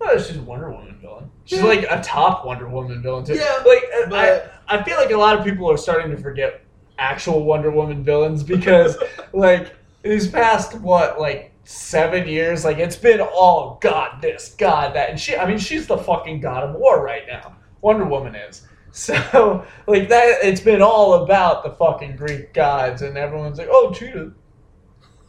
[0.03, 1.29] Oh, she's a Wonder Woman villain.
[1.45, 1.65] She's Yeah.
[1.65, 3.35] like a top Wonder Woman villain too.
[3.35, 6.61] Yeah, like but- I, I feel like a lot of people are starting to forget
[6.97, 8.97] actual Wonder Woman villains because
[9.33, 15.09] like these past what like seven years, like it's been all God this, God that,
[15.11, 15.35] and she.
[15.37, 17.55] I mean, she's the fucking God of War right now.
[17.81, 18.67] Wonder Woman is.
[18.93, 23.93] So like that, it's been all about the fucking Greek gods, and everyone's like, oh,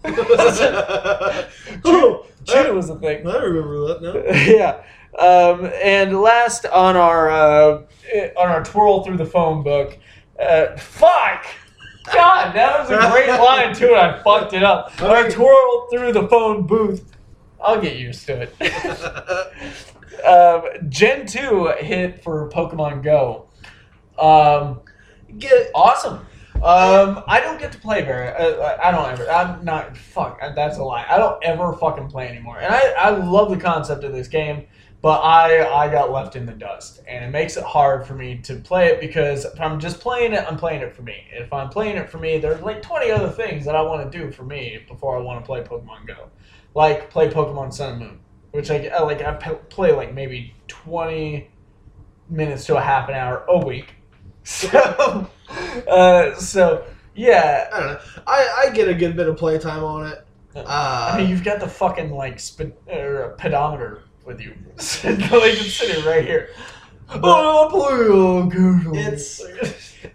[0.05, 1.49] Cheetah.
[1.85, 3.27] oh, Cheetah was the thing.
[3.27, 4.15] I remember that now.
[4.53, 4.83] yeah.
[5.19, 7.83] Um, and last on our uh,
[8.37, 9.99] on our twirl through the phone book,
[10.41, 11.47] uh, fuck.
[12.13, 15.01] God, that was a great line too, and I fucked it up.
[15.01, 17.17] Our twirl through the phone booth.
[17.61, 20.25] I'll get used to it.
[20.25, 23.47] um, Gen two hit for Pokemon Go.
[24.19, 24.81] Um,
[25.39, 26.27] Get awesome.
[26.63, 28.29] Um, I don't get to play very.
[28.29, 29.29] Uh, I don't ever.
[29.29, 29.97] I'm not.
[29.97, 30.41] Fuck.
[30.55, 31.05] That's a lie.
[31.09, 32.61] I don't ever fucking play anymore.
[32.61, 34.67] And I, I love the concept of this game,
[35.01, 38.39] but I I got left in the dust, and it makes it hard for me
[38.45, 41.25] to play it because if I'm just playing it, I'm playing it for me.
[41.33, 44.19] If I'm playing it for me, there's like 20 other things that I want to
[44.19, 46.31] do for me before I want to play Pokemon Go,
[46.77, 48.21] like play Pokemon Sun and Moon,
[48.53, 49.21] which I I like.
[49.21, 51.51] I play like maybe 20
[52.29, 53.95] minutes to a half an hour a week.
[54.45, 55.31] So,
[55.89, 56.85] uh, so
[57.15, 57.69] yeah.
[57.73, 58.01] I don't know.
[58.27, 60.25] I, I get a good bit of playtime on it.
[60.55, 65.75] I Uh, mean, you've got the fucking like spe- or pedometer with you, like it's
[65.75, 66.51] sitting right here.
[67.11, 68.97] oh, play on Google.
[68.97, 69.41] It's-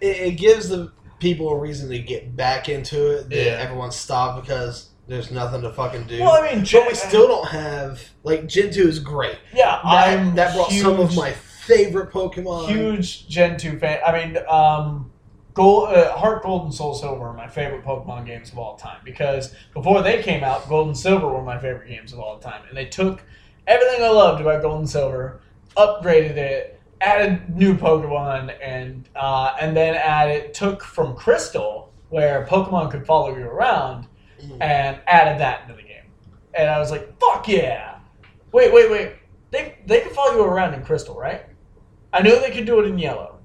[0.00, 3.28] it gives the people a reason to get back into it.
[3.30, 3.52] That Yeah.
[3.58, 6.20] everyone stopped because there's nothing to fucking do.
[6.20, 9.38] well, I mean, but Gen- we still don't have like Gen two is great.
[9.54, 9.80] yeah.
[9.82, 12.68] That, I'm that brought some of my favorite Pokemon.
[12.68, 13.98] huge Gen two fan.
[14.06, 15.10] I mean, um,
[15.58, 19.00] Gold, uh, Heart Gold and Soul Silver are my favorite Pokemon games of all time
[19.04, 22.62] because before they came out, Gold and Silver were my favorite games of all time,
[22.68, 23.24] and they took
[23.66, 25.40] everything I loved about Gold and Silver,
[25.76, 32.92] upgraded it, added new Pokemon, and uh, and then added took from Crystal where Pokemon
[32.92, 34.06] could follow you around,
[34.40, 34.58] Mhm.
[34.60, 36.06] and added that into the game,
[36.54, 37.96] and I was like, fuck yeah!
[38.52, 39.12] Wait, wait, wait.
[39.50, 41.46] They they could follow you around in Crystal, right?
[42.12, 43.37] I know they could do it in Yellow.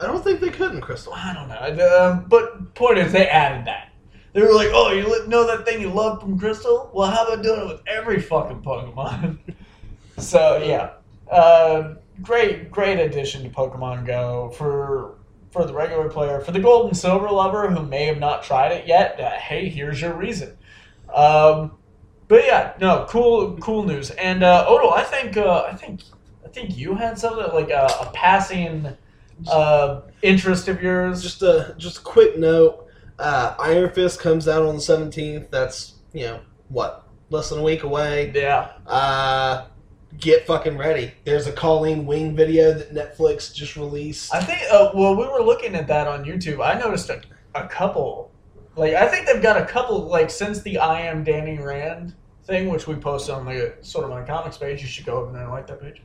[0.00, 1.12] I don't think they could in Crystal.
[1.14, 1.98] I don't know.
[1.98, 3.92] Um, but point is, they added that.
[4.32, 6.90] They were like, "Oh, you know that thing you love from Crystal?
[6.92, 9.38] Well, how about doing it with every fucking Pokemon?"
[10.18, 10.90] so yeah,
[11.30, 15.14] uh, great, great addition to Pokemon Go for
[15.50, 16.40] for the regular player.
[16.40, 19.70] For the Gold and Silver lover who may have not tried it yet, uh, hey,
[19.70, 20.56] here's your reason.
[21.14, 21.72] Um,
[22.28, 24.10] but yeah, no, cool, cool news.
[24.10, 26.00] And uh, Odo, I think, uh, I think,
[26.44, 28.88] I think you had something like a, a passing
[29.48, 31.22] uh, interest of yours.
[31.22, 32.86] Just a just a quick note.
[33.18, 35.50] Uh, Iron Fist comes out on the seventeenth.
[35.50, 38.32] That's you know what less than a week away.
[38.34, 38.72] yeah.
[38.86, 39.66] Uh,
[40.18, 41.12] get fucking ready.
[41.24, 44.34] There's a Colleen Wing video that Netflix just released.
[44.34, 44.62] I think.
[44.70, 46.64] Uh, well, we were looking at that on YouTube.
[46.64, 47.20] I noticed a,
[47.54, 48.30] a couple.
[48.76, 50.00] Like, I think they've got a couple.
[50.02, 52.14] Like, since the I am Danny Rand
[52.46, 54.80] thing, which we posted on the Sorta My Comics page.
[54.80, 56.02] You should go over there and like that page.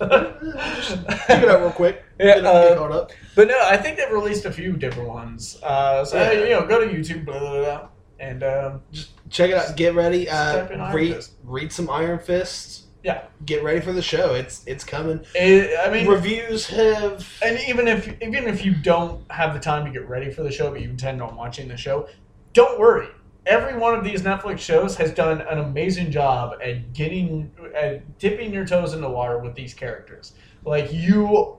[0.00, 2.02] Check it out real quick.
[2.18, 3.06] Yeah, uh.
[3.34, 5.58] But no, I think they've released a few different ones.
[5.62, 6.32] Uh, so Yeah.
[6.32, 7.88] you know, go to YouTube, blah blah blah,
[8.18, 8.80] and um,
[9.28, 9.76] Check it out.
[9.76, 10.24] Get ready.
[10.24, 11.32] Just Uh, read Fist.
[11.44, 12.84] read some Iron Fists.
[13.04, 13.24] Yeah.
[13.44, 14.32] Get ready for the show.
[14.34, 15.20] It's it's coming.
[15.34, 17.28] it, I mean, Reviews have.
[17.42, 20.50] and even if even if you don't have the time to get ready for the
[20.50, 22.08] show, but you intend on watching the show,
[22.54, 23.08] don't worry.
[23.46, 28.52] Every one of these Netflix shows has done an amazing job at getting at dipping
[28.52, 30.32] your toes in the water with these characters.
[30.64, 31.56] Like you,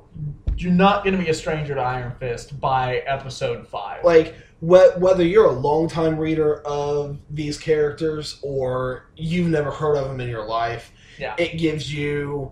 [0.58, 4.04] you're not going to be a stranger to Iron Fist by episode five.
[4.04, 10.10] like wh- whether you're a longtime reader of these characters or you've never heard of
[10.10, 11.36] them in your life Yeah.
[11.38, 12.52] it gives you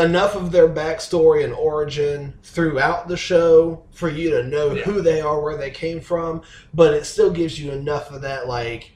[0.00, 4.82] enough of their backstory and origin throughout the show for you to know Yeah.
[4.82, 6.42] who they are, where they came from,
[6.72, 8.92] but it still gives you enough of that like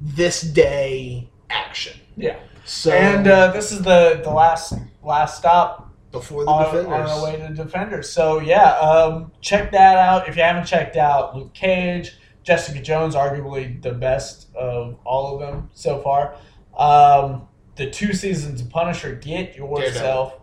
[0.00, 1.98] this day action.
[2.16, 2.38] Yeah.
[2.64, 7.18] So and uh, this is the the last last stop before the on, defenders, on
[7.18, 8.10] our way to Defenders.
[8.10, 13.14] So yeah, um, check that out if you haven't checked out Luke Cage, Jessica Jones,
[13.14, 16.36] arguably the best of all of them so far.
[16.76, 20.34] Um, the two seasons of Punisher, get yourself.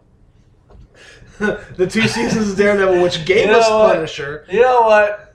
[1.77, 3.95] the two seasons of Daredevil, which gave You know us what?
[3.95, 4.45] Punisher.
[4.49, 5.25] You know what?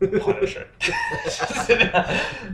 [0.00, 0.66] Punisher.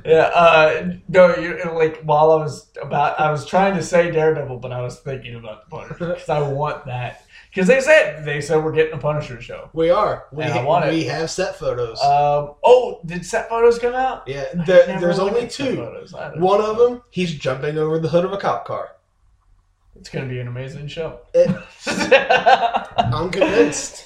[0.05, 0.30] yeah.
[0.34, 4.72] Uh, no, you, like while I was about, I was trying to say Daredevil, but
[4.72, 7.24] I was thinking about Punisher because I want that.
[7.51, 9.70] Because they said they said we're getting a Punisher show.
[9.72, 10.26] We are.
[10.32, 10.90] We, And I want it.
[10.92, 11.99] we have set photos.
[12.03, 14.28] Um, oh, did set photos come out?
[14.28, 15.76] yeah, there, there's only two.
[15.76, 16.12] Photos.
[16.12, 16.70] One know.
[16.70, 18.90] of them, he's jumping over the hood of a cop car.
[19.99, 21.20] It's gonna be an amazing show.
[21.34, 21.51] It,
[22.96, 24.05] I'm convinced.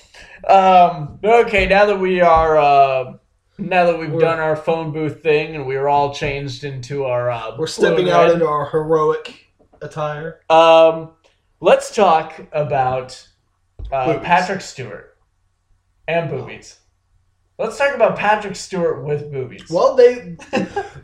[0.49, 3.15] um, okay, now that we are, uh,
[3.59, 7.31] now that we've We're- done our phone booth thing and we're all changed into our,
[7.31, 9.47] uh, We're stepping out red, into our heroic
[9.83, 10.41] attire.
[10.49, 11.11] Um,
[11.61, 13.29] let's talk about
[13.93, 15.17] uh, Patrick Stewart
[16.09, 16.79] and boobies.
[17.63, 19.71] Let's talk about Patrick Stewart with movies.
[19.71, 20.37] Well, they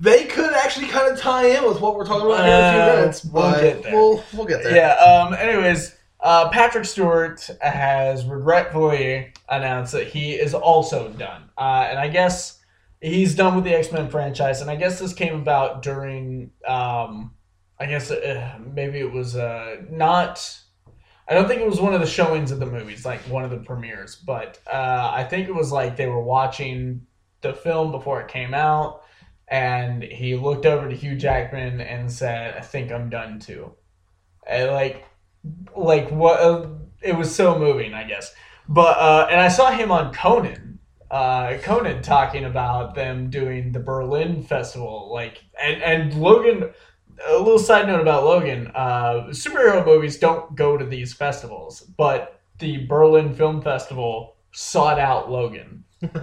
[0.00, 2.72] they could actually kind of tie in with what we're talking about here in a
[2.72, 3.92] few Uh, minutes, we'll get there.
[3.94, 4.74] we'll we'll get there.
[4.76, 4.94] yeah.
[4.94, 5.34] Um.
[5.34, 11.48] Anyways, uh, Patrick Stewart has regretfully announced that he is also done.
[11.56, 12.60] Uh, and I guess
[13.00, 14.60] he's done with the X Men franchise.
[14.60, 16.50] And I guess this came about during.
[16.66, 17.32] Um,
[17.80, 20.58] I guess uh, maybe it was uh, not.
[21.28, 23.50] I don't think it was one of the showings of the movies, like one of
[23.50, 27.06] the premieres, but uh, I think it was like they were watching
[27.42, 29.02] the film before it came out,
[29.46, 33.74] and he looked over to Hugh Jackman and said, "I think I'm done too."
[34.46, 35.04] And like,
[35.76, 36.40] like what?
[36.40, 36.68] Uh,
[37.02, 38.34] it was so moving, I guess.
[38.68, 40.78] But uh, and I saw him on Conan,
[41.10, 46.70] uh, Conan talking about them doing the Berlin Festival, like and and Logan.
[47.26, 52.40] A little side note about Logan: uh, superhero movies don't go to these festivals, but
[52.58, 55.84] the Berlin Film Festival sought out Logan.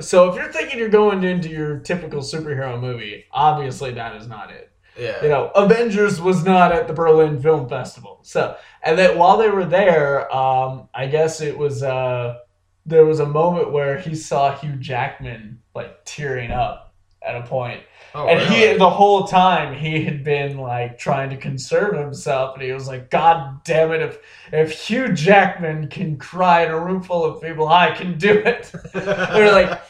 [0.00, 4.50] So if you're thinking you're going into your typical superhero movie, obviously that is not
[4.50, 5.22] it yeah.
[5.22, 8.18] you know, Avengers was not at the Berlin Film Festival.
[8.22, 12.38] So, and then while they were there, um, I guess it was uh,
[12.84, 16.85] there was a moment where he saw Hugh Jackman like tearing up
[17.26, 17.82] at a point,
[18.14, 18.72] Oh, and really?
[18.72, 22.88] he the whole time he had been like trying to conserve himself, and he was
[22.88, 24.00] like, "God damn it!
[24.00, 24.18] If
[24.52, 28.72] if Hugh Jackman can cry in a room full of people, I can do it."
[28.94, 29.80] They're like,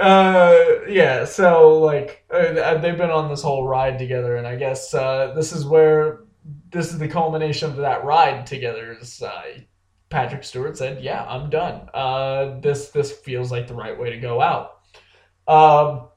[0.00, 1.24] uh, yeah.
[1.24, 5.52] So like, uh, they've been on this whole ride together, and I guess uh, this
[5.52, 6.24] is where
[6.70, 8.96] this is the culmination of that ride together.
[9.00, 9.42] Is uh,
[10.08, 11.88] Patrick Stewart said, "Yeah, I'm done.
[11.94, 14.80] Uh, this this feels like the right way to go out."
[15.46, 16.07] Um,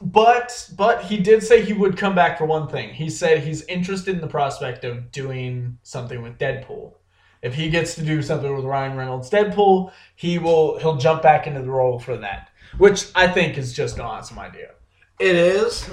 [0.00, 2.94] but but he did say he would come back for one thing.
[2.94, 6.94] He said he's interested in the prospect of doing something with Deadpool.
[7.42, 11.46] If he gets to do something with Ryan Reynolds Deadpool, he will he'll jump back
[11.46, 12.48] into the role for that,
[12.78, 14.70] which I think is just an awesome idea.
[15.18, 15.88] It is.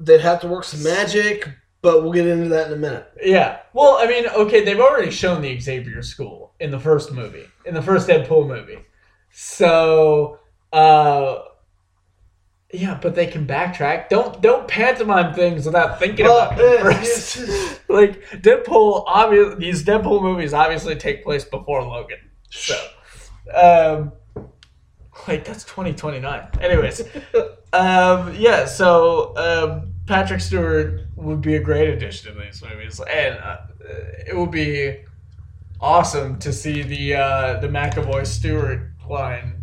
[0.00, 1.48] They'd have to work some magic,
[1.80, 3.08] but we'll get into that in a minute.
[3.22, 3.60] Yeah.
[3.72, 7.74] Well, I mean, okay, they've already shown the Xavier School in the first movie, in
[7.74, 8.84] the first Deadpool movie.
[9.30, 10.40] So,
[10.72, 11.38] uh
[12.72, 14.08] yeah, but they can backtrack.
[14.08, 17.80] Don't don't pantomime things without thinking Well, about them eh, first.
[17.88, 22.18] like Deadpool, obvious these Deadpool movies obviously take place before Logan.
[22.50, 22.74] So,
[23.54, 24.12] um,
[25.28, 26.48] like that's twenty twenty nine.
[26.62, 27.02] Anyways,
[27.74, 28.64] um, yeah.
[28.64, 33.58] So um, Patrick Stewart would be a great addition to these movies, and uh,
[34.26, 35.04] it would be
[35.78, 39.61] awesome to see the uh, the McAvoy Stewart line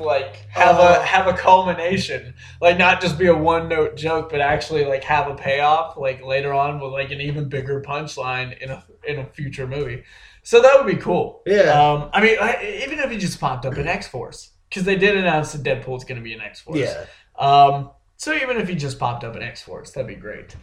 [0.00, 0.98] like have Uh.
[1.00, 5.04] a have a culmination like not just be a one note joke but actually like
[5.04, 9.18] have a payoff like later on with like an even bigger punchline in a in
[9.18, 10.02] a future movie
[10.42, 11.70] so that would be cool Yeah.
[11.80, 15.16] um i mean I, even if he just popped up in x-force because they did
[15.18, 17.04] announce that deadpool's going to be in x-force yeah.
[17.38, 20.56] um so even if he just popped up in x-force that'd be great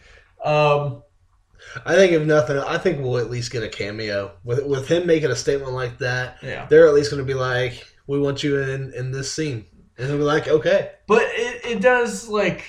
[0.44, 1.02] um
[1.86, 5.06] I think if nothing, I think we'll at least get a cameo with with him
[5.06, 6.38] making a statement like that.
[6.42, 9.64] yeah They're at least going to be like, "We want you in in this scene,"
[9.96, 12.64] and he'll be like, "Okay." But it, it does like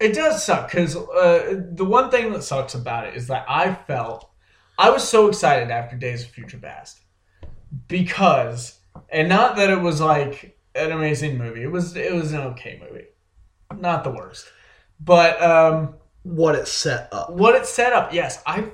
[0.00, 3.74] it does suck because uh, the one thing that sucks about it is that I
[3.74, 4.30] felt
[4.78, 7.00] I was so excited after Days of Future Past
[7.88, 8.78] because
[9.10, 11.62] and not that it was like an amazing movie.
[11.62, 13.06] It was it was an okay movie,
[13.80, 14.46] not the worst.
[15.00, 17.30] But um, What it set up.
[17.30, 18.70] what it set up, yes, I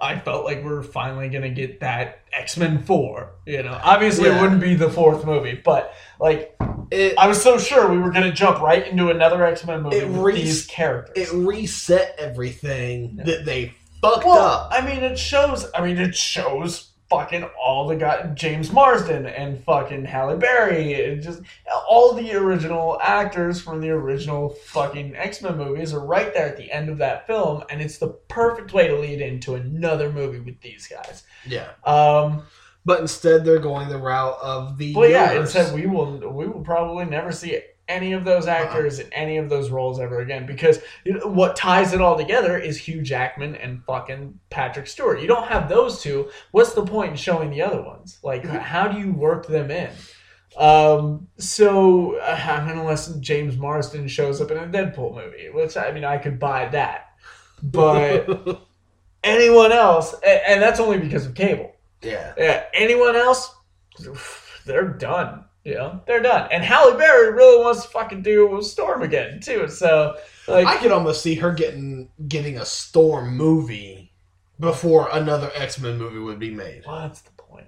[0.00, 3.32] I felt like we are finally gonna get that X Men Four.
[3.46, 4.38] You know, obviously Yeah.
[4.38, 6.54] it wouldn't be the fourth movie, but like
[6.90, 10.04] It I was so sure we were gonna jump right into another X Men movie
[10.04, 11.30] with re- these characters.
[11.30, 13.24] it reset everything Yeah.
[13.24, 14.68] that they fucked well, up.
[14.72, 15.66] I mean, it shows.
[15.74, 21.22] I mean, it shows fucking all the guy James Marsden and fucking Halle Berry and
[21.22, 21.40] just
[21.88, 26.56] all the original actors from the original fucking X Men movies are right there at
[26.56, 30.40] the end of that film, and it's the perfect way to lead into another movie
[30.40, 31.22] with these guys.
[31.46, 32.42] Yeah, Um,
[32.84, 34.92] but instead they're going the route of the.
[34.94, 37.52] but yeah, instead we will we will probably never see
[37.88, 40.80] any of those actors in any of those roles ever again because
[41.24, 45.20] what ties it all together is Hugh Jackman and fucking Patrick Stewart.
[45.20, 46.28] You don't have those two.
[46.50, 48.18] What's the point in showing the other ones?
[48.24, 48.58] Like, Mhm.
[48.60, 49.90] how do you work them in?
[50.56, 55.76] Um, so uh, I mean, unless James Marsden shows up in a Deadpool movie, which
[55.76, 57.10] I mean, I could buy that,
[57.62, 58.62] but
[59.24, 61.72] anyone else, and, and that's only because of cable.
[62.02, 63.54] yeah, Yeah, anyone else,
[64.64, 65.44] they're done.
[65.66, 66.48] You know, they're done.
[66.52, 69.66] And Halle Berry really wants to fucking do a Storm again too.
[69.66, 74.12] So, like, I could almost see her getting getting a Storm movie
[74.60, 76.82] before another X Men movie would be made.
[76.84, 77.66] what's the point?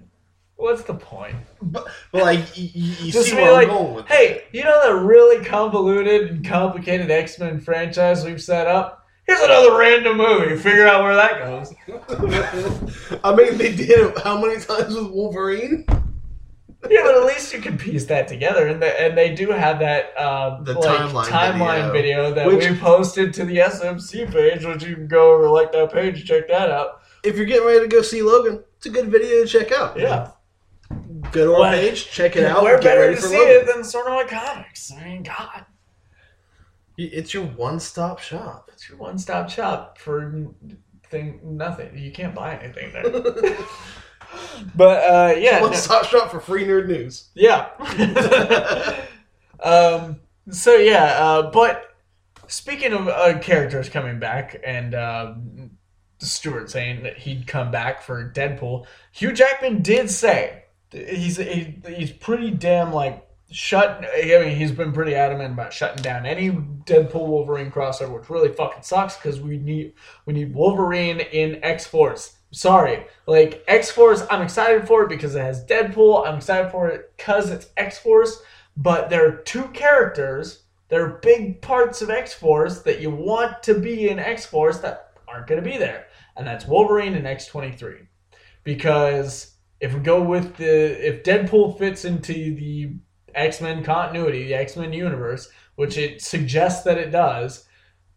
[0.55, 1.35] What's the point?
[1.61, 5.05] But, but like, you Just see where like, I'm going with Hey, you know that
[5.05, 9.07] really convoluted and complicated X Men franchise we've set up?
[9.27, 10.55] Here's another random movie.
[10.55, 13.19] Figure out where that goes.
[13.25, 15.85] I mean, they did it how many times with Wolverine?
[16.89, 19.79] Yeah, but at least you can piece that together, and they, and they do have
[19.79, 24.63] that uh, The like, timeline timeline video, that Which- we posted to the SMC page,
[24.65, 27.01] which you can go over like that page and check that out.
[27.23, 29.99] If you're getting ready to go see Logan, it's a good video to check out.
[29.99, 30.31] Yeah,
[31.31, 33.55] Go to our Well, page, check it out, Where get better to see Logan.
[33.55, 34.91] it than Sort of Comics?
[34.93, 35.65] I mean, God,
[36.97, 38.69] It's your one-stop shop.
[38.71, 40.47] it's your one-stop shop for
[41.09, 41.97] thing nothing.
[41.97, 43.57] You can't buy anything there.
[44.75, 47.29] but uh, yeah, no- one-stop shop for free nerd news.
[47.35, 47.69] Yeah.
[49.63, 50.19] um.
[50.51, 51.17] So yeah.
[51.19, 51.51] Uh.
[51.51, 51.95] But
[52.47, 55.71] speaking of uh, characters coming back and um,
[56.19, 62.11] Stewart saying that he'd come back for Deadpool, Hugh Jackman did say he's he, he's
[62.11, 64.05] pretty damn like shut.
[64.15, 68.53] I mean, he's been pretty adamant about shutting down any Deadpool Wolverine crossover, which really
[68.53, 69.93] fucking sucks because we need
[70.25, 72.35] we need Wolverine in X Force.
[72.51, 76.27] Sorry, like X Force, I'm excited for it because it has Deadpool.
[76.27, 78.41] I'm excited for it because it's X Force.
[78.75, 83.61] But there are two characters that are big parts of X Force that you want
[83.63, 87.27] to be in X Force that aren't going to be there, and that's Wolverine and
[87.27, 88.07] X twenty three.
[88.63, 92.93] Because if we go with the if Deadpool fits into the
[93.35, 97.65] X Men continuity, the X Men universe, which it suggests that it does,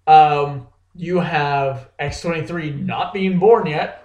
[0.06, 4.01] um, you have X twenty three not being born yet,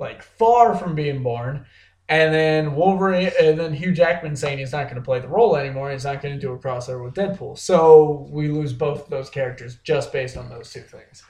[0.00, 1.66] like far from being born,
[2.08, 5.56] and then Wolverine, and then Hugh Jackman saying he's not going to play the role
[5.56, 5.92] anymore.
[5.92, 7.58] He's not going to do a crossover with Deadpool.
[7.58, 11.22] So we lose both of those characters just based on those two things.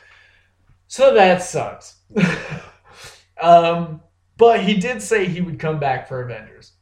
[0.87, 1.97] So that sucks.
[3.43, 4.01] um,
[4.39, 6.73] but he did say he would come back for Avengers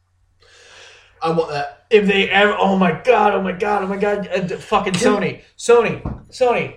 [1.20, 1.86] I want that.
[1.90, 5.42] if they ever oh my god oh my god oh my god uh, fucking sony
[5.56, 6.76] sony sony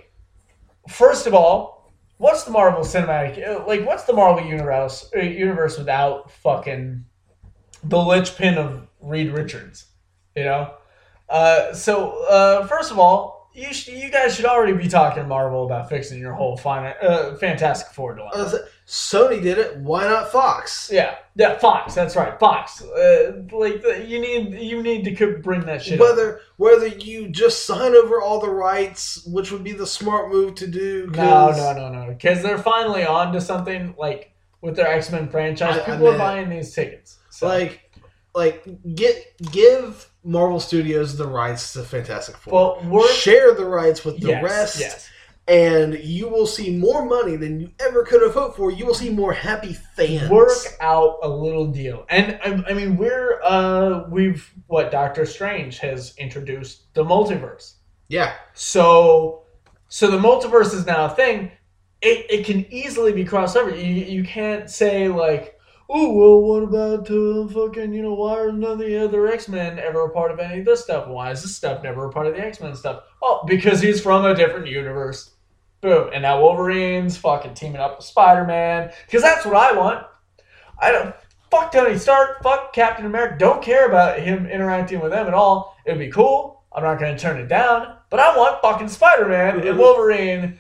[0.90, 1.81] first of all
[2.22, 7.04] what's the marvel cinematic uh, like what's the marvel universe uh, universe without fucking
[7.84, 9.88] the linchpin of reed richards
[10.36, 10.74] you know?
[11.30, 15.28] Uh, so uh, first of all you, sh- you guys should already be talking to
[15.28, 19.78] marvel about fixing your whole fina- uh, fantastic four dilemma I like, Sony did it.
[19.78, 20.90] Why not Fox?
[20.92, 25.82] yeah yeah fox that's right fox uh, like you need you need to bring that
[25.82, 26.08] shit up.
[26.08, 30.56] Whether whether you just sign over all the rights, which would be the smart move
[30.56, 31.08] to do.
[31.08, 32.08] No, 'cause- no, no, no.
[32.10, 35.78] Because they're finally on to something like with their X Men franchise.
[35.78, 37.18] I- I People are meant- buying these tickets.
[37.30, 37.91] So, Like,
[38.34, 38.66] like
[38.96, 42.80] get give Marvel Studios the rights to Fantastic Four.
[42.84, 45.10] well, Share the rights with the yes, rest, yes.
[45.48, 48.72] and you will see more money than you ever could have hoped for.
[48.72, 50.30] You will see more happy fans.
[50.30, 55.80] Work out a little deal, and I, I mean, we're uh, we've what Doctor Strange
[55.80, 57.74] has introduced the multiverse.
[58.12, 59.44] Yeah, So,
[59.88, 61.50] so the multiverse is now a thing.
[62.02, 63.74] It, it can easily be crossed over.
[63.74, 65.58] You, you can't say like,
[65.94, 69.48] oh well, what about uh, fucking you know why are none of the other X
[69.48, 71.08] Men ever a part of any of this stuff?
[71.08, 73.04] Why is this stuff never a part of the X Men stuff?
[73.22, 75.32] Oh, because he's from a different universe.
[75.82, 80.06] Boom, and now Wolverine's fucking teaming up with Spider Man because that's what I want.
[80.80, 81.16] I don't.
[81.50, 83.36] Fuck Tony Stark, fuck Captain America.
[83.38, 85.76] Don't care about him interacting with them at all.
[85.86, 86.64] It'd be cool.
[86.72, 87.98] I'm not going to turn it down.
[88.10, 90.60] But I want fucking Spider Man and Wolverine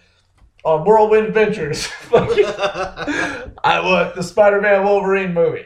[0.63, 1.89] on Whirlwind Adventures.
[2.13, 5.65] I want the Spider-Man Wolverine movie,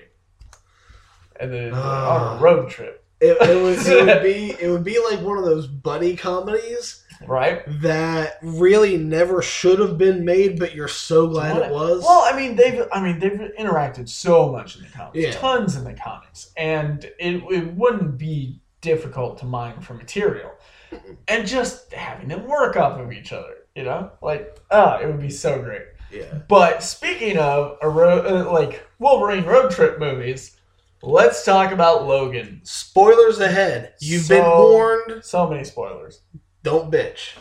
[1.40, 2.34] and then ah.
[2.34, 5.38] on a road trip, It, it, would, it would be it would be like one
[5.38, 7.64] of those buddy comedies right?
[7.82, 12.04] that really never should have been made, but you're so glad it was.
[12.04, 15.32] Well, I mean, they've I mean they've interacted so much in the comics, Yeah.
[15.32, 20.52] tons in the comics, and it, it wouldn't be difficult to mine for material,
[21.28, 25.20] and just having them work off of each other, you know, like ah, it would
[25.20, 25.84] be so great.
[26.12, 26.40] yeah.
[26.48, 30.58] But speaking of a ro- uh, like Wolverine road trip movies,
[31.04, 32.62] let's talk about Logan.
[32.64, 33.94] Spoilers ahead.
[34.00, 35.24] You've been warned.
[35.24, 36.22] So many spoilers.
[36.64, 37.34] Don't bitch.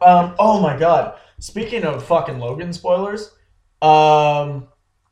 [0.00, 0.34] Um.
[0.38, 1.18] Oh my god.
[1.38, 3.32] Speaking of fucking Logan spoilers,
[3.82, 4.68] um,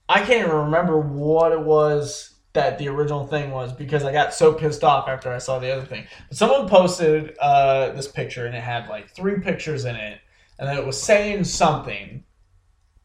[0.09, 4.33] I can't even remember what it was that the original thing was because I got
[4.33, 6.07] so pissed off after I saw the other thing.
[6.29, 10.21] But someone posted uh this picture and it had like three pictures in it,
[10.59, 12.25] and then it was saying something,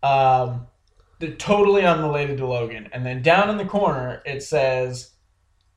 [0.04, 0.68] um,
[1.20, 2.89] that totally unrelated to Logan.
[2.93, 5.12] And then down in the corner it says.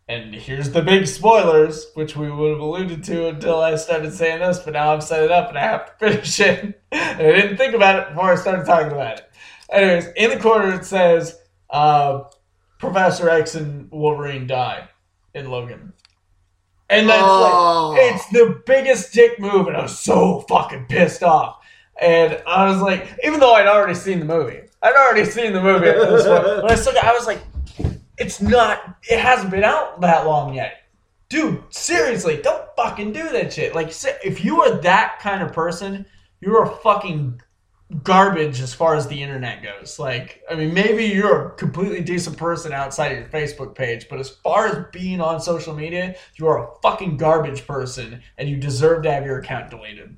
[0.08, 4.40] And here's the big spoilers, which we would have alluded to until I started saying
[4.40, 6.82] this, but now I've set it up and I have to finish it.
[6.90, 9.30] and I didn't think about it before I started talking about it.
[9.70, 11.38] Anyways, in the corner it says
[11.70, 12.24] uh,
[12.78, 14.88] Professor X and Wolverine die
[15.34, 15.92] in Logan.
[16.90, 17.94] And that's Oh.
[17.96, 21.61] like, it's the biggest dick move, and I was so fucking pissed off.
[22.00, 25.62] And I was like, even though I'd already seen the movie, I'd already seen the
[25.62, 27.40] movie at this point, but I I was like,
[28.18, 30.82] it's not, it hasn't been out that long yet.
[31.28, 33.74] Dude, seriously, don't fucking do that shit.
[33.74, 33.92] Like,
[34.24, 36.04] if you are that kind of person,
[36.40, 37.40] you're a fucking
[38.02, 39.98] garbage as far as the internet goes.
[39.98, 44.18] Like, I mean, maybe you're a completely decent person outside of your Facebook page, but
[44.18, 48.56] as far as being on social media, you are a fucking garbage person and you
[48.56, 50.16] deserve to have your account deleted.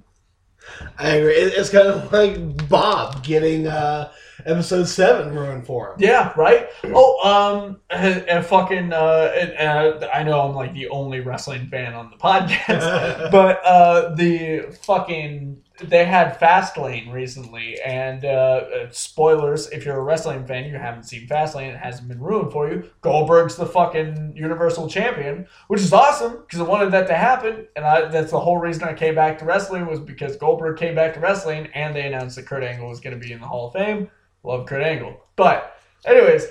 [0.99, 1.35] I agree.
[1.35, 4.13] It's kind of like Bob getting uh,
[4.47, 5.97] episode seven ruined for him.
[5.99, 6.69] Yeah, right?
[6.85, 11.69] Oh, um, and, and fucking, uh, and, and I know I'm like the only wrestling
[11.69, 18.87] fan on the podcast, but uh, the fucking they had Fastlane recently, and uh, uh,
[18.93, 22.71] spoilers if you're a wrestling fan, you haven't seen Fastlane, it hasn't been ruined for
[22.71, 22.89] you.
[23.01, 27.85] Goldberg's the fucking Universal Champion, which is awesome because I wanted that to happen, and
[27.85, 31.15] I, that's the whole reason I came back to wrestling was because Goldberg came back
[31.15, 33.67] to wrestling, and they announced that Kurt Angle was going to be in the Hall
[33.67, 34.11] of Fame.
[34.45, 36.47] Love Kurt Angle, but anyways,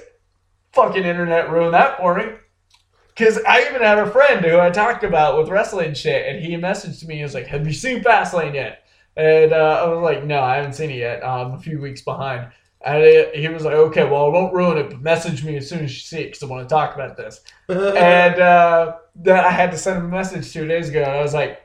[0.74, 2.26] fucking internet ruined that for me.
[3.16, 6.56] Cause I even had a friend who I talked about with wrestling shit, and he
[6.56, 7.18] messaged me.
[7.18, 8.83] He was like, "Have you seen Fastlane yet?"
[9.16, 11.26] And uh, I was like, "No, I haven't seen it yet.
[11.26, 12.48] I'm a few weeks behind."
[12.86, 15.84] And he was like, "Okay, well, I won't ruin it, but message me as soon
[15.84, 19.52] as you see it because I want to talk about this." and uh, then I
[19.52, 21.62] had to send him a message two days ago, and I was like,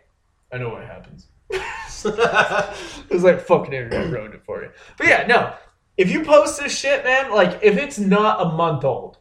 [0.53, 1.27] "I know what happens."
[2.05, 4.71] It was like fucking internet ruined it for you.
[4.97, 5.55] But yeah, no.
[5.97, 9.19] If you post this shit, man, like if it's not a month old,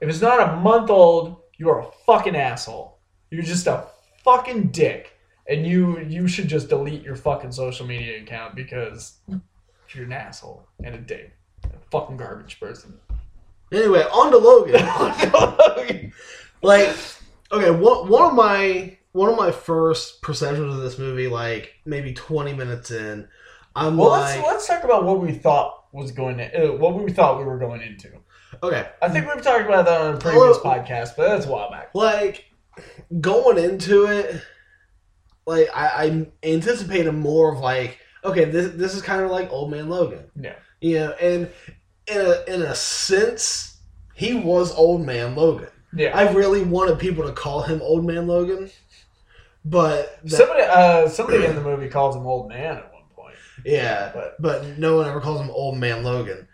[0.00, 2.98] if it's not a month old, you're a fucking asshole.
[3.30, 3.86] You're just a
[4.24, 5.15] fucking dick.
[5.48, 9.18] And you you should just delete your fucking social media account because
[9.94, 11.32] you're an asshole and a dick.
[11.64, 12.98] A fucking garbage person.
[13.72, 16.12] anyway, on to Logan.
[16.62, 16.96] like
[17.52, 22.12] okay one, one of my one of my first perceptions of this movie like maybe
[22.12, 23.28] 20 minutes in
[23.76, 26.94] i'm well, like let's let's talk about what we thought was going to, uh, what
[27.02, 28.10] we thought we were going into.
[28.62, 31.50] okay I think we've talked about that on a previous Well- podcast, but that's a
[31.50, 31.90] while back.
[31.94, 32.46] like
[33.20, 34.42] going into it
[35.46, 39.70] like i i anticipated more of like okay this this is kind of like old
[39.70, 40.54] man logan Yeah.
[40.80, 41.48] you know and
[42.08, 43.78] in a in a sense
[44.14, 46.16] he was old man logan Yeah.
[46.16, 48.70] i really wanted people to call him old man logan
[49.64, 53.34] but that- Somebody, uh, somebody in the movie calls him old man at one point.
[53.64, 56.46] yeah But but no one ever calls him Old Man Logan.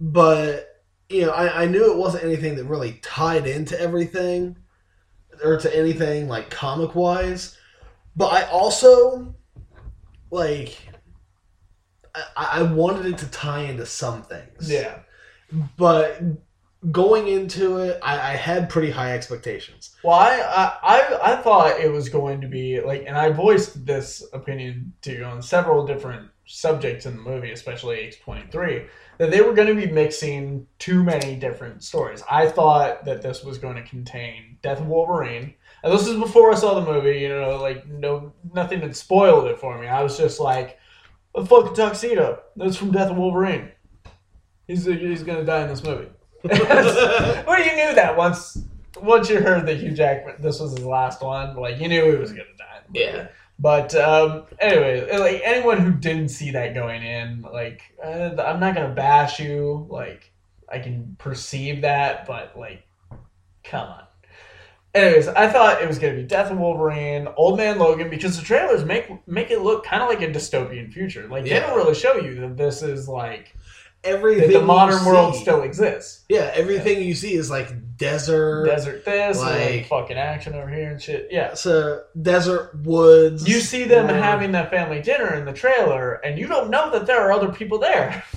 [0.00, 0.68] But
[1.08, 4.56] you know, I, I knew it wasn't anything that really tied into everything
[5.44, 7.56] or to anything like comic wise.
[8.16, 9.34] But I also
[10.30, 10.76] like
[12.14, 14.70] I, I wanted it to tie into some things.
[14.70, 14.98] yeah,
[15.76, 16.20] But
[16.90, 19.94] going into it, I, I had pretty high expectations.
[20.02, 24.22] well, I, I I thought it was going to be like, and I voiced this
[24.32, 28.86] opinion to you on several different subjects in the movie, especially X twenty three,
[29.18, 32.22] that they were going to be mixing too many different stories.
[32.30, 35.54] I thought that this was going to contain Death of Wolverine.
[35.82, 39.46] And this is before I saw the movie, you know, like no nothing had spoiled
[39.46, 39.88] it for me.
[39.88, 40.78] I was just like,
[41.34, 42.42] a fucking tuxedo.
[42.56, 43.70] That's from Death of Wolverine.
[44.66, 46.08] He's he's gonna die in this movie.
[46.44, 48.58] well, you knew that once
[49.00, 52.16] once you heard that Hugh Jackman this was his last one, like you knew he
[52.16, 52.78] was gonna die.
[52.86, 53.18] in the movie.
[53.18, 53.28] Yeah.
[53.58, 58.74] But um, anyway, like anyone who didn't see that going in, like uh, I'm not
[58.74, 59.86] gonna bash you.
[59.88, 60.32] Like
[60.70, 62.82] I can perceive that, but like,
[63.62, 64.04] come on.
[64.94, 68.44] Anyways, I thought it was gonna be Death of Wolverine, Old Man Logan, because the
[68.44, 71.26] trailers make make it look kind of like a dystopian future.
[71.28, 73.56] Like they don't really show you that this is like
[74.04, 76.24] Everything that the modern world still exists.
[76.28, 78.66] Yeah, everything you see is like desert.
[78.66, 81.28] Desert this, like, fucking action over here and shit.
[81.30, 81.54] Yeah.
[81.54, 83.48] So desert woods.
[83.48, 87.06] You see them having that family dinner in the trailer, and you don't know that
[87.06, 88.24] there are other people there.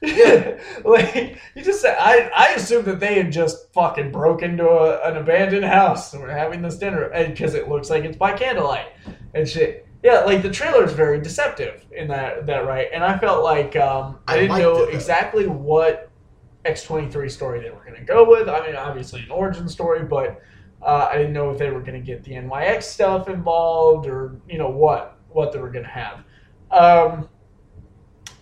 [0.00, 0.58] Yeah.
[0.84, 5.00] like you just said, I I assumed that they had just fucking broke into a,
[5.08, 8.88] an abandoned house and were having this dinner, because it looks like it's by candlelight
[9.34, 9.86] and shit.
[10.02, 13.74] Yeah, like the trailer is very deceptive in that that right, and I felt like
[13.76, 16.10] um, I, I didn't know it, exactly what
[16.64, 18.48] X twenty three story they were going to go with.
[18.48, 20.40] I mean, obviously an origin story, but
[20.82, 24.36] uh, I didn't know if they were going to get the NYX stuff involved or
[24.48, 26.24] you know what what they were going to have.
[26.70, 27.28] Um,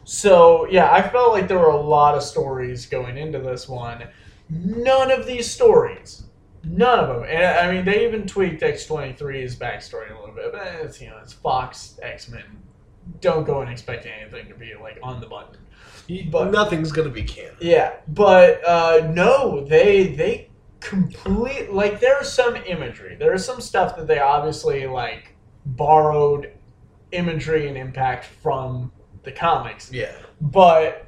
[0.06, 4.04] so yeah, I felt like there were a lot of stories going into this one.
[4.48, 6.22] None of these stories,
[6.62, 10.52] none of them, and I mean they even tweaked X 23's backstory a little bit,
[10.52, 12.44] but it's you know it's Fox X Men.
[13.20, 15.56] Don't go and expect anything to be like on the button.
[16.30, 17.56] But- nothing's gonna be canon.
[17.60, 23.16] Yeah, but uh, no, they they complete like there's some imagery.
[23.18, 25.34] There's some stuff that they obviously like
[25.64, 26.52] borrowed
[27.10, 28.92] imagery and impact from
[29.26, 29.92] the comics.
[29.92, 30.12] Yeah.
[30.40, 31.06] But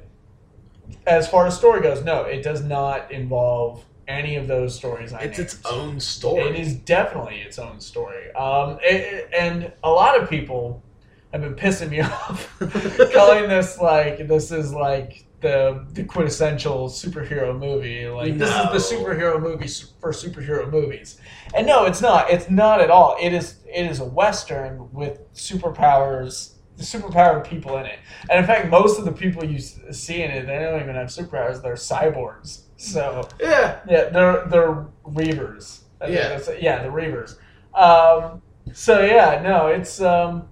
[1.07, 5.13] as far as story goes, no, it does not involve any of those stories.
[5.13, 5.49] I It's named.
[5.49, 6.49] its own story.
[6.49, 8.31] It is definitely its own story.
[8.33, 10.83] Um, it- and a lot of people
[11.31, 12.55] have been pissing me off,
[13.13, 18.07] calling this like this is like the the quintessential superhero movie.
[18.07, 19.67] Like this is the superhero movie
[20.01, 21.17] for superhero movies.
[21.53, 22.29] And no, it's not.
[22.31, 23.15] It's not at all.
[23.21, 26.55] It is it is a western with superpowers.
[26.79, 27.99] The superpowered people in it,
[28.29, 31.07] and in fact, most of the people you see in it, they don't even have
[31.07, 31.61] superpowers.
[31.61, 32.61] They're cyborgs.
[32.77, 33.79] So Yeah.
[33.85, 35.81] yeah, they're they're Reavers.
[35.99, 36.39] I Yeah.
[36.57, 37.35] yeah, the Reavers.
[37.77, 38.41] Um,
[38.71, 40.47] so yeah, no, it's um,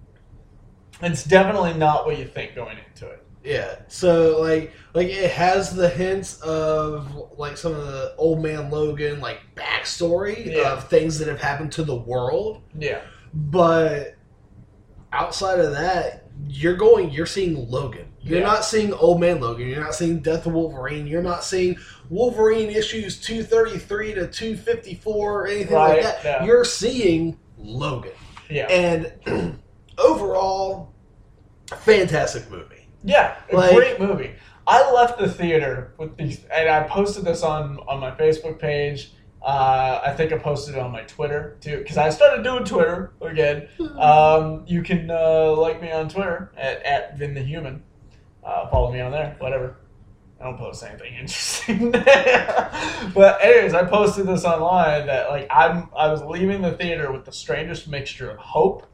[1.01, 3.23] it's definitely not what you think going into it.
[3.45, 3.75] Yeah.
[3.87, 9.21] So like like it has the hints of like some of the old man Logan
[9.21, 10.73] like backstory Yeah.
[10.73, 12.63] of things that have happened to the world.
[12.77, 12.99] Yeah,
[13.33, 14.15] But
[15.13, 18.05] outside of that, you're going you're seeing Logan.
[18.21, 18.45] You're Yeah.
[18.45, 19.67] not seeing old man Logan.
[19.67, 21.07] You're not seeing Death of Wolverine.
[21.07, 21.77] You're not seeing
[22.09, 26.23] Wolverine issues 233 to 254 or anything Right, like that.
[26.23, 26.43] yeah.
[26.45, 28.11] You're seeing Logan.
[28.49, 29.59] yeah, And
[29.97, 30.93] overall
[31.77, 32.87] fantastic movie.
[33.03, 33.35] yeah.
[33.51, 34.31] Like- great movie.
[34.65, 39.13] I left the theater with these, and I posted this on on my Facebook page.
[39.47, 43.13] Uh, I think I posted it on my Twitter too, because I started doing Twitter
[43.21, 43.69] again.
[43.97, 47.81] Um, you can uh, like me on Twitter at, at Vin the Human.
[48.43, 49.77] Uh, follow me on there, whatever.
[50.39, 51.91] I don't post anything interesting.
[51.91, 57.25] but anyways, I posted this online that like I'm I was leaving the theater with
[57.25, 58.85] the strangest mixture of hope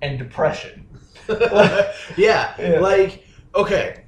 [0.00, 0.86] and depression.
[1.28, 2.80] yeah, Yeah.
[2.80, 3.24] like
[3.54, 4.04] okay,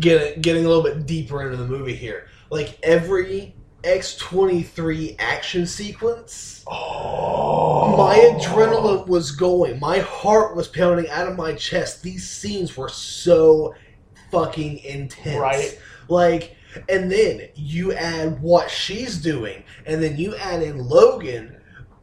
[0.00, 2.26] getting getting a little bit deeper into the movie here.
[2.50, 3.55] Like every
[3.86, 11.28] X twenty three action sequence, Oh, my adrenaline was going, my heart was pounding out
[11.28, 12.02] of my chest.
[12.02, 13.74] These scenes were so
[14.30, 15.78] fucking intense, Right.
[16.08, 16.56] Like,
[16.88, 21.52] and then you add what she's doing, and then you add in Logan.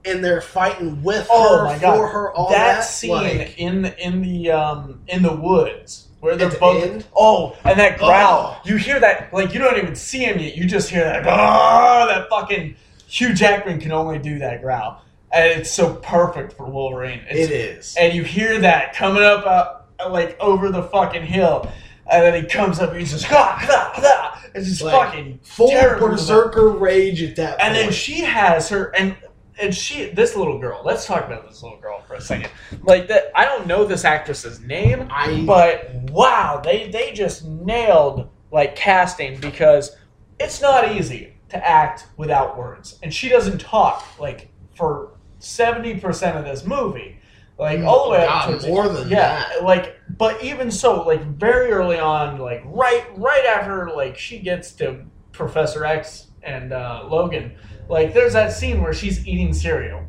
[0.05, 2.33] And they're fighting with Oh her my god, for her.
[2.33, 7.05] All that, that, scene like, in in the um in the woods where they're both
[7.17, 8.55] oh and that growl.
[8.57, 8.61] Oh.
[8.63, 10.55] you hear that like you don't even see him yet.
[10.55, 12.77] You just hear that oh that fucking
[13.07, 15.01] Hugh Jackman can only do that growl.
[15.33, 17.21] And it's so perfect for Wolverine.
[17.29, 17.95] It's, it is.
[17.99, 21.69] and you hear that coming up uh, like over the fucking hill.
[22.09, 25.39] And then he comes up and he's just ah, ah, ah, it's just Like, fucking
[25.43, 29.17] full berserker rage at that And then she has her and
[29.59, 30.81] and she this little girl.
[30.83, 32.49] Let's talk about this little girl for a second.
[32.81, 38.29] Like that, I don't know this actress's name, I but wow, they they just nailed
[38.51, 39.95] like casting because
[40.39, 46.37] it's not easy to act without words, and she doesn't talk like for seventy percent
[46.37, 47.19] of this movie.
[47.59, 49.63] Like all the way up to more than yeah, that.
[49.63, 54.71] like but even so, like very early on, like right right after like she gets
[54.73, 57.55] to Professor X and uh, Logan,
[57.89, 60.03] like there's that scene where she's eating cereal,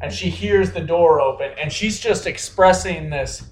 [0.00, 3.44] and she hears the door open, and she's just expressing this,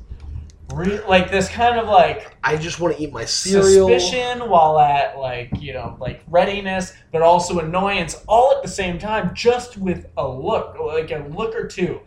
[0.74, 3.89] re- like this kind of like I just want to eat my cereal.
[3.89, 8.98] suspicion while at like you know like readiness, but also annoyance, all at the same
[8.98, 12.01] time, just with a look, like a look or two.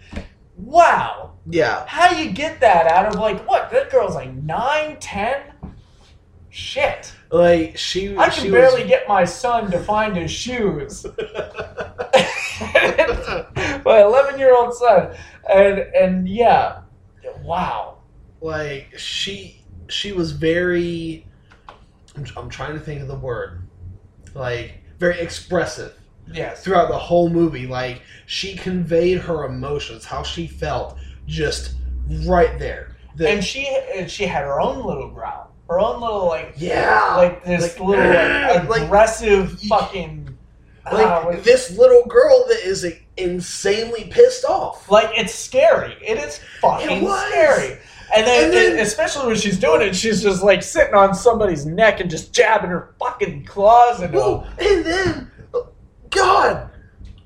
[0.57, 1.25] wow.
[1.51, 1.85] Yeah.
[1.87, 3.71] How do you get that out of like what?
[3.71, 5.41] That girl's like nine, ten.
[6.49, 7.13] Shit.
[7.31, 11.05] Like she I she can was- barely get my son to find his shoes.
[13.85, 15.15] my 11 year old son.
[15.49, 16.81] And and yeah,
[17.43, 17.97] wow.
[18.41, 21.25] like she she was very
[22.15, 23.61] I'm, I'm trying to think of the word
[24.35, 25.95] like very expressive
[26.31, 26.63] Yes.
[26.63, 31.73] throughout the whole movie like she conveyed her emotions how she felt just
[32.27, 36.25] right there The- And she and she had her own little growl, her own little
[36.27, 40.35] like yeah like this Like, little like, like- aggressive fucking
[40.91, 42.85] like ah, what- this little girl that is
[43.17, 45.95] insanely pissed off like it's scary.
[46.01, 47.77] It is fucking It scary.
[48.15, 51.65] And then, And then- especially when she's doing it, she's just like sitting on somebody's
[51.67, 55.31] neck and just jabbing her fucking claws into Well, and then
[56.09, 56.71] god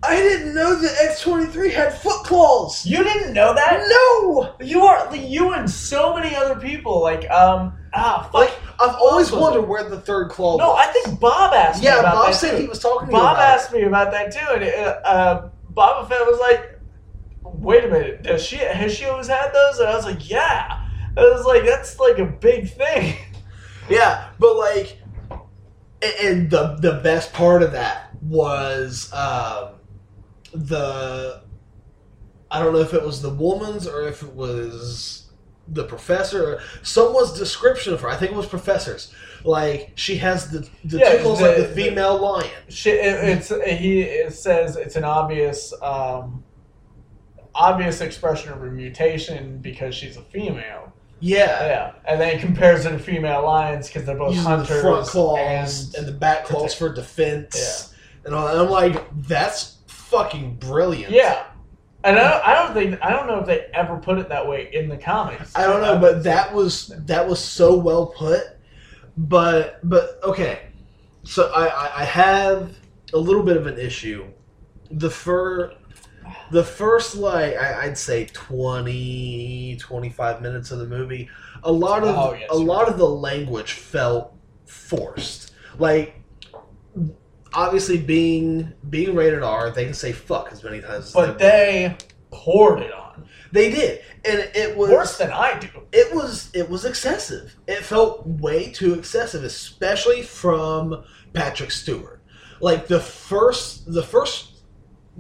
[0.04, 3.84] i didn't know that x23 had foot claws You didn't know that?
[3.88, 8.34] no You are you and so many other people like um ah fuck.
[8.34, 9.68] like i've always wondered it?
[9.68, 10.88] where the third claw no, was.
[10.88, 12.62] I think Bob asked me Yeah, about Bob that said too.
[12.64, 15.50] he was talking to Bob me about asked me about that too, and uh, uh,
[15.74, 16.80] Boba Fett was like,
[17.44, 20.80] "Wait a minute, does she has she always had those?" And I was like, "Yeah."
[21.18, 23.16] I was like, "That's like a big thing."
[23.90, 24.98] Yeah, but like,
[26.22, 29.70] and the the best part of that was um,
[30.54, 31.42] the
[32.52, 35.20] I don't know if it was the woman's or if it was
[35.68, 38.10] the professor or someone's description of her.
[38.10, 39.14] I think it was professor's.
[39.44, 42.50] Like she has the the Yeah, tickles the- like the the- female lion.
[42.70, 43.50] She, it, it's
[43.80, 46.44] he it says it's an obvious um,
[47.56, 50.94] obvious expression of her mutation because she's a female.
[51.20, 51.66] Yeah.
[51.66, 55.08] Yeah, and then he compares it to female lions because they're both Using the front
[55.08, 57.56] claws and and, the back claws for defense
[57.96, 58.26] Yeah.
[58.26, 58.58] and all that.
[58.60, 59.73] I'm like, that's
[60.14, 61.12] fucking brilliant.
[61.14, 61.46] yeah.
[62.06, 64.46] And I don't, I don't think I don't know if they ever put it that
[64.46, 65.56] way in the comics.
[65.56, 68.44] I don't know, but that was that was so well put.
[69.16, 70.64] But but okay,
[71.24, 72.76] so I I, I have
[73.14, 74.26] a little bit of an issue.
[74.92, 75.74] The fur,
[76.52, 81.30] the first like I, I'd say 20, 25 minutes of the movie,
[81.64, 84.36] a lot of Oh, yes, a lot of the language felt
[84.66, 85.54] forced.
[85.80, 86.23] Like
[87.54, 91.08] obviously being being rated R, they can say fuck as many times.
[91.08, 91.98] as but they, they
[92.32, 93.04] poured it on
[93.54, 95.68] they did, and it was worse than I do.
[95.92, 97.56] it was it was excessive.
[97.68, 101.04] It felt way too excessive, especially from
[101.34, 102.24] Patrick Stewart.
[102.62, 104.64] Like the first the first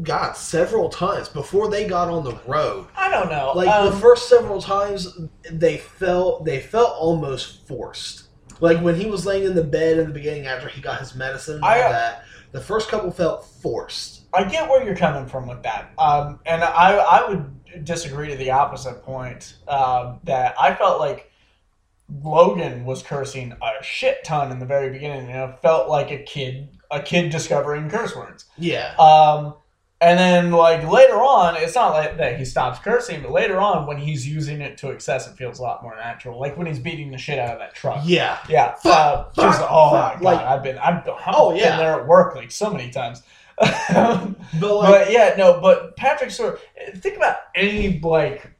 [0.01, 2.87] God several times before they got on the road.
[2.95, 3.51] I don't know.
[3.55, 5.15] Like um, the first several times
[5.51, 8.22] they felt they felt almost forced.
[8.59, 11.15] Like when he was laying in the bed in the beginning after he got his
[11.15, 14.21] medicine and all I- uh, that, the first couple felt forced.
[14.33, 18.35] I get where you're coming from with that, um, and I I would disagree to
[18.35, 21.31] the opposite point um, that I felt like
[22.23, 26.17] Logan was cursing a shit ton in the very beginning, and it felt like a
[26.23, 28.45] kid a kid discovering curse words.
[28.57, 28.93] Yeah.
[28.97, 29.55] Um,
[30.03, 33.87] and then like later on, it's not like that he stops cursing, but later on
[33.87, 36.39] when he's using it to excess, it feels a lot more natural.
[36.39, 38.01] Like when he's beating the shit out of that truck.
[38.05, 38.37] Yeah.
[38.49, 38.91] Yeah, Fuck,
[39.37, 41.77] uh, just oh fuck, my god, like- I've been I've, I've Oh, been yeah.
[41.77, 43.23] there at work like so many times.
[43.61, 46.59] But like but yeah, no, but Patrick Stewart.
[46.97, 48.51] Think about any like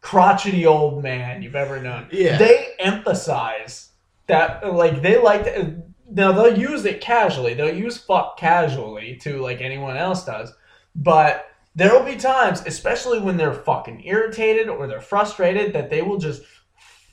[0.00, 2.08] crotchety old man you've ever known.
[2.12, 2.38] Yeah.
[2.38, 3.90] they emphasize
[4.26, 7.54] that like they like to, now they'll use it casually.
[7.54, 10.52] They'll use fuck casually to like anyone else does,
[10.94, 11.48] but.
[11.78, 16.16] There will be times, especially when they're fucking irritated or they're frustrated, that they will
[16.16, 16.40] just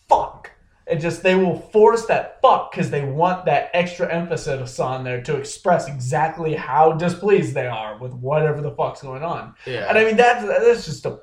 [0.08, 0.52] fuck.
[0.88, 5.22] And just they will force that fuck because they want that extra emphasis on there
[5.24, 9.54] to express exactly how displeased they are with whatever the fuck's going on.
[9.66, 9.88] yeah.
[9.90, 11.20] And I mean that's that's just a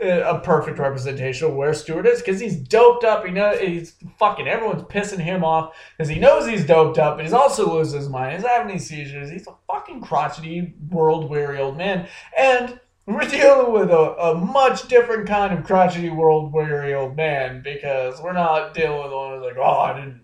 [0.00, 3.24] a perfect representation of where Stewart is because he's doped up.
[3.26, 7.24] You know, he's fucking everyone's pissing him off because he knows he's doped up, but
[7.24, 8.36] he's also losing his mind.
[8.36, 9.30] He's having these seizures.
[9.30, 12.06] He's a fucking crotchety, world weary old man,
[12.36, 17.62] and we're dealing with a, a much different kind of crotchety, world weary old man
[17.62, 20.20] because we're not dealing with one who's like, oh, I didn't.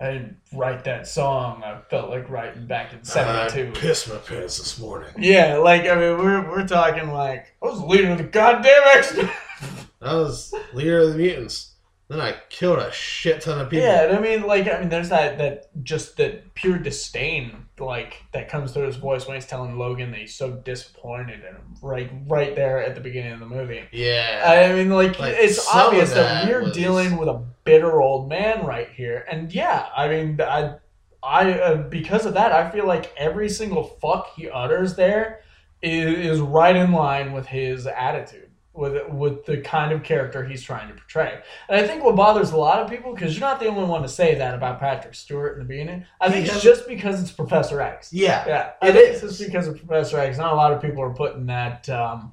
[0.00, 1.62] I didn't write that song.
[1.62, 3.68] I felt like writing back in '72.
[3.68, 5.10] I pissed my pants this morning.
[5.18, 9.18] Yeah, like I mean, we're we're talking like I was leader of the goddamn X.
[10.02, 11.74] I was leader of the mutants.
[12.08, 13.86] Then I killed a shit ton of people.
[13.86, 18.22] yeah, and I mean, like I mean, there's that that just that pure disdain like
[18.32, 21.74] that comes through his voice when he's telling Logan that he's so disappointed in him,
[21.82, 23.82] right right there at the beginning of the movie.
[23.92, 24.42] Yeah.
[24.70, 28.28] I mean, like, Like, it's obvious that, that we're was- dealing with a bitter old
[28.28, 30.74] man right here, and yeah, I mean, I,
[31.22, 35.42] I uh, because of that, I feel like every single fuck he utters there
[35.82, 38.49] is, is right in line with his attitude.
[38.72, 41.40] With with the kind of character he's trying to portray.
[41.68, 44.02] And I think what bothers a lot of people because you're not the only one
[44.02, 46.04] to say that about Patrick Stewart in the beginning.
[46.20, 48.12] I think it's just because it's Professor X.
[48.12, 48.44] Yeah.
[48.46, 49.22] Yeah, I It think is.
[49.24, 50.38] it's just because of Professor X.
[50.38, 52.32] Not a lot of people are putting that um,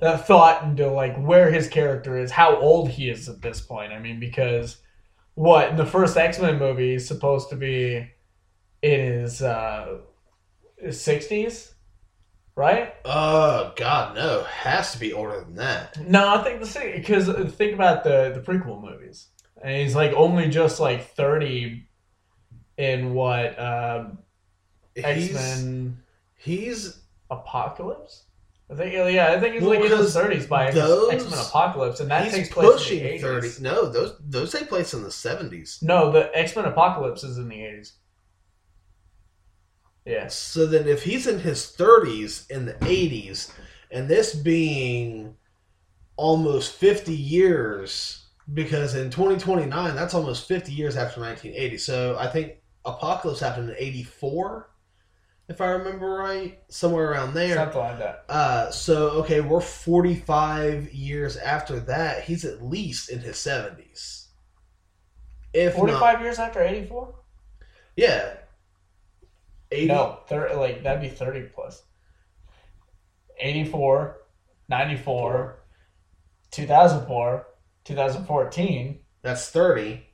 [0.00, 3.92] that thought into like where his character is, how old he is at this point.
[3.92, 4.78] I mean, because
[5.34, 8.10] what in the first X Men movie is supposed to be
[8.80, 9.98] in uh,
[10.78, 11.74] his sixties,
[12.58, 12.92] right?
[13.04, 14.42] Oh God, no!
[14.42, 15.96] Has to be older than that.
[16.06, 19.28] No, I think the same because think about the the prequel movies,
[19.62, 21.88] and he's like only just like thirty
[22.76, 24.18] in what um,
[24.96, 26.02] X He's Men
[26.36, 28.24] he's Apocalypse.
[28.70, 32.00] I think yeah, I think he's Well, like in his thirties by X Men Apocalypse,
[32.00, 33.20] and that takes place in the 80s.
[33.20, 33.48] thirty.
[33.62, 35.78] No, those those take place in the seventies.
[35.80, 37.94] No, the X Men Apocalypse is in the eighties.
[40.08, 40.34] Yes.
[40.34, 43.52] So then, if he's in his thirties in the eighties,
[43.90, 45.36] and this being
[46.16, 51.76] almost fifty years, because in twenty twenty nine, that's almost fifty years after nineteen eighty.
[51.76, 52.54] So I think
[52.84, 54.70] Apocalypse happened in eighty four,
[55.48, 57.56] if I remember right, somewhere around there.
[57.56, 58.24] Something like that.
[58.30, 62.24] Uh, so okay, we're forty five years after that.
[62.24, 64.28] He's at least in his seventies.
[65.52, 67.14] If Forty not, years after eighty four?
[67.96, 68.34] yeah.
[69.70, 71.82] 80, No, thir- like that'd be thirty plus.
[73.40, 74.16] 84,
[74.68, 75.58] 94,
[76.50, 77.46] 2004,
[77.84, 78.98] 2014.
[79.22, 80.04] That's thirty.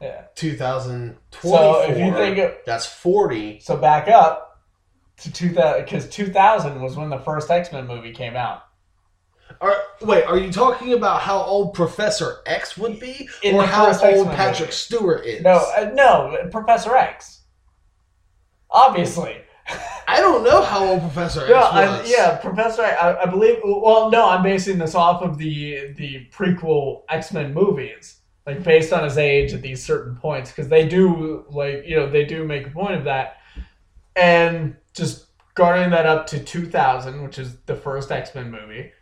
[0.00, 0.24] Yeah.
[0.34, 1.50] 2024.
[1.50, 3.60] So if you think of, that's 40.
[3.60, 4.60] so back up
[5.18, 8.62] to 2000 because 2000 was when the first X-Men movie came out.
[9.60, 13.86] Are, wait, are you talking about how old Professor X would be, In or how
[13.86, 14.72] old X-Men Patrick movie.
[14.72, 15.42] Stewart is?
[15.42, 17.42] No, uh, no, Professor X.
[18.74, 19.36] Obviously.
[20.06, 22.10] I don't know how old Professor X I, was.
[22.10, 22.82] yeah, Professor.
[22.82, 23.60] I, I believe.
[23.64, 28.92] Well, no, I'm basing this off of the the prequel X Men movies, like based
[28.92, 32.44] on his age at these certain points, because they do like you know they do
[32.44, 33.38] make a point of that,
[34.16, 38.92] and just guarding that up to 2000, which is the first X Men movie.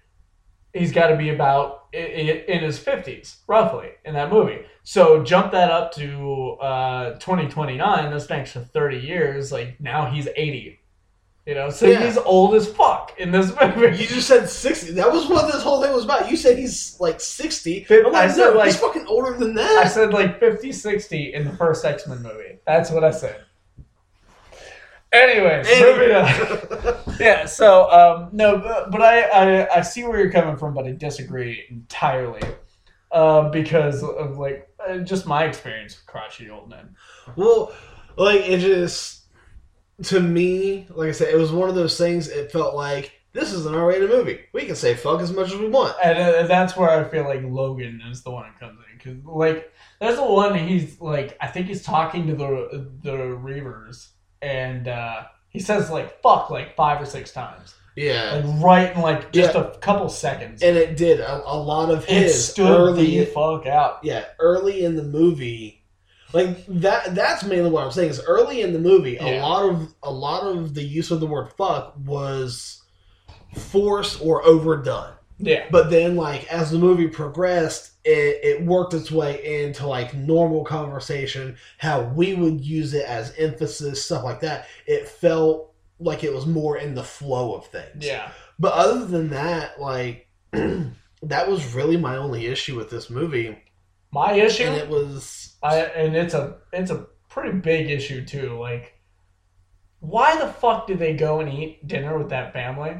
[0.72, 4.60] He's got to be about i- i- in his 50s, roughly, in that movie.
[4.84, 8.10] So jump that up to uh, 2029.
[8.10, 9.52] That's an extra 30 years.
[9.52, 10.78] Like now he's 80.
[11.46, 12.04] You know, so Yeah.
[12.04, 13.96] he's old as fuck in this movie.
[13.96, 14.92] You just said 60.
[14.92, 16.30] That was what this whole thing was about.
[16.30, 17.84] You said he's like 60.
[17.84, 19.84] Fif- I'm like, I said, no, he's fucking older than that.
[19.84, 22.58] I said like 50, 60 in the first X Men movie.
[22.66, 23.40] That's what I said.
[25.80, 26.96] Moving on.
[27.20, 30.86] Yeah, so um, no, but, but I, I I see where you're coming from, but
[30.86, 32.40] I disagree entirely
[33.12, 36.96] uh, because of like uh, just my experience with crotchety old men.
[37.36, 37.72] Well,
[38.16, 39.24] like it just
[40.04, 42.28] to me, like I said, it was one of those things.
[42.28, 44.40] It felt like this is an R-rated movie.
[44.52, 45.96] We can say fuck as much as we want.
[46.04, 49.24] And uh, that's where I feel like Logan is the one that comes in because
[49.24, 54.08] like there's the one he's like I think he's talking to the the Reavers
[54.40, 59.02] and uh, he says like fuck like five or six times Yeah, like right in
[59.02, 60.62] like just a couple seconds.
[60.62, 63.18] and it did a, a lot of his It stood early.
[63.18, 64.00] the fuck out.
[64.02, 65.84] yeah, early in the movie,
[66.32, 67.14] like that.
[67.14, 68.10] That's mainly what I'm saying.
[68.10, 69.40] Is early in the movie, yeah.
[69.40, 72.82] a lot of a lot of the use of the word fuck was
[73.54, 75.12] forced or overdone.
[75.38, 75.66] Yeah.
[75.70, 80.64] But then, like as the movie progressed, it, it worked its way into like normal
[80.64, 84.66] conversation, how we would use it as emphasis, stuff like that.
[84.86, 85.71] It felt
[86.02, 88.04] like it was more in the flow of things.
[88.04, 88.30] Yeah.
[88.58, 93.56] But other than that, like that was really my only issue with this movie,
[94.10, 98.58] My issue and it was I, and it's a it's a pretty big issue too.
[98.58, 98.94] Like,
[100.00, 102.96] why the fuck did they go and eat dinner with that family?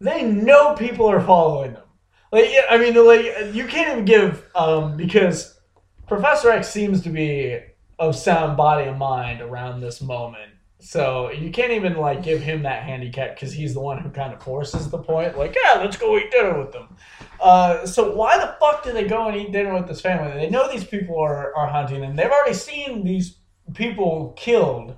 [0.00, 1.82] They know people are following them.
[2.30, 5.58] Like, yeah, I mean, like you can't even give um because
[6.06, 7.60] Professor X seems to be
[7.98, 10.52] of sound body and mind around this moment.
[10.80, 14.32] So you can't even like give him that handicap because he's the one who kind
[14.32, 15.36] of forces the point.
[15.36, 16.96] Like, yeah, let's go eat dinner with them.
[17.40, 20.32] Uh, so why the fuck do they go and eat dinner with this family?
[20.38, 22.14] They know these people are, are hunting them.
[22.14, 23.38] They've already seen these
[23.74, 24.96] people killed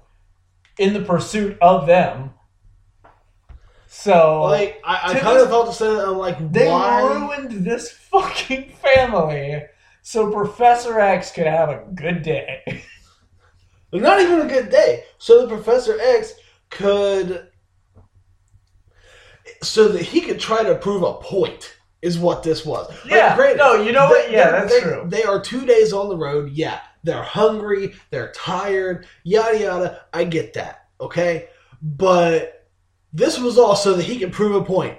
[0.79, 2.31] in the pursuit of them.
[3.87, 5.99] So like I, I kind this- of felt the same.
[5.99, 7.03] I'm like, they why?
[7.03, 9.65] ruined this fucking family
[10.03, 12.85] so Professor X could have a good day.
[13.93, 15.05] Not even a good day.
[15.19, 16.35] So the Professor X
[16.71, 17.49] could,
[19.63, 21.77] so that he could try to prove a point.
[22.03, 22.89] Is what this was.
[23.05, 24.27] Like, Yeah, granted, no, you know what?
[24.27, 25.05] they- Yeah, that's they- true.
[25.07, 26.51] They are two days on the road.
[26.51, 27.95] Yeah, they're hungry.
[28.09, 29.07] They're tired.
[29.23, 30.01] Yada yada.
[30.15, 30.87] I get that.
[30.99, 31.51] Okay,
[31.83, 32.67] but
[33.13, 34.97] this was all so that he could prove a point.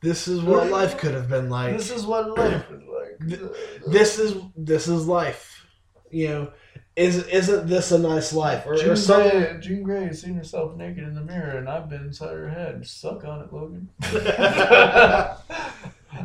[0.00, 1.76] This is what life could have been like.
[1.76, 3.40] This is what life is like.
[3.88, 5.66] This is this is life.
[6.12, 6.52] You know,
[6.98, 8.66] is isn't this a nice life?
[8.66, 11.68] Or, or Jean some, Grey, Jean Grey has seen herself naked in the mirror, and
[11.68, 12.84] I've been inside her head.
[12.84, 13.88] Suck on it, Logan.
[14.00, 15.40] but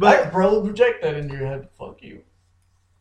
[0.04, 1.70] I probably project that into your head.
[1.78, 2.22] Fuck you.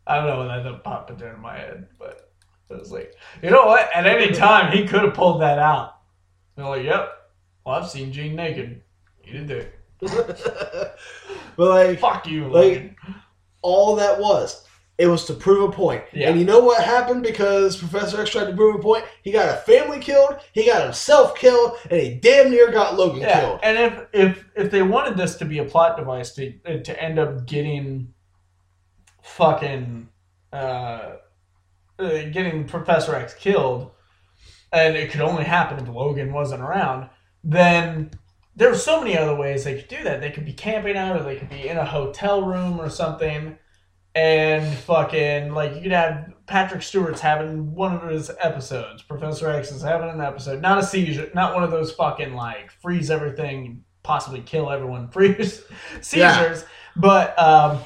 [0.07, 2.31] I don't know when that up popping into my head, but
[2.69, 3.89] it was like, you know what?
[3.95, 5.97] At any time, he could have pulled that out.
[6.57, 7.11] They're like, yep.
[7.65, 8.83] Well, I've seen Jean naked.
[9.25, 9.79] Eat did dick.
[10.01, 10.97] but
[11.57, 12.97] like Fuck you, Like- Logan.
[13.63, 14.67] all that was.
[15.03, 16.05] It was to prove a point.
[16.13, 16.29] Yeah.
[16.29, 19.05] And you know what happened because Professor X tried to prove a point?
[19.25, 23.23] He got a family killed, he got himself killed, and he damn near got Logan
[23.23, 23.61] Yeah, killed.
[23.65, 26.53] and if if if they wanted this to be a plot device to
[26.85, 28.15] to end up getting
[29.25, 30.09] fucking
[30.53, 31.17] uh,
[31.99, 33.91] uh getting Professor X killed,
[34.73, 37.11] and it could only happen if Logan wasn't around,
[37.43, 38.13] then
[38.55, 40.21] there were so many other ways they could do that.
[40.21, 43.59] They could be camping out, or they could be in a hotel room or something,
[44.15, 49.03] and fucking like you could have Patrick Stewart's having one of his episodes.
[49.03, 52.71] Professor X is having an episode, not a seizure, not one of those fucking like
[52.83, 55.63] freeze everything, possibly kill everyone, freeze
[56.01, 56.65] seizures,
[56.97, 57.81] but um.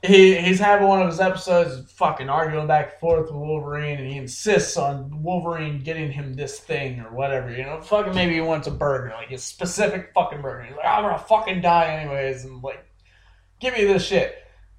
[0.00, 4.08] He, he's having one of his episodes, fucking arguing back and forth with Wolverine, and
[4.08, 7.50] he insists on Wolverine getting him this thing or whatever.
[7.50, 10.62] You know, fucking maybe he wants a burger, like a specific fucking burger.
[10.62, 12.86] He's like, I'm gonna fucking die anyways, and like,
[13.58, 14.36] give me this shit.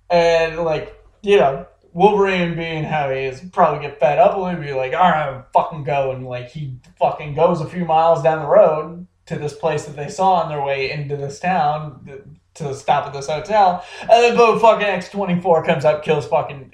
[0.10, 4.74] And like, you know, Wolverine being how he is, probably get fed up and be
[4.74, 6.12] like, all right, I'm fucking go.
[6.12, 9.96] And like, he fucking goes a few miles down the road to this place that
[9.96, 13.84] they saw on their way into this town to stop at this hotel.
[14.02, 16.72] And then boom, fucking X24 comes up, kills fucking.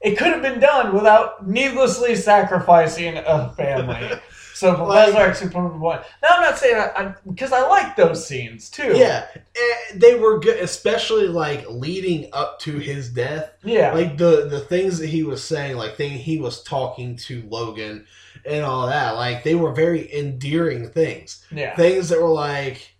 [0.00, 4.18] It could have been done without needlessly sacrificing a family.
[4.60, 6.00] So Like- X proved one.
[6.22, 8.92] Now I'm not saying I because I, like those scenes too.
[8.94, 13.50] Yeah, eh, they were good, especially like leading up to his death.
[13.64, 17.42] yeah, Like the the things that he was saying, like thing he was talking to
[17.48, 18.06] Logan
[18.44, 19.12] and all that.
[19.16, 21.44] Like they were very endearing things.
[21.50, 21.74] yeah.
[21.74, 22.94] Things that were like,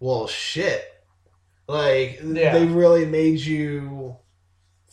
[0.00, 0.84] well, shit.
[1.66, 2.52] Like Yeah.
[2.58, 4.16] they really made you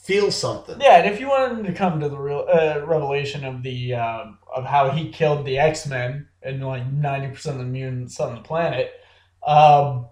[0.04, 0.80] feel something.
[0.80, 4.38] Yeah, and if you wanted to come to the real uh, revelation of the um,
[4.54, 8.36] of how he killed the X Men and like ninety percent of the mutants on
[8.36, 8.92] the planet,
[9.46, 10.08] um,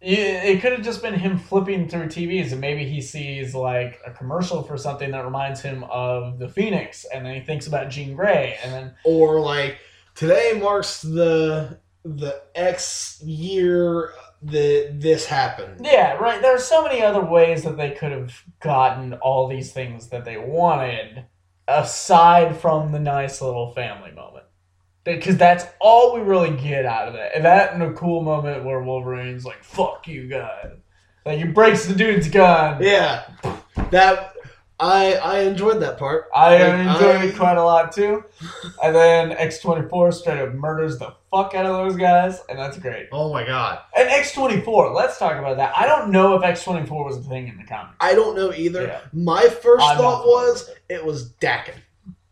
[0.00, 4.00] it, it could have just been him flipping through TVs, and maybe he sees like
[4.04, 7.90] a commercial for something that reminds him of the Phoenix, and then he thinks about
[7.90, 9.78] Jean Grey, and then Or like
[10.14, 14.12] today marks the the X year
[14.44, 15.84] that this happened.
[15.84, 16.40] yeah, right.
[16.42, 20.24] There are so many other ways that they could have gotten all these things that
[20.24, 21.24] they wanted,
[21.68, 24.44] aside from the nice little family moment.
[25.04, 27.32] Because that's all we really get out of it.
[27.34, 30.70] And that and a cool moment where Wolverine's like, fuck you guys.
[31.26, 32.82] Like, he breaks the dude's gun.
[32.82, 33.24] Yeah,
[33.90, 34.34] that
[34.78, 36.26] I I enjoyed that part.
[36.34, 38.24] I Like, enjoyed I- it quite a lot too.
[38.82, 43.08] And then X24 straight up murders the fuck out of those guys, and that's great.
[43.10, 45.72] Oh my god, And X24, let's talk about that.
[45.76, 47.96] I don't know if X24 was a thing in the comics.
[48.00, 48.86] I don't know either.
[48.86, 49.00] Yeah.
[49.12, 51.74] My 1st I'm thought was it was Daken.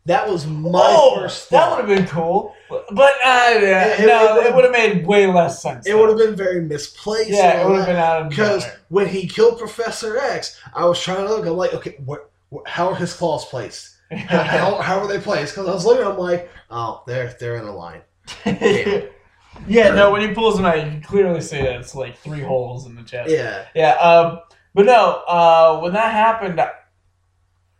[0.06, 2.54] That was my oh, first that would have been cool.
[2.68, 5.86] But uh, yeah, It- it no, would've- it would have made way less sense.
[5.86, 7.30] It would have been very misplaced.
[7.30, 11.00] Yeah, it would have been out of Because when he killed Professor X, I was
[11.00, 11.46] trying to look.
[11.46, 13.96] I'm like, okay, what, what, how are his claws placed?
[14.10, 15.54] How, how, how are they placed?
[15.54, 18.00] Because I was looking, I'm like, oh, they're they're in a line.
[18.46, 22.40] yeah, no, when he pulls them out, you can clearly see that it's like three
[22.40, 23.30] holes in the chest.
[23.30, 24.40] Yeah, Yeah, um,
[24.74, 26.72] but no, uh, when that happened, I-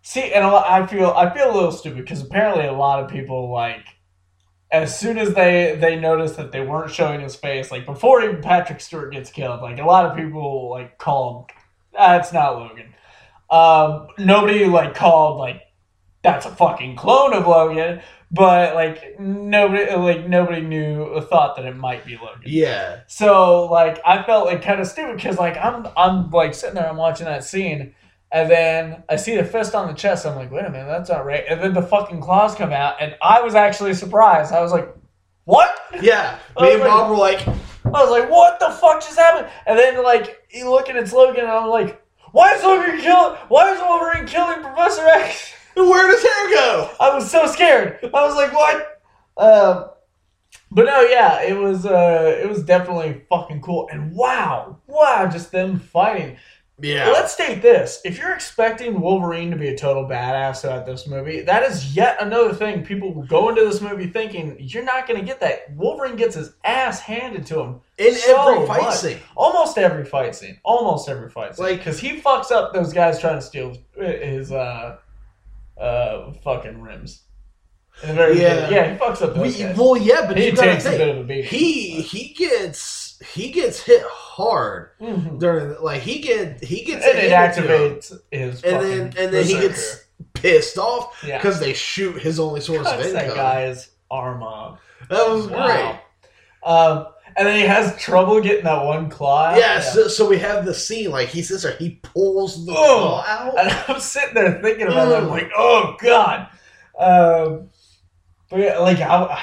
[0.03, 3.03] see, and a lot- I feel I feel a little stupid because apparently a lot
[3.03, 3.85] of people like,
[4.73, 8.41] as soon as they they noticed that they weren't showing his face, like before even
[8.43, 11.51] Patrick Stewart gets killed, like a lot of people like called,
[11.97, 12.95] ah, it's not Logan.
[13.51, 15.63] Um, nobody like called like
[16.23, 18.01] that's a fucking clone of Logan,
[18.31, 22.43] but like nobody like nobody knew thought that it might be Logan.
[22.47, 26.77] yeah, So like I felt like kind of stupid because like I'm I'm like sitting
[26.77, 27.95] there I'm watching that scene
[28.33, 31.11] and then I see the fist on the chest I'm like wait a minute that's
[31.11, 34.61] not right and then the fucking claws come out and I was actually surprised I
[34.61, 34.95] was like
[35.45, 35.71] what
[36.01, 36.39] yeah.
[36.61, 39.77] Me and like- Bob were like, I was like what the fuck just happened and
[39.77, 42.01] then like you look at its Logan and I'm like
[42.31, 46.91] why is Logan killing why is Wolverine killing Professor X where does hair go?
[47.01, 47.99] I was so scared.
[48.03, 49.03] I was like, what?
[49.37, 49.91] Um,
[50.73, 53.89] but no, yeah, it was uh, it was definitely fucking cool.
[53.91, 56.37] And wow, wow, just them fighting.
[56.83, 57.11] Yeah.
[57.11, 61.43] Let's state this: if you're expecting Wolverine to be a total badass throughout this movie,
[61.43, 65.27] that is yet another thing people go into this movie thinking you're not going to
[65.27, 65.75] get that.
[65.77, 68.95] Wolverine gets his ass handed to him in so every fight much.
[68.95, 69.19] scene.
[69.37, 70.59] almost every fight scene.
[70.65, 74.51] Almost every fight scene, Like- because he fucks up those guys trying to steal his
[74.51, 74.97] uh
[75.81, 77.23] uh fucking rims.
[78.05, 78.13] Yeah.
[78.29, 78.73] beginning.
[78.73, 79.77] yeah, he fucks up those We, guys.
[79.77, 81.45] well, yeah, but he you gotta takes a bit think of a beating.
[81.51, 85.39] he he gets he gets hit hard Mhm.
[85.39, 89.55] during like he get he gets and it activates his and then and then he
[89.55, 90.05] gets
[90.35, 91.37] pissed off yeah.
[91.39, 93.13] because they shoot his only source of income.
[93.15, 94.79] that guy's arm off.
[95.11, 95.59] That was great.
[95.59, 95.99] Wow.
[96.63, 97.07] Um,
[97.41, 99.47] and then he has trouble getting that one claw.
[99.47, 99.57] out.
[99.59, 102.77] Yeah, So, so we have the scene like he sits there, he pulls the Ugh.
[102.77, 103.59] claw out.
[103.59, 105.17] And I'm sitting there thinking about it.
[105.17, 106.49] I'm like, oh god.
[106.99, 107.71] Um,
[108.51, 109.43] but yeah, like I,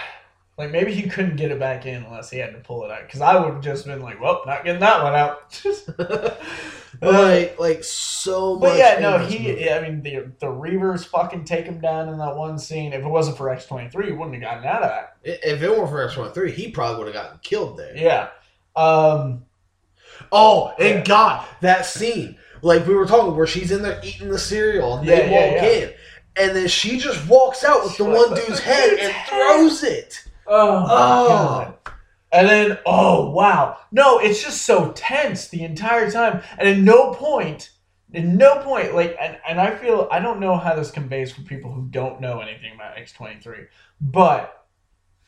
[0.59, 3.01] like maybe he couldn't get it back in unless he had to pull it out.
[3.07, 5.59] Because I would have just been like, well, not getting that one out.
[7.01, 8.61] like like so much.
[8.61, 9.47] but yeah, no, he.
[9.49, 9.69] movie.
[9.71, 12.93] I mean, the the Reavers fucking take him down in that one scene.
[12.93, 15.17] If it wasn't for X twenty three, he wouldn't have gotten out of that.
[15.23, 17.95] If it weren't for X twenty three, he probably would have gotten killed there.
[17.95, 18.29] Yeah.
[18.75, 19.45] Um.
[20.31, 21.03] Oh, and Yeah.
[21.03, 25.07] God, that scene, like we were talking, where she's in there eating the cereal, and
[25.07, 25.69] they Yeah, yeah, walk yeah.
[25.69, 25.93] in,
[26.37, 30.23] and then she just walks out with the one dude's head and throws it.
[30.47, 31.27] Oh, Oh.
[31.27, 31.73] god.
[32.31, 37.13] And then, oh wow, no, it's just so tense the entire time, and at no
[37.13, 37.71] point,
[38.13, 41.41] at no point, like, and, and I feel I don't know how this conveys for
[41.41, 43.67] people who don't know anything about X twenty three,
[44.01, 44.65] but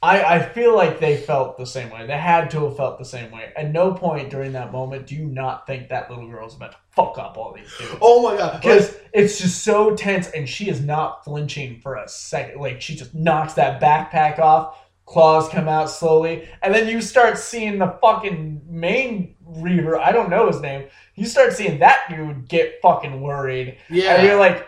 [0.01, 2.05] I I feel like they felt the same way.
[2.05, 3.51] They had to have felt the same way.
[3.55, 6.77] At no point during that moment do you not think that little girl's about to
[6.91, 7.97] fuck up all these dudes.
[8.01, 8.61] Oh my God!
[8.61, 12.59] Because it's just so tense, and she is not flinching for a second.
[12.59, 14.77] Like she just knocks that backpack off.
[15.09, 19.97] Claws come out slowly, and then you start seeing the fucking main Reaver.
[19.97, 20.87] I don't know his name.
[21.15, 24.67] You start seeing that dude get fucking worried, and yeah, you're like,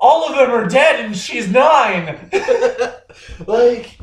[0.00, 2.30] all of them are dead, and she's nine.
[3.48, 3.98] like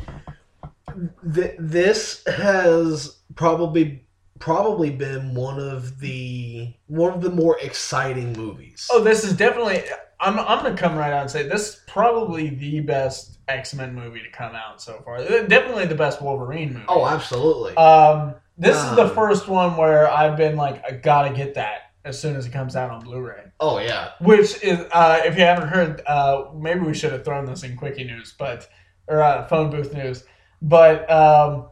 [1.34, 4.06] th- this has probably
[4.40, 8.90] probably been one of the one of the more exciting movies.
[8.92, 9.84] oh, this is definitely.
[10.22, 13.94] I'm I'm gonna come right out and say this is probably the best X Men
[13.96, 15.18] movie to come out so far.
[15.20, 16.86] Definitely the best Wolverine movie.
[16.88, 17.76] Oh, absolutely.
[17.76, 21.92] Um, this is the Um, first one where I've been like, I gotta get that
[22.06, 23.44] as soon as it comes out on Blu-ray.
[23.60, 24.12] oh yeah.
[24.20, 27.76] Which is, uh, if you haven't heard, uh, maybe we should have thrown this in
[27.76, 28.70] quickie news, but
[29.08, 30.24] or uh, phone booth news.
[30.62, 31.66] But um,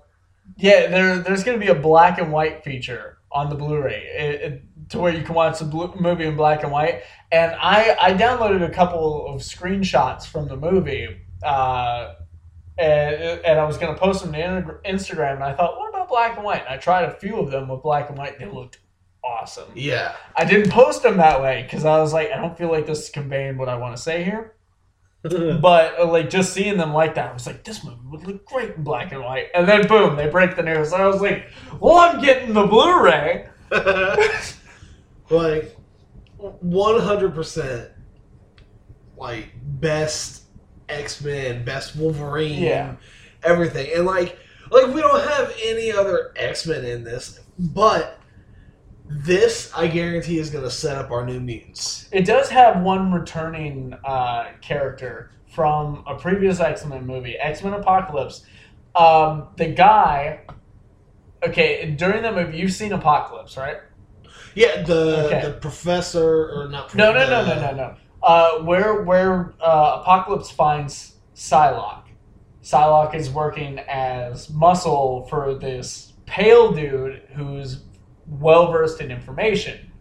[0.58, 4.64] yeah, there there's gonna be a black and white feature on the Blu-ray it, it-
[4.90, 7.04] to where you can watch the blue, movie in black and white.
[7.32, 11.16] And I I downloaded a couple of screenshots from the movie.
[11.44, 12.16] Uh,
[12.80, 16.08] and, and I was going to post them to Instagram, and I thought, what about
[16.08, 16.62] black and white?
[16.62, 18.40] And I tried a few of them with black and white.
[18.40, 18.80] They looked
[19.24, 19.70] awesome.
[19.76, 20.16] Yeah.
[20.36, 23.04] I didn't post them that way because I was like, I don't feel like this
[23.04, 24.56] is conveying what I want to say here.
[25.62, 28.46] But uh, like just seeing them like that, I was like, this movie would look
[28.46, 29.48] great in black and white.
[29.54, 30.94] And then boom, they break the news.
[30.94, 33.50] And I was like, well, I'm getting the Blu-ray.
[35.30, 35.76] like
[36.40, 37.92] 100%
[39.18, 39.52] like
[39.82, 40.44] best
[40.88, 42.96] x-men best wolverine Yeah.
[43.44, 44.40] everything and like
[44.72, 48.19] like we don't have any other x-men in this but
[49.12, 53.12] this i guarantee is going to set up our new mutants It does have one
[53.12, 58.44] returning uh, character from a previous X Men movie, X Men Apocalypse.
[58.96, 60.42] Um, the guy.
[61.44, 63.78] Okay, during the movie, you've seen Apocalypse, right?
[64.56, 65.42] yeah the Okay.
[65.48, 67.96] the professor or not No, no, no, no, no, no.
[68.22, 72.10] Uh, where where uh, Apocalypse finds Psylocke.
[72.62, 77.86] Psylocke is working as muscle for this pale dude who's
[78.30, 79.92] well versed in information.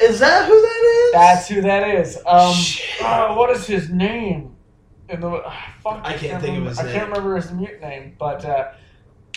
[0.00, 2.18] is that who that is That's who that is.
[2.26, 3.02] Um, Shit.
[3.04, 4.56] uh, what is his name?
[5.08, 5.52] In the uh,
[5.82, 6.92] fuck, I can't think of remember, his I name.
[6.94, 8.72] can't remember his mute name, but uh,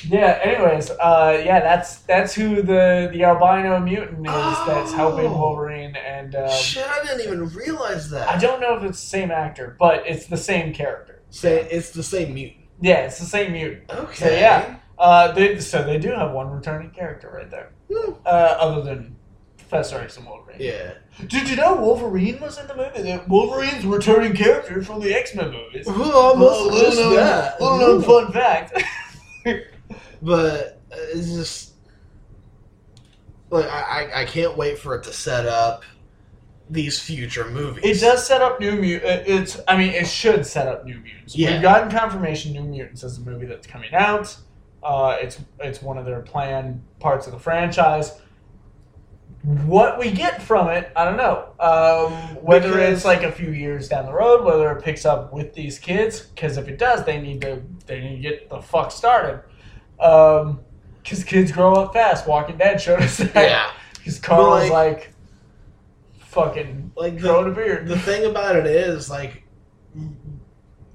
[0.08, 0.40] yeah.
[0.44, 4.34] Anyways, uh, yeah, that's that's who the the albino mutant is
[4.66, 5.38] that's helping Oh.
[5.38, 9.08] Wolverine, and um, shit i didn't even realize that I don't know if it's the
[9.08, 11.22] same actor, but it's the same character.
[11.30, 13.92] say it's the same mutant Yeah, it's the same mutant.
[13.92, 14.78] okay So, yeah.
[15.00, 18.12] Uh, they, so they do have one returning character right there, Hmm.
[18.26, 19.16] uh, other than
[19.58, 20.58] Professor X and Wolverine.
[20.60, 20.94] yeah
[21.28, 23.04] Did you know Wolverine was in the movie?
[23.04, 25.86] That Wolverine's returning character from the X Men movies.
[25.88, 27.62] Well, I must have missed known, that.
[27.62, 28.84] little known fun fact.
[30.22, 31.74] But uh, it's just
[33.50, 33.80] like I,
[34.12, 35.84] I, I can't wait for it to set up
[36.70, 37.84] these future movies.
[37.86, 39.24] it does set up New Mutants.
[39.28, 41.36] It's, I mean, it should set up New Mutants.
[41.38, 41.54] Yeah.
[41.54, 44.36] We've gotten confirmation New Mutants is a movie that's coming out.
[44.84, 48.12] Uh, it's it's one of their planned parts of the franchise.
[49.66, 51.48] what we get from it, I don't know.
[51.62, 52.12] Um,
[52.44, 55.54] whether Because- it's like a few years down the road, whether it picks up with
[55.54, 58.92] these kids, because if it does, they need to they need to get the fuck
[58.92, 59.42] started.
[60.00, 60.60] Um,
[61.04, 62.28] because kids grow up fast.
[62.28, 63.34] Walking Dead showed us that.
[63.36, 63.72] Yeah.
[63.96, 65.14] Because Carl's like- like,
[66.20, 67.88] fucking Like the, growing a beard.
[67.88, 69.44] the thing about it is like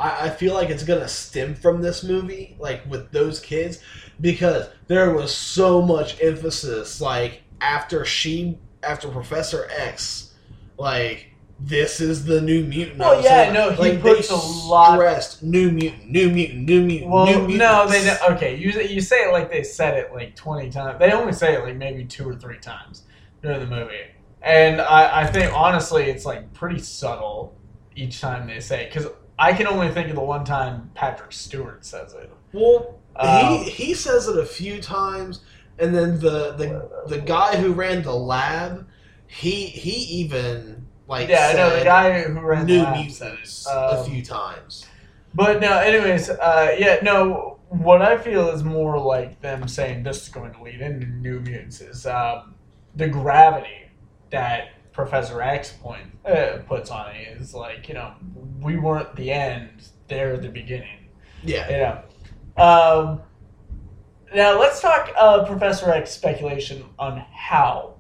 [0.04, 3.80] I, I feel like it's gonna stem from this movie, like with those kids,
[4.20, 10.34] because there was so much emphasis, like after she after Professor X,
[10.78, 12.98] like this is the new mutant.
[12.98, 17.10] Well, yeah, no, he like, puts a lot- stressed new mutant, new mutant, new mutant,
[17.10, 18.56] Well, new no, they don't- okay.
[18.56, 20.98] You you say it like they said it like twenty times.
[20.98, 23.04] They only say it like maybe two or three times
[23.42, 24.06] during the movie,
[24.42, 27.54] and I, I think honestly it's like pretty subtle
[27.96, 29.06] each time they say because
[29.38, 32.30] I can only think of the one time Patrick Stewart says it.
[32.52, 33.28] Well, Um,
[33.64, 35.40] he he says it a few times,
[35.78, 38.86] and then the the the guy who ran the lab,
[39.26, 43.66] he he even like yeah, I know the guy who ran the new said mutants
[43.68, 44.86] a Um, few times.
[45.34, 47.58] But no, anyways, uh, yeah, no.
[47.68, 51.40] What I feel is more like them saying this is going to lead into New
[51.40, 52.54] Mutants is um,
[52.94, 53.90] the gravity
[54.30, 58.14] that Professor X point uh, puts on it is like you know
[58.60, 61.08] we weren't the end, they're the beginning.
[61.42, 62.00] Yeah, You know.
[62.56, 63.20] Um,
[64.32, 67.96] now let's talk uh, Professor X speculation on how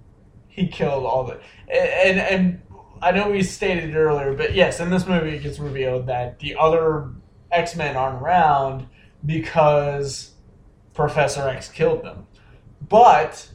[0.46, 2.62] he killed all the and and
[3.02, 6.54] I know we stated earlier, but yes, in this movie it gets revealed that the
[6.56, 7.10] other
[7.50, 8.86] X Men aren't around
[9.26, 10.30] because
[10.94, 12.28] Professor X killed them,
[12.88, 13.50] but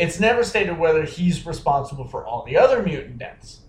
[0.00, 3.60] it's never stated whether he's responsible for all the other mutant deaths,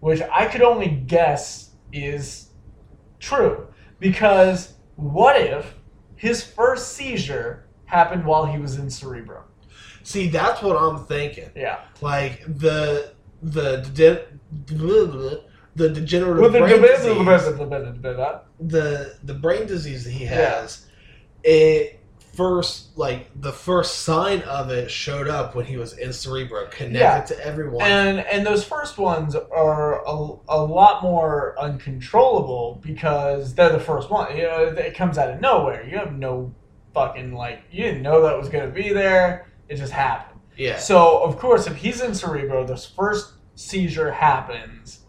[0.00, 2.50] which I could only guess is
[3.18, 3.66] true
[3.98, 5.74] because what if
[6.16, 9.44] his first seizure happened while he was in Cerebro?
[10.04, 11.50] see, that's what I'm thinking.
[11.54, 11.80] Yeah.
[12.00, 14.24] Like the the de-
[15.74, 17.16] the degenerative the brain disease,
[18.60, 20.60] the the brain disease that he Yeah.
[20.60, 20.86] has,
[21.44, 22.00] it
[22.34, 26.98] first like the first sign of it showed up when he was in Cerebro, connected
[26.98, 27.20] Yeah.
[27.40, 27.82] to everyone.
[27.82, 34.10] and and those first ones are a, a lot more uncontrollable because they're the first
[34.10, 34.34] one.
[34.36, 35.86] You know, it comes out of nowhere.
[35.86, 36.54] You have no
[36.94, 39.48] fucking like you didn't know that was going to be there.
[39.68, 40.40] It just happened.
[40.56, 45.00] yeah, So of course, if he's in Cerebro, this first seizure happens.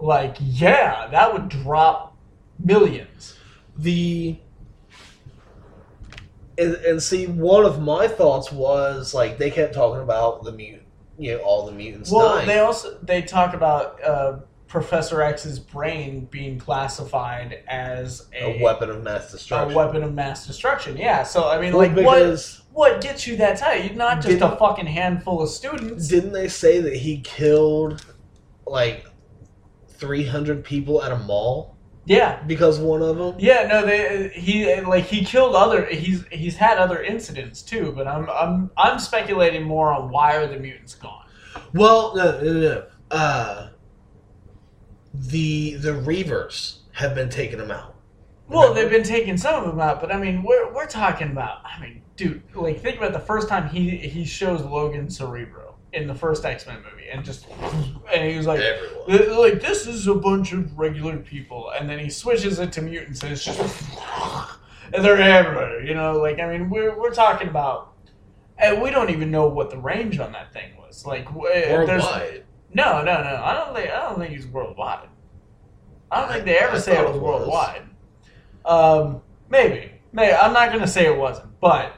[0.00, 2.16] Like, yeah, that would drop
[2.64, 3.34] millions.
[3.76, 4.38] the
[6.58, 10.82] and, and see one of my thoughts was like they kept talking about the mute
[11.18, 12.46] you know all the mutants Well, dying.
[12.46, 18.90] they also they talk about uh, Professor X's brain being classified as a, a weapon
[18.90, 19.72] of mass destruction.
[19.72, 20.96] a weapon of mass destruction.
[20.96, 21.22] Yeah.
[21.22, 23.84] So I mean, Well, like, what what gets you that tight?
[23.86, 26.06] You're not just a fucking handful of students.
[26.06, 28.04] didn't they say that he killed
[28.66, 29.06] like
[29.88, 31.77] 300 people at a mall
[32.08, 32.42] Yeah.
[32.46, 36.78] because one of them Yeah, no, they he like he killed other he's he's had
[36.78, 41.26] other incidents too, but I'm I'm I'm speculating more on why are the mutants gone.
[41.74, 43.68] well no no no, uh
[45.14, 47.94] the the reavers have been taking them out
[48.48, 51.58] Well, they've been taking some of them out, but I mean, we're we're talking about.
[51.64, 56.06] I mean, dude, like think about the first time he he shows Logan Cerebro in
[56.06, 57.46] the first X Men movie, and just
[58.12, 61.98] and he was like, everyone like this is a bunch of regular people, and then
[61.98, 63.84] he switches it to mutants, and it's just
[64.92, 65.84] and they're everywhere.
[65.84, 67.92] You know, like I mean, we're we're talking about,
[68.58, 71.06] and we don't even know what the range on that thing was.
[71.06, 73.42] Like, there's worldwide no, no, no.
[73.42, 75.08] I don't think I don't think he's worldwide.
[76.10, 77.40] I don't think they ever I say it was it was.
[77.40, 77.82] worldwide.
[78.64, 80.34] Um, maybe, maybe.
[80.34, 81.92] I'm not gonna say it wasn't, but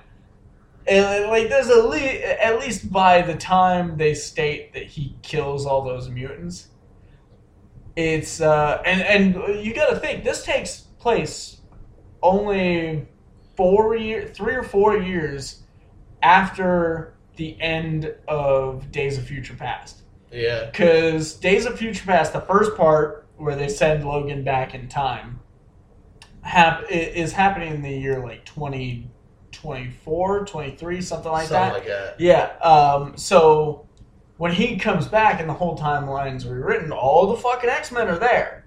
[0.89, 5.67] uh, like there's a le- at least by the time they state that he kills
[5.67, 6.69] all those mutants,
[7.97, 11.61] it's uh, and and you got to think this takes place
[12.23, 13.07] only
[13.57, 15.63] four year, three or four years
[16.23, 20.03] after the end of Days of Future Past.
[20.33, 24.89] yeah Because Days of Future Past, the first part where they send Logan back in
[24.89, 25.41] time,
[26.43, 28.45] hap- is happening in the year like
[29.53, 31.73] 2024, 23, something like something that.
[31.73, 32.53] like that Yeah.
[32.59, 33.87] Um, so
[34.37, 38.19] when he comes back and the whole timeline's rewritten, all the fucking X Men are
[38.19, 38.65] there.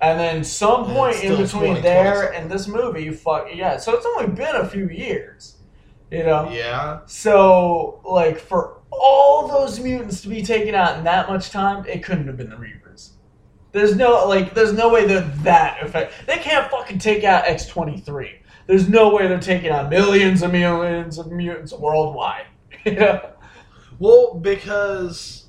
[0.00, 3.76] And then some point in between there and this movie, fuck yeah.
[3.76, 5.58] So it's only been a few years,
[6.10, 6.50] you know.
[6.50, 11.86] yeah So like for all those mutants to be taken out in that much time,
[11.86, 13.10] it couldn't have been the Reavers.
[13.70, 16.14] There's no like, there's no way they're that effect.
[16.26, 18.41] They can't fucking take out X twenty three.
[18.72, 22.46] There's no way they're taking on millions and millions of mutants worldwide.
[22.86, 23.30] You know?
[23.98, 25.44] Well, because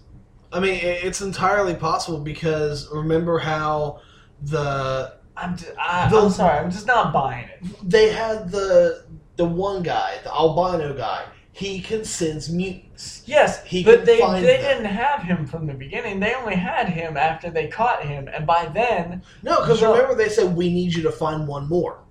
[0.52, 4.02] I mean, it's entirely possible because remember how
[4.41, 6.60] the I'm, just, I, The- I'm sorry.
[6.60, 7.64] I'm just not buying it.
[7.90, 9.06] they had the
[9.38, 11.24] the one guy, the albino guy.
[11.54, 13.24] He can sense mutants.
[13.26, 14.41] Yes, He but they they them.
[14.44, 16.20] didn't have him from the beginning.
[16.20, 20.28] They only had him after they caught him, and by then, No, because remember they
[20.30, 22.03] said we need you to find one more.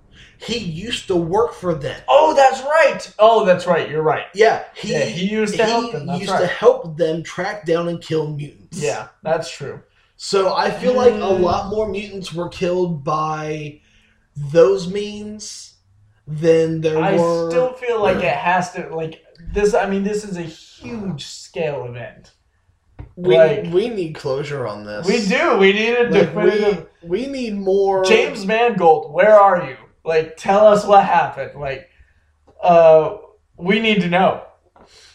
[0.43, 2.01] He used to work for them.
[2.07, 3.13] oh, that's right.
[3.19, 3.89] Oh, that's right.
[3.89, 4.25] You're right.
[4.33, 6.41] Yeah, he, Yeah, he used to help them, that's used right.
[6.41, 8.77] to help them track down and kill mutants.
[8.81, 9.81] Yeah, that's true.
[10.17, 11.39] So I feel like a Mm.
[11.41, 13.81] lot more mutants were killed by
[14.35, 15.75] those means
[16.27, 17.47] than there I were.
[17.47, 19.73] I still feel like it has to like this.
[19.73, 22.31] I mean, this is a huge scale event.
[23.15, 25.05] we like- we need closure on this.
[25.07, 25.57] We do.
[25.57, 26.87] We need a Like, definitive.
[27.03, 28.03] we, we need more.
[28.03, 29.77] James Mangold, where are you?
[30.03, 31.59] Like, tell us what happened.
[31.59, 31.89] Like,
[32.61, 33.17] uh,
[33.57, 34.43] we need to know.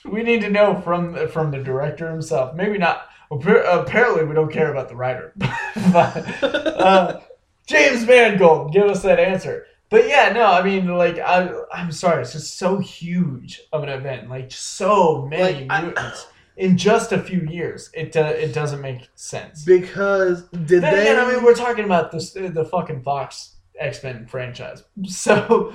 [0.04, 2.54] We need to know from from the director himself.
[2.54, 3.06] Maybe not.
[3.30, 5.34] Apparently, we don't care about the writer.
[5.92, 7.20] but, uh,
[7.66, 9.66] James Mangold, give us that answer.
[9.90, 13.88] But yeah, no, I mean, like, I, I'm sorry, it's just so huge of an
[13.90, 17.90] event, like so many Like, I- mutants in just a few years.
[17.92, 19.64] It uh, it doesn't make sense.
[19.64, 21.00] because did Then they?
[21.10, 25.72] again, I mean, we're talking about this the fucking Fox X Men franchise, so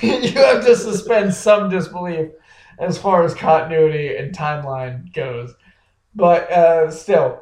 [0.00, 2.30] you have to suspend some disbelief
[2.78, 5.54] as far as continuity and timeline goes.
[6.14, 7.40] But uh, still,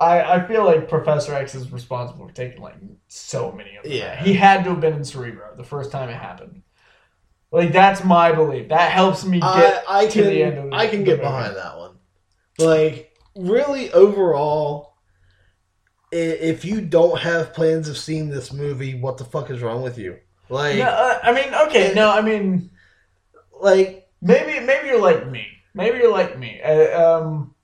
[0.00, 2.76] I I feel like Professor X is responsible for taking like
[3.08, 3.92] so many of them.
[3.92, 4.22] Yeah.
[4.22, 6.62] he had to have been in Cerebro the first time it happened.
[7.50, 8.68] Like that's my belief.
[8.68, 11.12] That helps me get I, I to can the end of the- I can get
[11.18, 11.22] movie.
[11.22, 11.96] behind that one.
[12.58, 14.87] Like really, overall,
[16.10, 19.98] if you don't have plans of seeing this movie, what the fuck is wrong with
[19.98, 20.18] you?
[20.48, 22.70] Like, No, uh, I mean, okay, no, I mean.
[23.60, 25.46] like maybe maybe you're like me.
[25.74, 26.60] Maybe you're like me.
[26.62, 27.54] Uh, um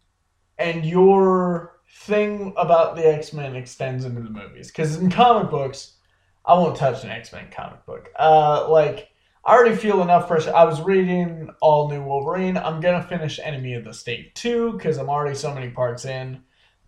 [0.58, 1.72] and your
[2.02, 4.68] thing about the x-men extends into the movies.
[4.68, 5.92] Because in comic books
[6.44, 8.10] i won't touch an x-men comic book.
[8.18, 9.08] Uh like
[9.44, 12.56] i already feel enough pressure i was reading all new wolverine.
[12.56, 16.42] I'm gonna finish enemy of the state 2 because i'm already so many parts in.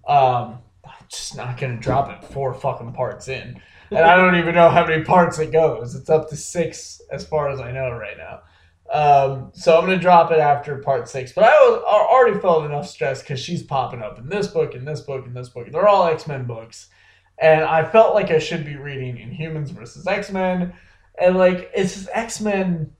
[0.06, 3.60] Um i'm just not gonna drop it four fucking parts in
[3.90, 7.26] and i don't even know how many parts it goes it's up to six as
[7.26, 8.40] far as i know right now
[8.88, 11.32] um, so I'm gonna drop it after part six.
[11.32, 14.76] But I was I already felt enough stress because she's popping up in this book,
[14.76, 15.66] in this book, in this book.
[15.72, 16.86] They're all X Men books,
[17.38, 20.72] and I felt like I should be reading Inhumans versus X Men,
[21.20, 22.92] and like it's just X Men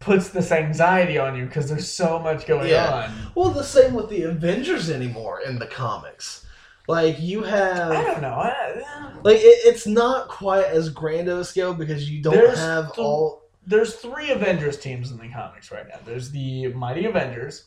[0.00, 3.08] puts this anxiety on you because there's so much going Yeah.
[3.08, 3.32] on.
[3.34, 6.45] well, the same with the Avengers anymore in the comics.
[6.88, 8.34] Like you have I don't know.
[8.34, 12.92] I, like it, it's not quite as grand of a scale because you don't have
[12.94, 15.98] the- all there's three Avengers teams in the comics right now.
[16.04, 17.64] There's the Mighty Avengers.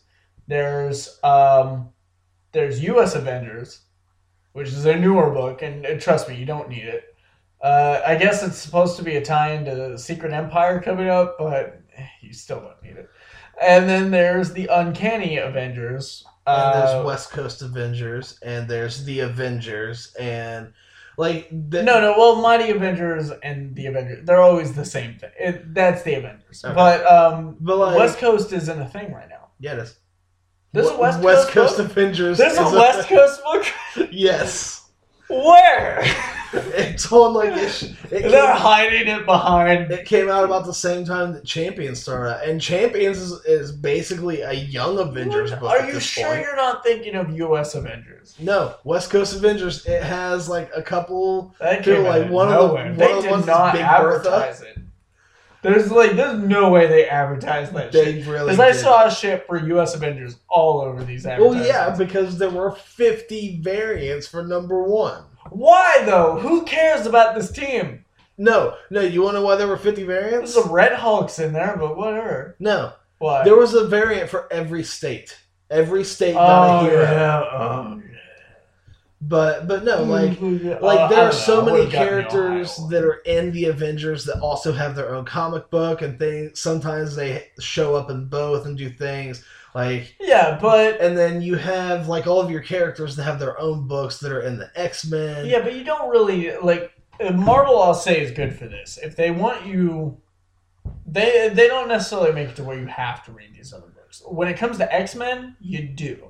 [0.47, 1.89] There's um,
[2.53, 3.15] there's U.S.
[3.15, 3.81] Avengers,
[4.53, 7.03] which is a newer book, and uh, trust me, you don't need it.
[7.61, 11.35] Uh, I guess it's supposed to be a tie-in to the Secret Empire coming up,
[11.37, 11.81] but
[12.21, 13.09] you still don't need it.
[13.61, 16.23] And then there's the Uncanny Avengers.
[16.49, 20.73] And Uh, there's West Coast Avengers and there's the Avengers and
[21.17, 22.15] like the, no, no.
[22.17, 25.31] Well, Mighty Avengers and the Avengers, they're always the same thing.
[25.37, 26.63] It, that's the Avengers.
[26.63, 26.73] Okay.
[26.73, 29.49] But um, But like West Coast isn't a thing right now.
[29.59, 29.97] yeah, it is.
[30.71, 31.79] There's a W- West Coast?
[31.79, 32.37] Avengers.
[32.37, 33.65] There's a is West Coast book.
[34.11, 34.89] yes.
[35.27, 36.03] Where?
[36.53, 39.91] It's on like it, it, They're hiding it behind.
[39.91, 44.41] it came out about the same time that Champions started, and Champions is, is basically
[44.41, 45.63] a young Avengers book.
[45.69, 46.41] Are you sure point.
[46.41, 47.75] you're not thinking of U.S.
[47.75, 48.35] Avengers?
[48.39, 49.85] No, West Coast Avengers.
[49.85, 51.53] It has like a couple.
[51.59, 53.85] That came like out one of the- one they of the did ones not Big
[53.85, 54.29] Bertha.
[54.29, 54.77] advertise it.
[55.61, 58.23] There's like, there's no way they advertised that shit.
[58.25, 58.51] They really.
[58.51, 59.93] Because I saw shit for U.S.
[59.93, 65.23] Avengers all over these Well, yeah, because there were fifty variants for number one.
[65.49, 66.37] Why though?
[66.39, 68.05] Who cares about this team?
[68.37, 69.01] No, no.
[69.01, 70.53] You want to know why there were fifty variants?
[70.53, 72.55] There's some Red Hulks in there, but whatever.
[72.59, 73.43] No, Why?
[73.43, 75.37] there was a variant for every state.
[75.69, 77.01] Every state got oh a hero.
[77.03, 77.39] yeah.
[77.51, 78.01] Oh,
[79.21, 80.75] But but no, like yeah.
[80.75, 84.23] Uh, like there are so many Would've gotten me characters that are in the Avengers
[84.25, 86.59] that also have their own comic book and things.
[86.59, 89.43] Sometimes they show up in both and do things
[89.73, 90.15] like.
[90.19, 93.87] Yeah, but And then you have like all of your characters that have their own
[93.87, 95.45] books that are in the X Men.
[95.45, 97.81] Yeah, but you don't really like uh, Marvel.
[97.81, 98.97] I'll say is good for this.
[99.01, 100.17] If they want you,
[101.05, 104.21] they they don't necessarily make it to where you have to read these other books.
[104.27, 106.28] When it comes to X Men, you do.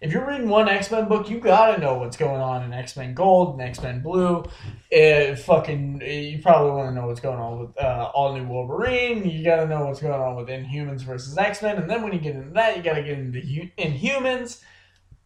[0.00, 2.96] If you're reading one X Men book, you gotta know what's going on in X
[2.96, 4.44] Men Gold and X Men Blue.
[4.90, 9.28] It fucking, you probably want to know what's going on with uh, All New Wolverine.
[9.28, 12.18] You gotta know what's going on with Inhumans versus X Men, and then when you
[12.18, 14.62] get into that, you gotta get into Hu- Inhumans.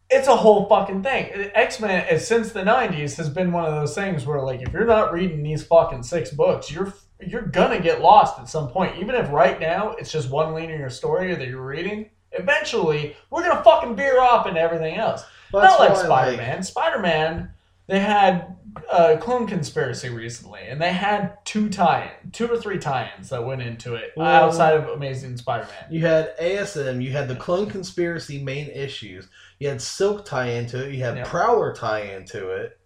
[0.09, 1.51] It's a whole fucking thing.
[1.55, 4.85] X Men, since the '90s, has been one of those things where, like, if you're
[4.85, 6.93] not reading these fucking six books, you're
[7.25, 8.97] you're gonna get lost at some point.
[8.99, 13.63] Even if right now it's just one linear story that you're reading, eventually we're gonna
[13.63, 15.23] fucking veer off into everything else.
[15.51, 16.63] Well, Not like Spider Man.
[16.63, 17.51] Spider Man,
[17.87, 18.55] they had
[18.91, 23.61] a Clone Conspiracy recently, and they had two tie two or three tie-ins that went
[23.61, 25.91] into it Well- outside of Amazing Spider Man.
[25.93, 29.29] You had ASM, you had the Clone Conspiracy main issues,
[29.59, 31.23] you had Silk tie into it, you had Yeah.
[31.25, 32.77] Prowler tie into it.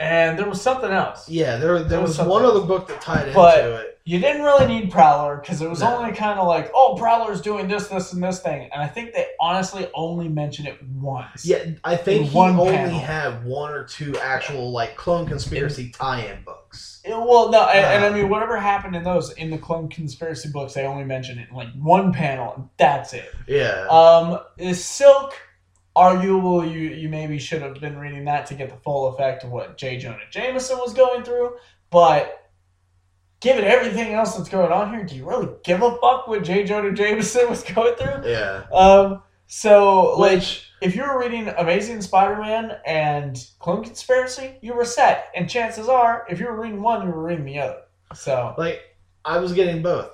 [0.00, 1.28] And there was something else.
[1.28, 3.86] Yeah, there there There was was one other book that tied But- into it.
[4.06, 5.98] You didn't really need Prowler because it was No.
[5.98, 8.68] only kind of like, oh, Prowler's doing this, this, and this thing.
[8.72, 11.44] And I think they honestly only mentioned it once.
[11.44, 12.98] Yeah, I think he one only panel.
[12.98, 17.02] had one or two actual like Clone Conspiracy tie-in books.
[17.06, 18.12] Yeah, Well, no, and, and I Uh.
[18.12, 21.54] mean, whatever happened in those, in the Clone Conspiracy books, they only mention it in
[21.54, 23.30] like one panel, and that's it.
[23.46, 23.86] Yeah.
[23.90, 25.34] Um, is Silk,
[25.96, 29.50] arguable, you, you maybe should have been reading that to get the full effect of
[29.50, 29.98] what J.
[29.98, 31.56] Jonah Jameson was going through,
[31.90, 32.50] but
[33.40, 36.64] given everything else that's going on here, do you really give a fuck what J.
[36.64, 38.30] Jonah Jameson was going through?
[38.30, 38.64] yeah.
[38.72, 44.84] Um, so, like, Which if you were reading Amazing Spider-Man and Clone Conspiracy, you were
[44.84, 45.30] set.
[45.34, 47.82] And chances are, if you were reading one, you were reading the other.
[48.14, 48.80] So like
[49.24, 50.10] I was getting both.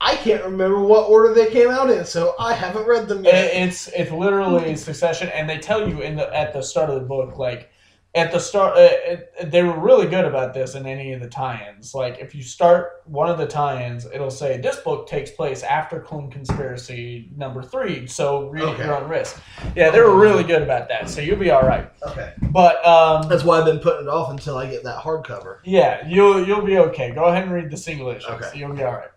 [0.00, 3.50] I can't remember what order they came out in, so I haven't read them yet.
[3.54, 7.06] it's it's literally succession, and they tell you in the at the start of the
[7.06, 7.70] book, like
[8.16, 11.28] at the start, uh, it, they were really good about this in any of the
[11.28, 11.94] tie-ins.
[11.94, 16.00] Like if you start one of the tie-ins, it'll say this book takes place after
[16.00, 18.84] Clone Conspiracy number three, so read at Okay.
[18.86, 19.40] your own risk.
[19.76, 21.88] Yeah, they were really good about that, so you'll be all right.
[22.08, 22.32] okay.
[22.50, 25.58] But um, That's why I've been putting it off until I get that hardcover.
[25.64, 27.12] Yeah, you'll you'll be okay.
[27.12, 28.28] Go ahead and read the single issues.
[28.30, 28.50] Okay.
[28.58, 29.10] You'll be all right.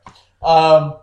[0.43, 0.97] Um,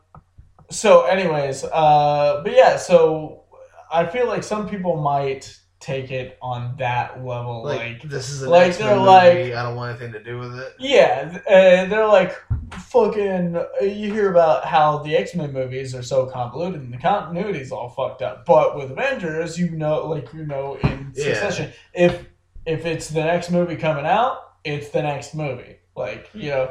[0.71, 3.45] so, anyways, uh, but yeah, so
[3.93, 8.43] I feel like some people might take it on that level, Like, like, this is
[8.43, 9.07] like, they're movie.
[9.07, 10.75] like- I don't want anything to do with it.
[10.79, 12.37] yeah, uh, they're like
[12.73, 13.55] fucking.
[13.81, 17.89] You hear about how the X Men movies are so convoluted and the continuity's all
[17.89, 21.25] fucked up, but with Avengers, you know, like you know, in Yeah.
[21.25, 22.27] succession, if
[22.67, 25.77] if it's the next movie coming out, it's the next movie.
[25.97, 26.71] Like you know,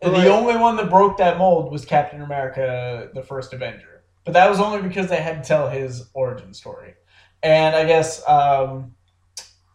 [0.00, 4.32] But the only one that broke that mold was Captain America: The First Avenger, but
[4.34, 6.94] that was only because they had to tell his origin story,
[7.42, 8.26] and I guess.
[8.28, 8.94] um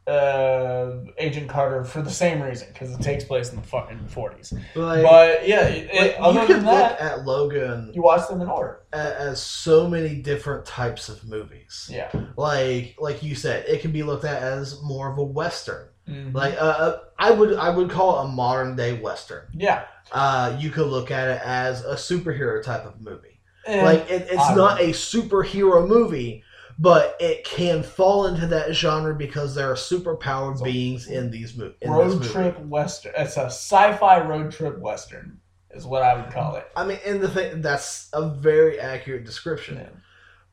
[0.05, 4.53] uh, Agent Carter for the same reason because it takes place in the fucking forties.
[4.75, 7.91] But, like, But yeah, it, like, it- other you could than look that, at Logan
[7.93, 8.81] you watch them in order.
[8.91, 11.89] as so many different types of movies.
[11.89, 15.87] Yeah, Like, like you said, it can be looked at as more of a western.
[16.09, 16.33] Mhm.
[16.33, 19.45] Like, uh, uh, I would, I would call it a modern day western.
[19.53, 19.85] yeah.
[20.13, 23.39] Uh, you could look at it as a superhero type of movie.
[23.65, 26.43] And like it, it's I not a superhero movie
[26.79, 31.55] but it can fall into that genre because there are superpowered So, beings in these
[31.55, 31.77] movies.
[31.85, 33.13] road trip western.
[33.17, 35.39] It's a sci-fi road trip western,
[35.71, 36.67] is what I would call it.
[36.75, 39.77] I mean, and the thing that's a very accurate description.
[39.77, 39.89] Yeah.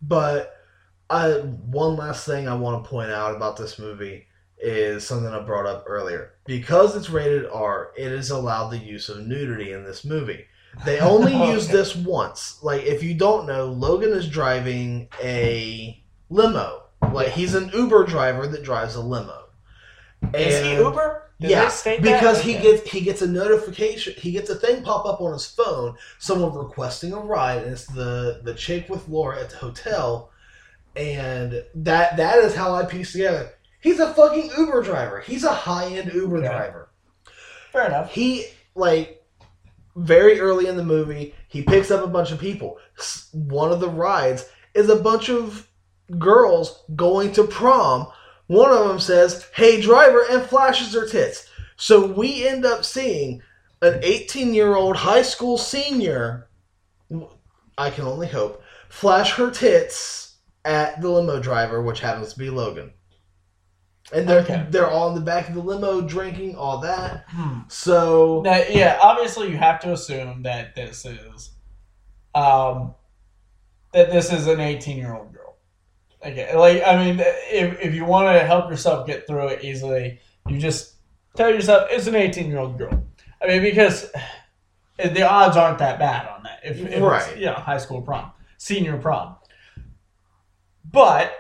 [0.03, 0.57] But
[1.09, 4.27] I one last thing I want to point out about this movie
[4.61, 6.35] is something I brought up earlier.
[6.45, 10.47] Because it's rated R, it is allowed the use of nudity in this movie.
[10.85, 12.63] They only use this once.
[12.63, 16.85] Like if you don't know, Logan is driving a limo.
[17.13, 19.47] Like he's an Uber driver that drives a limo.
[20.35, 21.31] Is he Uber?
[21.41, 22.21] Did yeah, they state that?
[22.21, 24.13] because he gets he gets a notification.
[24.19, 25.97] He gets a thing pop up on his phone.
[26.19, 30.31] Someone requesting a ride, and it's the the chick with Laura at the hotel,
[30.95, 33.55] and that that is how I piece together.
[33.81, 35.21] He's a fucking Uber driver.
[35.21, 36.49] He's a high end Uber Okay.
[36.49, 36.91] driver.
[37.73, 38.11] fair enough.
[38.13, 39.25] He like
[39.97, 42.79] very early in the movie, he picks up a bunch of people.
[43.33, 45.69] One of the rides is a bunch of
[46.19, 48.09] girls going to prom.
[48.49, 51.47] One of them says, "Hey driver," and flashes her tits.
[51.77, 53.43] So we end up seeing
[53.83, 56.49] an 18-year-old high school senior.
[57.79, 62.51] I can only hope flash her tits at the limo driver, which happens to be
[62.51, 62.93] Logan.
[64.13, 64.67] And they're Okay.
[64.71, 67.25] they're all in the back of the limo drinking all that.
[67.29, 67.61] Hmm.
[67.69, 71.51] So Now, yeah, obviously you have to assume that this is,
[72.35, 72.95] um,
[73.93, 75.57] that this is an eighteen-year-old girl.
[76.25, 80.19] Okay, like I mean, if if you want to help yourself get through it easily,
[80.49, 80.95] you just
[81.37, 83.05] tell yourself it's an eighteen-year-old girl.
[83.43, 84.11] I mean, because
[84.99, 86.61] the odds aren't that bad on that.
[86.65, 87.37] If, if Right.
[87.39, 89.37] you know, high school prom, senior prom.
[90.93, 91.33] But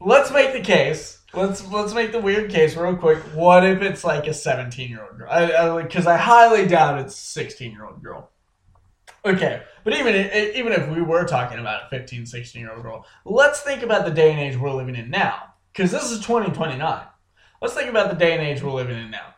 [0.00, 1.18] let's make the case.
[1.36, 3.18] Let's let's make the weird case real quick.
[3.34, 5.82] What if it's like a 17 year old girl?
[5.82, 8.30] Because I, I, highly doubt it's a 16 year old girl.
[9.22, 10.14] Okay, but even
[10.54, 14.06] even if we were talking about a 15, 16 year old girl, let's think about
[14.06, 15.54] the day and age we're living in now.
[15.72, 17.02] Because this is 2029.
[17.60, 19.34] Let's think about the day and age we're living in now.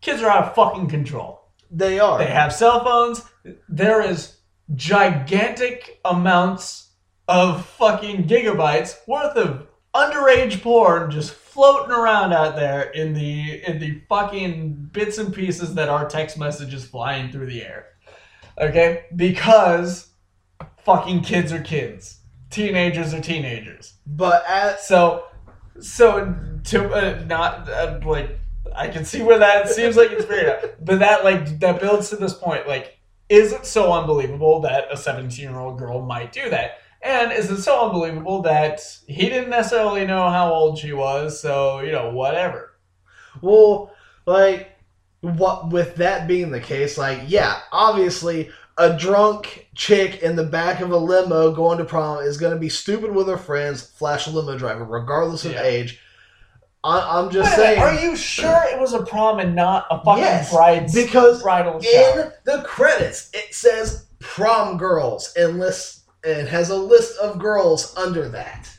[0.00, 1.50] Kids are out of fucking control.
[1.70, 2.18] They are.
[2.18, 3.22] They have cell phones.
[3.68, 4.38] There is
[4.74, 6.92] gigantic amounts
[7.28, 13.78] of fucking gigabytes worth of underage porn just floating around out there in the in
[13.78, 17.86] the fucking bits and pieces that are text messages flying through the air.
[18.58, 19.04] Okay?
[19.14, 20.08] Because
[20.84, 22.18] fucking kids are kids.
[22.50, 23.94] Teenagers are teenagers.
[24.06, 25.26] But at so
[25.80, 26.34] so
[26.64, 28.38] to uh, not uh, like
[28.74, 32.16] I can see where that seems like it's fair, but that like that builds to
[32.16, 32.66] this point.
[32.66, 32.98] Like,
[33.28, 36.78] is it so unbelievable that a 17 year old girl might do that?
[37.04, 41.38] And is it so unbelievable that he didn't necessarily know how old she was?
[41.40, 42.78] So you know, whatever.
[43.42, 43.92] Well,
[44.26, 44.72] like,
[45.20, 50.80] what with that being the case, like, yeah, obviously a drunk chick in the back
[50.80, 54.26] of a limo going to prom is going to be stupid with her friends, flash
[54.26, 55.62] a limo driver, regardless of yeah.
[55.62, 56.00] age.
[56.82, 57.80] I, am just saying.
[57.80, 61.76] Are you sure it was a prom and not a fucking yes, bride's because bridal
[61.78, 67.94] in the credits it says prom girls and lists and has a list of girls
[67.96, 68.70] under that.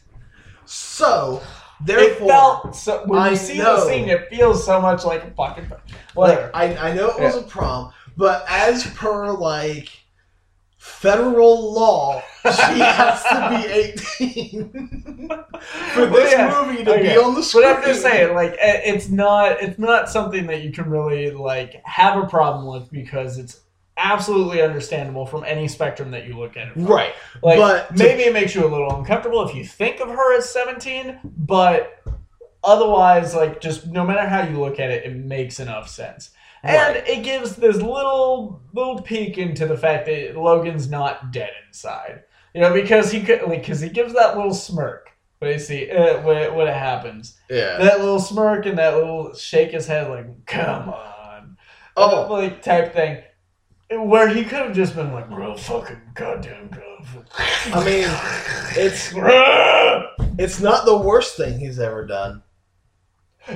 [0.66, 1.42] So
[1.84, 5.06] therefore, it felt so, when I you see know, the scene, it feels so much
[5.06, 5.72] like a fucking.
[6.16, 7.42] Like, I I know it was yeah.
[7.42, 9.90] a prom, but as per like
[10.86, 12.50] federal law, she
[12.80, 15.30] has to be 18
[15.94, 16.64] for this yeah.
[16.64, 17.02] movie to okay.
[17.02, 17.64] be on the screen.
[17.64, 21.82] But I'm just saying, like, it's not it's not something that you can really like
[21.86, 23.62] have a problem with because it's
[23.98, 26.74] absolutely understandable from any spectrum that you look at it.
[26.74, 26.86] From.
[26.86, 27.14] Right.
[27.42, 28.30] Like, but maybe to...
[28.30, 32.04] it makes you a little uncomfortable if you think of her as 17, but
[32.64, 36.32] otherwise, like, just no matter how you look at it, it makes enough sense.
[36.64, 37.08] And right.
[37.08, 42.24] it gives this little little peek into the fact that Logan's not dead inside.
[42.56, 45.92] You know, because he could, like, because he gives that little smirk when you see
[45.92, 47.38] uh, when, it, when it happens.
[47.50, 47.78] Yeah.
[47.78, 51.58] That little smirk and that little shake his head, like, come on,
[51.98, 53.22] oh, like type thing,
[53.92, 56.82] where he could have just been like, bro, fucking goddamn god.
[57.74, 58.06] I mean,
[58.78, 59.12] it's
[60.40, 62.42] it's not the worst thing he's ever done.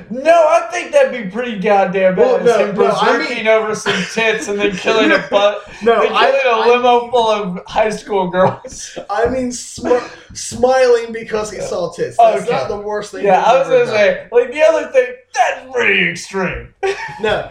[0.08, 2.44] No, I think that'd be pretty goddamn bad.
[2.44, 5.68] Well, no, no, I mean, over some tits and then killing a butt.
[5.82, 8.96] no, killing I, a limo I, full of high school girls.
[9.10, 12.16] I mean, sm- smiling because he saw tits.
[12.18, 12.52] That's okay.
[12.52, 13.24] not the worst thing.
[13.24, 13.88] Yeah, I was gonna done.
[13.88, 16.72] say, like the other thing, that's pretty extreme.
[17.20, 17.50] no,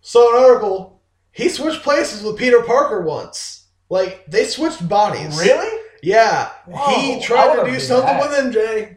[0.00, 0.93] so an article,
[1.34, 3.66] he switched places with Peter Parker once.
[3.90, 5.38] Like they switched bodies.
[5.38, 5.80] Really?
[6.02, 8.20] Yeah, Whoa, he tried to do something that.
[8.20, 8.96] with MJ.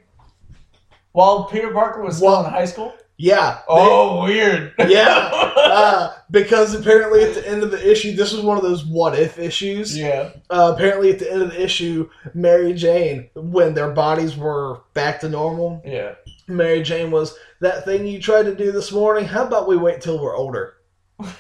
[1.14, 2.94] While Peter Parker was still well, in high school?
[3.18, 3.60] Yeah.
[3.68, 4.74] Oh, they, weird.
[4.88, 5.54] yeah.
[5.68, 9.20] Uh, because apparently at the end of the issue, this was one of those what
[9.20, 9.96] if issues.
[9.96, 10.32] Yeah.
[10.50, 15.20] Uh, apparently at the end of the issue, Mary Jane, when their bodies were back
[15.20, 15.82] to normal.
[15.86, 16.16] Yeah.
[16.48, 19.26] Mary Jane was that thing you tried to do this morning.
[19.26, 20.77] How about we wait till we're older?
[21.24, 21.32] so.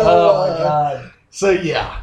[0.00, 1.12] Oh my uh, god.
[1.30, 2.02] So yeah.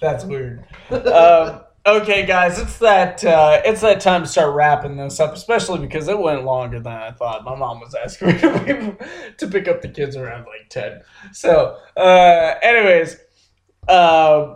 [0.00, 0.64] That's weird.
[0.90, 5.80] Um, Okay, guys, it's that uh, it's that time to start wrapping this up, especially
[5.80, 7.44] because it went longer than I thought.
[7.44, 8.96] My mom was asking me to,
[9.36, 11.02] to pick up the kids around like ten.
[11.32, 13.18] So, uh, anyways,
[13.86, 14.54] uh,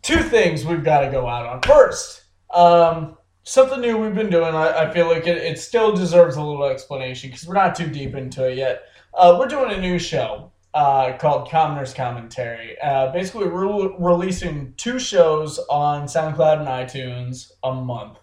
[0.00, 1.60] two things we've got to go out on.
[1.60, 2.22] First,
[2.54, 4.54] um, something new we've been doing.
[4.54, 7.88] I, I feel like it, it still deserves a little explanation because we're not too
[7.88, 8.84] deep into it yet.
[9.14, 12.80] Uh, we're doing a new show uh, called Commoner's Commentary.
[12.80, 18.18] Uh, basically, we're re- releasing two shows on SoundCloud and iTunes a month.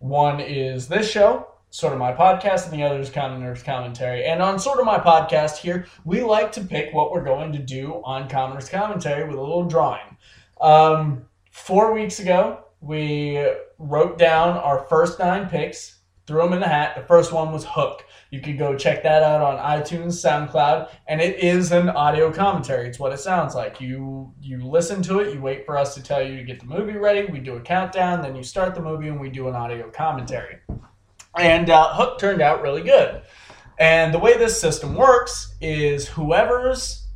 [0.00, 4.24] One is this show, sorta my podcast, and the other is Commoner's Commentary.
[4.24, 8.02] And on sorta my podcast here, we like to pick what we're going to do
[8.04, 10.16] on Commoner's Commentary with a little drawing.
[10.60, 13.46] Um, four weeks ago, we
[13.78, 16.96] wrote down our first nine picks, threw them in the hat.
[16.96, 18.04] The first one was Hook.
[18.32, 22.88] You can go check that out on iTunes, SoundCloud, and it is an audio commentary.
[22.88, 23.78] It's what it sounds like.
[23.78, 26.64] You you listen to it, you wait for us to tell you to get the
[26.64, 27.30] movie ready.
[27.30, 30.56] We do a countdown, then you start the movie, and we do an audio commentary.
[31.36, 33.20] And uh, Hook turned out really good.
[33.78, 37.06] And the way this system works is whoever's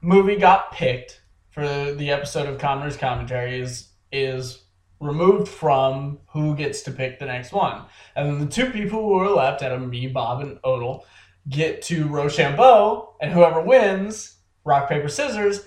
[0.00, 1.20] movie got picked
[1.50, 4.61] for the episode of Commoner's Commentary is is
[5.02, 7.82] removed from who gets to pick the next one.
[8.16, 11.04] And then the two people who are left, out of me, Bob, and Odell,
[11.48, 15.66] get to Rochambeau, and whoever wins, rock, paper, scissors,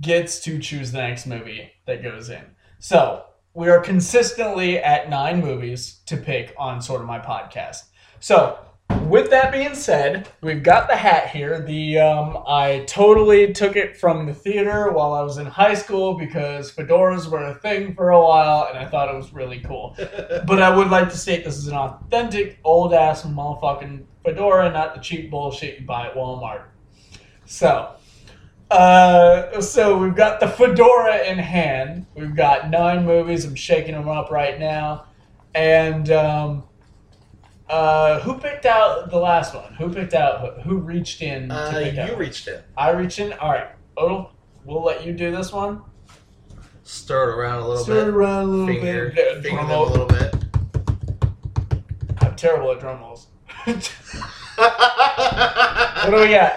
[0.00, 2.44] gets to choose the next movie that goes in.
[2.78, 7.84] So we are consistently at nine movies to pick on sorta my podcast.
[8.20, 8.58] So,
[9.08, 11.60] with that being said, we've got the hat here.
[11.60, 16.14] The um, I totally took it from the theater while I was in high school
[16.14, 19.96] because fedoras were a thing for a while, and I thought it was really cool.
[20.46, 24.94] but I would like to state this is an authentic old ass motherfucking fedora, not
[24.94, 26.64] the cheap bullshit you buy at Walmart.
[27.44, 27.94] So,
[28.70, 32.06] uh, so we've got the fedora in hand.
[32.14, 33.44] We've got nine movies.
[33.44, 35.06] I'm shaking them up right now,
[35.54, 36.64] and um,
[37.68, 39.72] uh, who picked out the last one?
[39.74, 40.60] Who picked out?
[40.62, 41.48] Who reached in?
[41.48, 42.10] To Uh, pick out?
[42.10, 42.60] you reached in.
[42.76, 43.32] I reached in.
[43.34, 43.68] All right,
[43.98, 44.32] Odell,
[44.64, 45.82] we'll let you do this one.
[46.84, 47.92] Stir it around a little bit.
[47.92, 49.42] Stir it around a little Finger, bit.
[49.42, 50.34] finger Drum them a little bit.
[52.20, 53.26] I'm terrible at drum rolls.
[53.64, 53.74] what
[56.10, 56.52] do we got?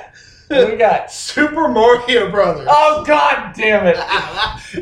[0.48, 1.12] What do we got?
[1.12, 2.68] Super Mario Brothers.
[2.70, 3.98] Oh God damn it!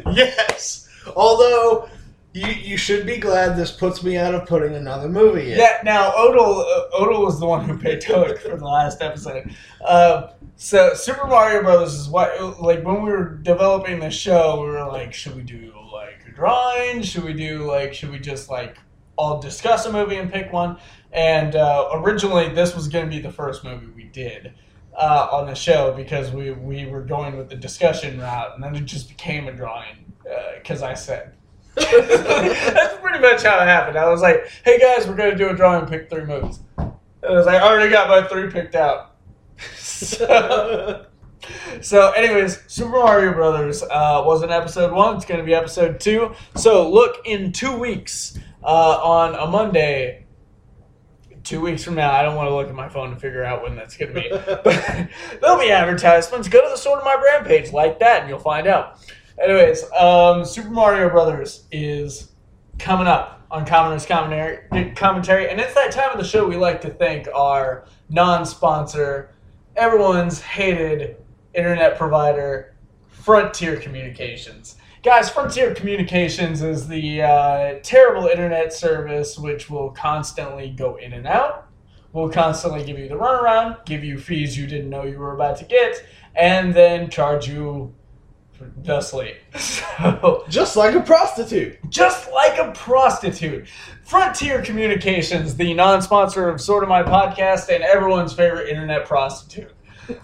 [0.16, 0.90] yes.
[1.16, 1.88] Although
[2.34, 5.58] you you should be glad this puts me out of putting another movie in.
[5.58, 5.80] Yeah.
[5.84, 9.54] Now Odell, uh, was the one who picked Hook for the last episode.
[9.84, 14.68] Uh, so Super Mario Brothers is what like when we were developing the show, we
[14.68, 17.02] were like, should we do like a drawing?
[17.02, 18.78] Should we do like should we just like
[19.16, 20.78] all discuss a movie and pick one?
[21.12, 24.54] And uh, originally, this was going to be the first movie we did.
[24.96, 28.76] Uh, on the show because we, we were going with the discussion route and then
[28.76, 30.12] it just became a drawing
[30.58, 31.37] because I said
[31.78, 33.98] that's pretty much how it happened.
[33.98, 36.92] I was like, "Hey guys, we're gonna do a drawing, pick three movies." And
[37.24, 39.16] I was like, "I already got my three picked out."
[39.76, 41.06] so,
[41.82, 45.16] so, anyways, Super Mario Brothers uh, was in episode one.
[45.16, 46.34] It's gonna be episode two.
[46.56, 50.26] So look in two weeks uh, on a Monday.
[51.44, 53.64] Two weeks from now, I don't want to look at my phone to figure out
[53.64, 54.30] when that's gonna be.
[54.64, 55.10] But
[55.40, 56.50] there'll be advertisements.
[56.50, 59.00] Go to the Sorta My Brand page, like that, and you'll find out.
[59.40, 62.32] Anyways, um, Super Mario Brothers is
[62.80, 66.82] coming up on Commoners Commentary, commentary, and it's that time of the show we like
[66.82, 69.36] to thank our non-sponsor,
[69.76, 71.18] everyone's hated
[71.54, 72.76] internet provider,
[73.08, 74.78] Frontier Communications.
[75.04, 81.28] Guys, Frontier Communications is the uh, terrible internet service which will constantly go in and
[81.28, 81.68] out,
[82.12, 85.58] will constantly give you the runaround, give you fees you didn't know you were about
[85.58, 86.04] to get,
[86.36, 87.94] and then charge you
[88.84, 89.36] thusly.
[89.60, 91.78] So, Just like a prostitute.
[91.90, 93.68] just like a prostitute.
[94.04, 99.72] Frontier Communications, the non-sponsor of Sorta My Podcast and everyone's favorite internet prostitute.
[100.08, 100.24] Guys,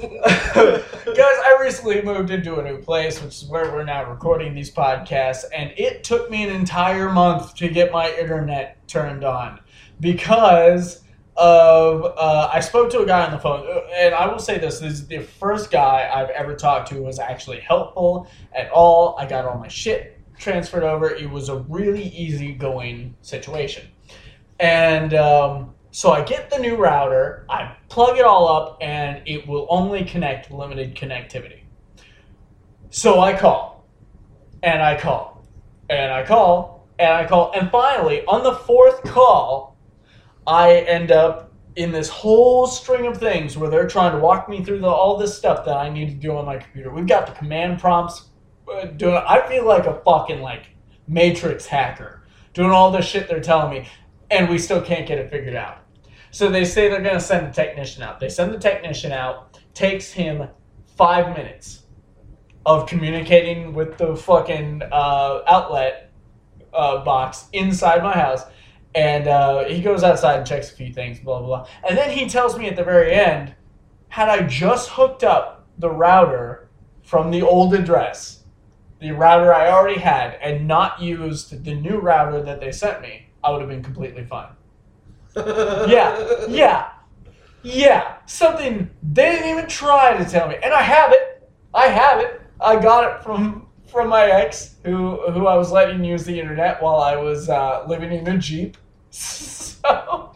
[0.56, 5.44] I recently moved into a new place, which is where we're now recording these podcasts,
[5.54, 9.60] and it took me an entire month to get my internet turned on
[10.00, 11.03] because
[11.36, 13.66] of uh, I spoke to a guy on the phone,
[13.96, 17.20] and I will say this: this is the first guy I've ever talked to was
[17.20, 19.16] actually helpful at all.
[19.18, 21.10] I got all my shit transferred over.
[21.10, 23.88] It was a really easy-going situation,
[24.60, 29.48] and um, so I get the new router, I plug it all up, and it
[29.48, 31.62] will only connect limited connectivity.
[32.90, 33.88] So I call,
[34.64, 35.46] and I call,
[35.90, 39.73] and I call, and I call, and finally, on the fourth call,
[40.46, 44.64] I end up in this whole string of things where they're trying to walk me
[44.64, 46.92] through the, all this stuff that I need to do on my computer.
[46.92, 48.30] We've got the command prompts
[48.72, 49.16] uh, doing.
[49.16, 50.68] I feel like a fucking like
[51.08, 53.90] Matrix hacker doing all this shit they're telling me,
[54.30, 55.80] and we still can't get it figured out.
[56.32, 58.20] So they say they're gonna send a technician out.
[58.20, 59.60] They send the technician out.
[59.74, 60.48] Takes him
[60.98, 61.84] five minutes
[62.66, 66.12] of communicating with the fucking uh, outlet
[66.74, 68.44] uh, box inside my house.
[68.96, 71.68] And uh, he goes outside and checks a few things, blah, blah, blah.
[71.88, 73.56] And then he tells me at the very end
[74.14, 76.70] had I just hooked up the router
[77.02, 78.44] from the old address,
[79.00, 83.28] the router I already had, and not used the new router that they sent me,
[83.44, 84.52] I would have been completely fine.
[85.36, 86.92] Yeah, yeah,
[87.64, 88.18] yeah.
[88.28, 91.50] Something they didn't even try to tell me, and I have it.
[91.74, 92.40] I have it.
[92.62, 96.84] I got it from from my ex, who who I was letting use the internet
[96.84, 98.78] while I was uh, living in a jeep.
[99.84, 100.32] So,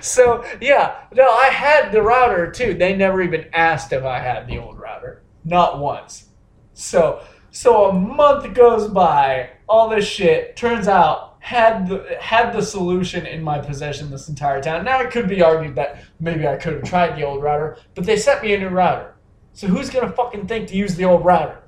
[0.00, 2.74] so yeah, no, I had the router too.
[2.74, 6.28] They never even asked if I had the old router, not once.
[6.74, 10.56] So, so a month goes by, all this shit.
[10.56, 14.84] Turns out had the had the solution in my possession this entire time.
[14.84, 18.04] Now it could be argued that maybe I could have tried the old router, but
[18.04, 19.14] they sent me a new router.
[19.52, 21.62] So who's gonna fucking think to use the old router?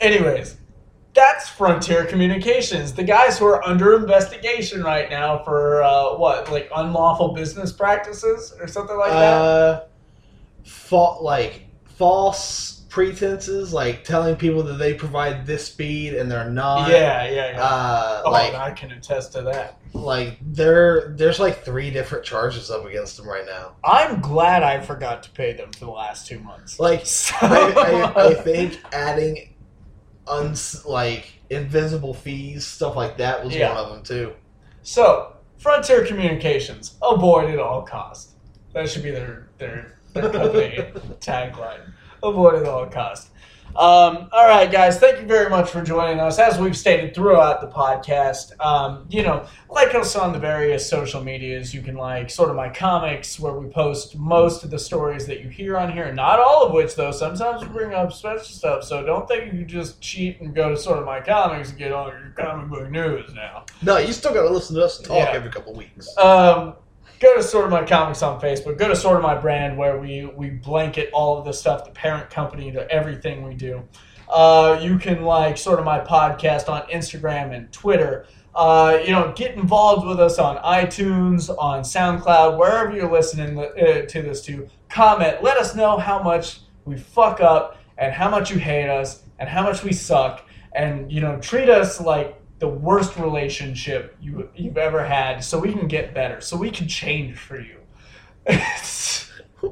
[0.00, 0.56] Anyways,
[1.20, 6.70] that's Frontier Communications, the guys who are under investigation right now for uh, what, like
[6.74, 9.42] unlawful business practices or something like that.
[9.42, 9.84] uh,
[10.64, 16.88] fa- like false pretenses, like telling people that they provide this speed and they're not.
[16.90, 17.62] yeah, yeah, yeah.
[17.62, 19.76] Uh, oh, like, I can attest to that.
[19.92, 23.72] like there, there's like three different charges up against them right now.
[23.84, 26.80] I'm glad I forgot to pay them for the last two months.
[26.80, 29.49] Like, So- I, I, I think adding,
[30.26, 33.74] uns like invisible fees, stuff like that was Yeah.
[33.74, 34.32] one of them too.
[34.82, 38.34] So, Frontier Communications, avoid at all costs.
[38.72, 40.76] That should be their their, their company
[41.20, 41.92] tagline.
[42.22, 43.30] Avoid at all costs.
[43.76, 46.38] Um, all right, guys, thank you very much for joining us.
[46.38, 51.22] As we've stated throughout the podcast, um, you know, like us on the various social
[51.22, 51.72] medias.
[51.72, 55.48] You can like sorta my comics where we post most of the stories that you
[55.48, 56.12] hear on here.
[56.12, 57.12] Not all of which, though.
[57.12, 58.82] Sometimes we bring up special stuff.
[58.84, 62.08] So don't think you just cheat and go to sorta my comics and get all
[62.08, 63.64] your comic book news now.
[63.82, 65.30] No, you still got to listen to us talk Yeah.
[65.32, 66.08] every couple weeks.
[66.18, 66.74] Um,
[67.20, 68.78] go to Sorta My Comics on Facebook.
[68.78, 72.30] Go to Sorta My Brand where we we blanket all of the stuff, the parent
[72.30, 73.86] company to everything we do.
[74.28, 78.26] Uh, you can like Sorta My Podcast on Instagram and Twitter.
[78.54, 84.06] Uh, you know, get involved with us on iTunes, on SoundCloud, wherever you're listening uh,
[84.06, 84.68] to this to.
[84.88, 85.40] Comment.
[85.40, 89.48] Let us know how much we fuck up and how much you hate us and
[89.48, 90.44] how much we suck.
[90.74, 95.72] And you know, treat us like the worst relationship you you've ever had, so we
[95.72, 97.78] can get better, so we can change for you.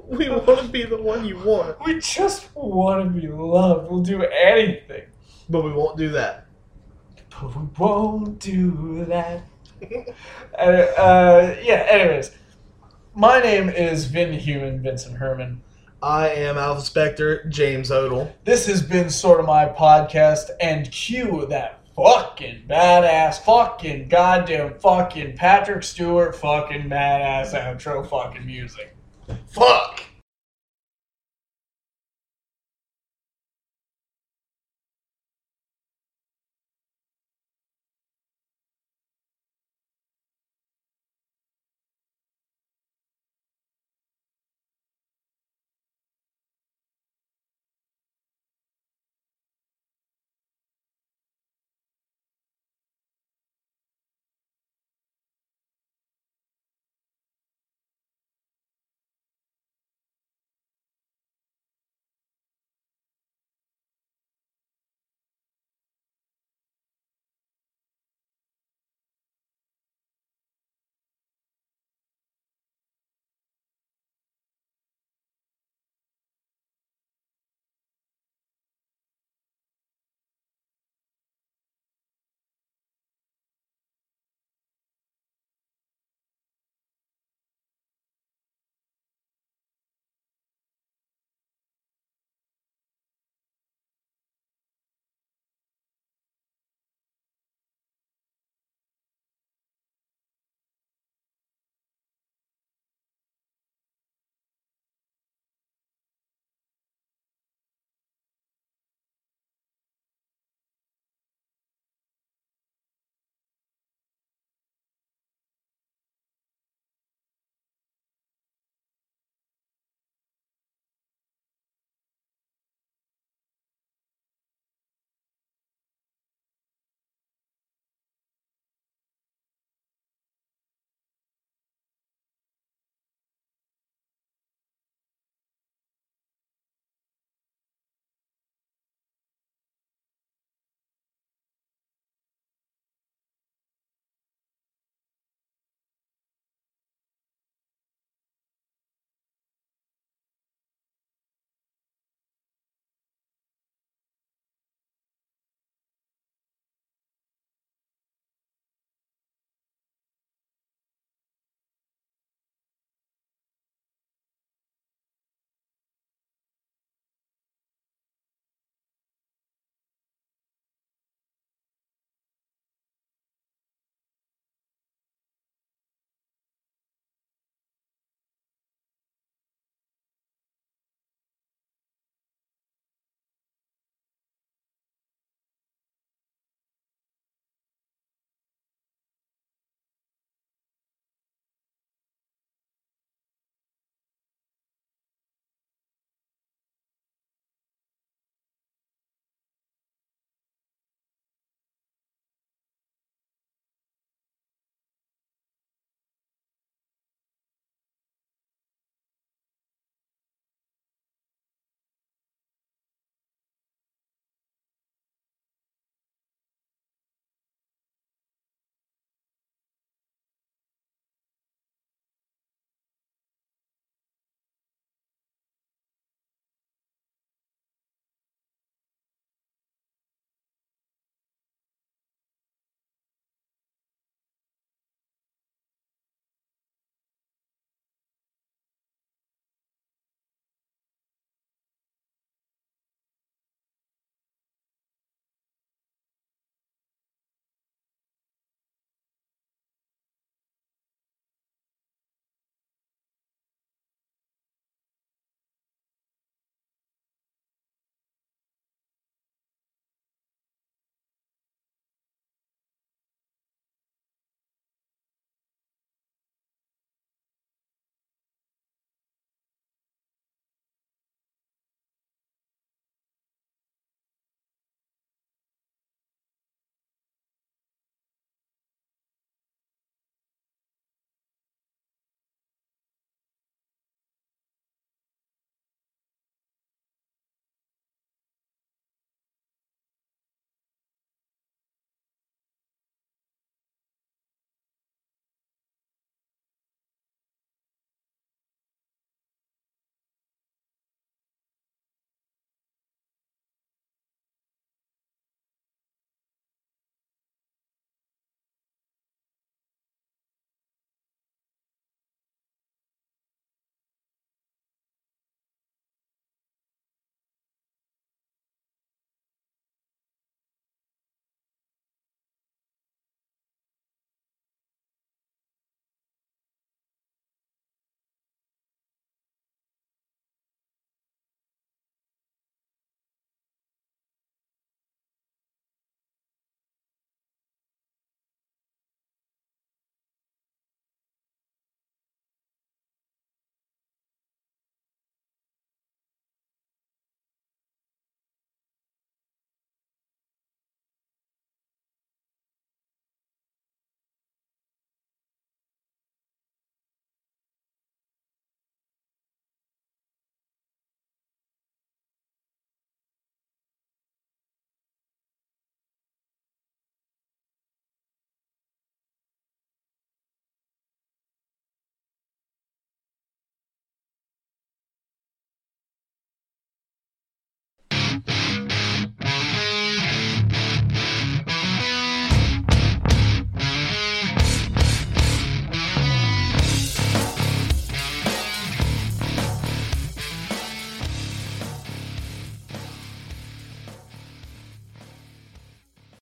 [0.06, 3.90] we want to be the one you want, we just want to be loved.
[3.90, 5.04] We'll do anything,
[5.48, 6.46] but we won't do that.
[7.30, 9.42] but we won't do that.
[10.58, 11.86] uh, uh, yeah.
[11.88, 12.32] Anyways,
[13.14, 15.62] my name is Vin Human Vincent Herman.
[16.00, 18.32] I am Alpha Spectre, James Odell.
[18.44, 25.82] This has been sorta my podcast, and cue that fucking badass, fucking goddamn, fucking Patrick
[25.82, 28.94] Stewart, fucking badass outro, fucking music.
[29.48, 30.02] Fuck!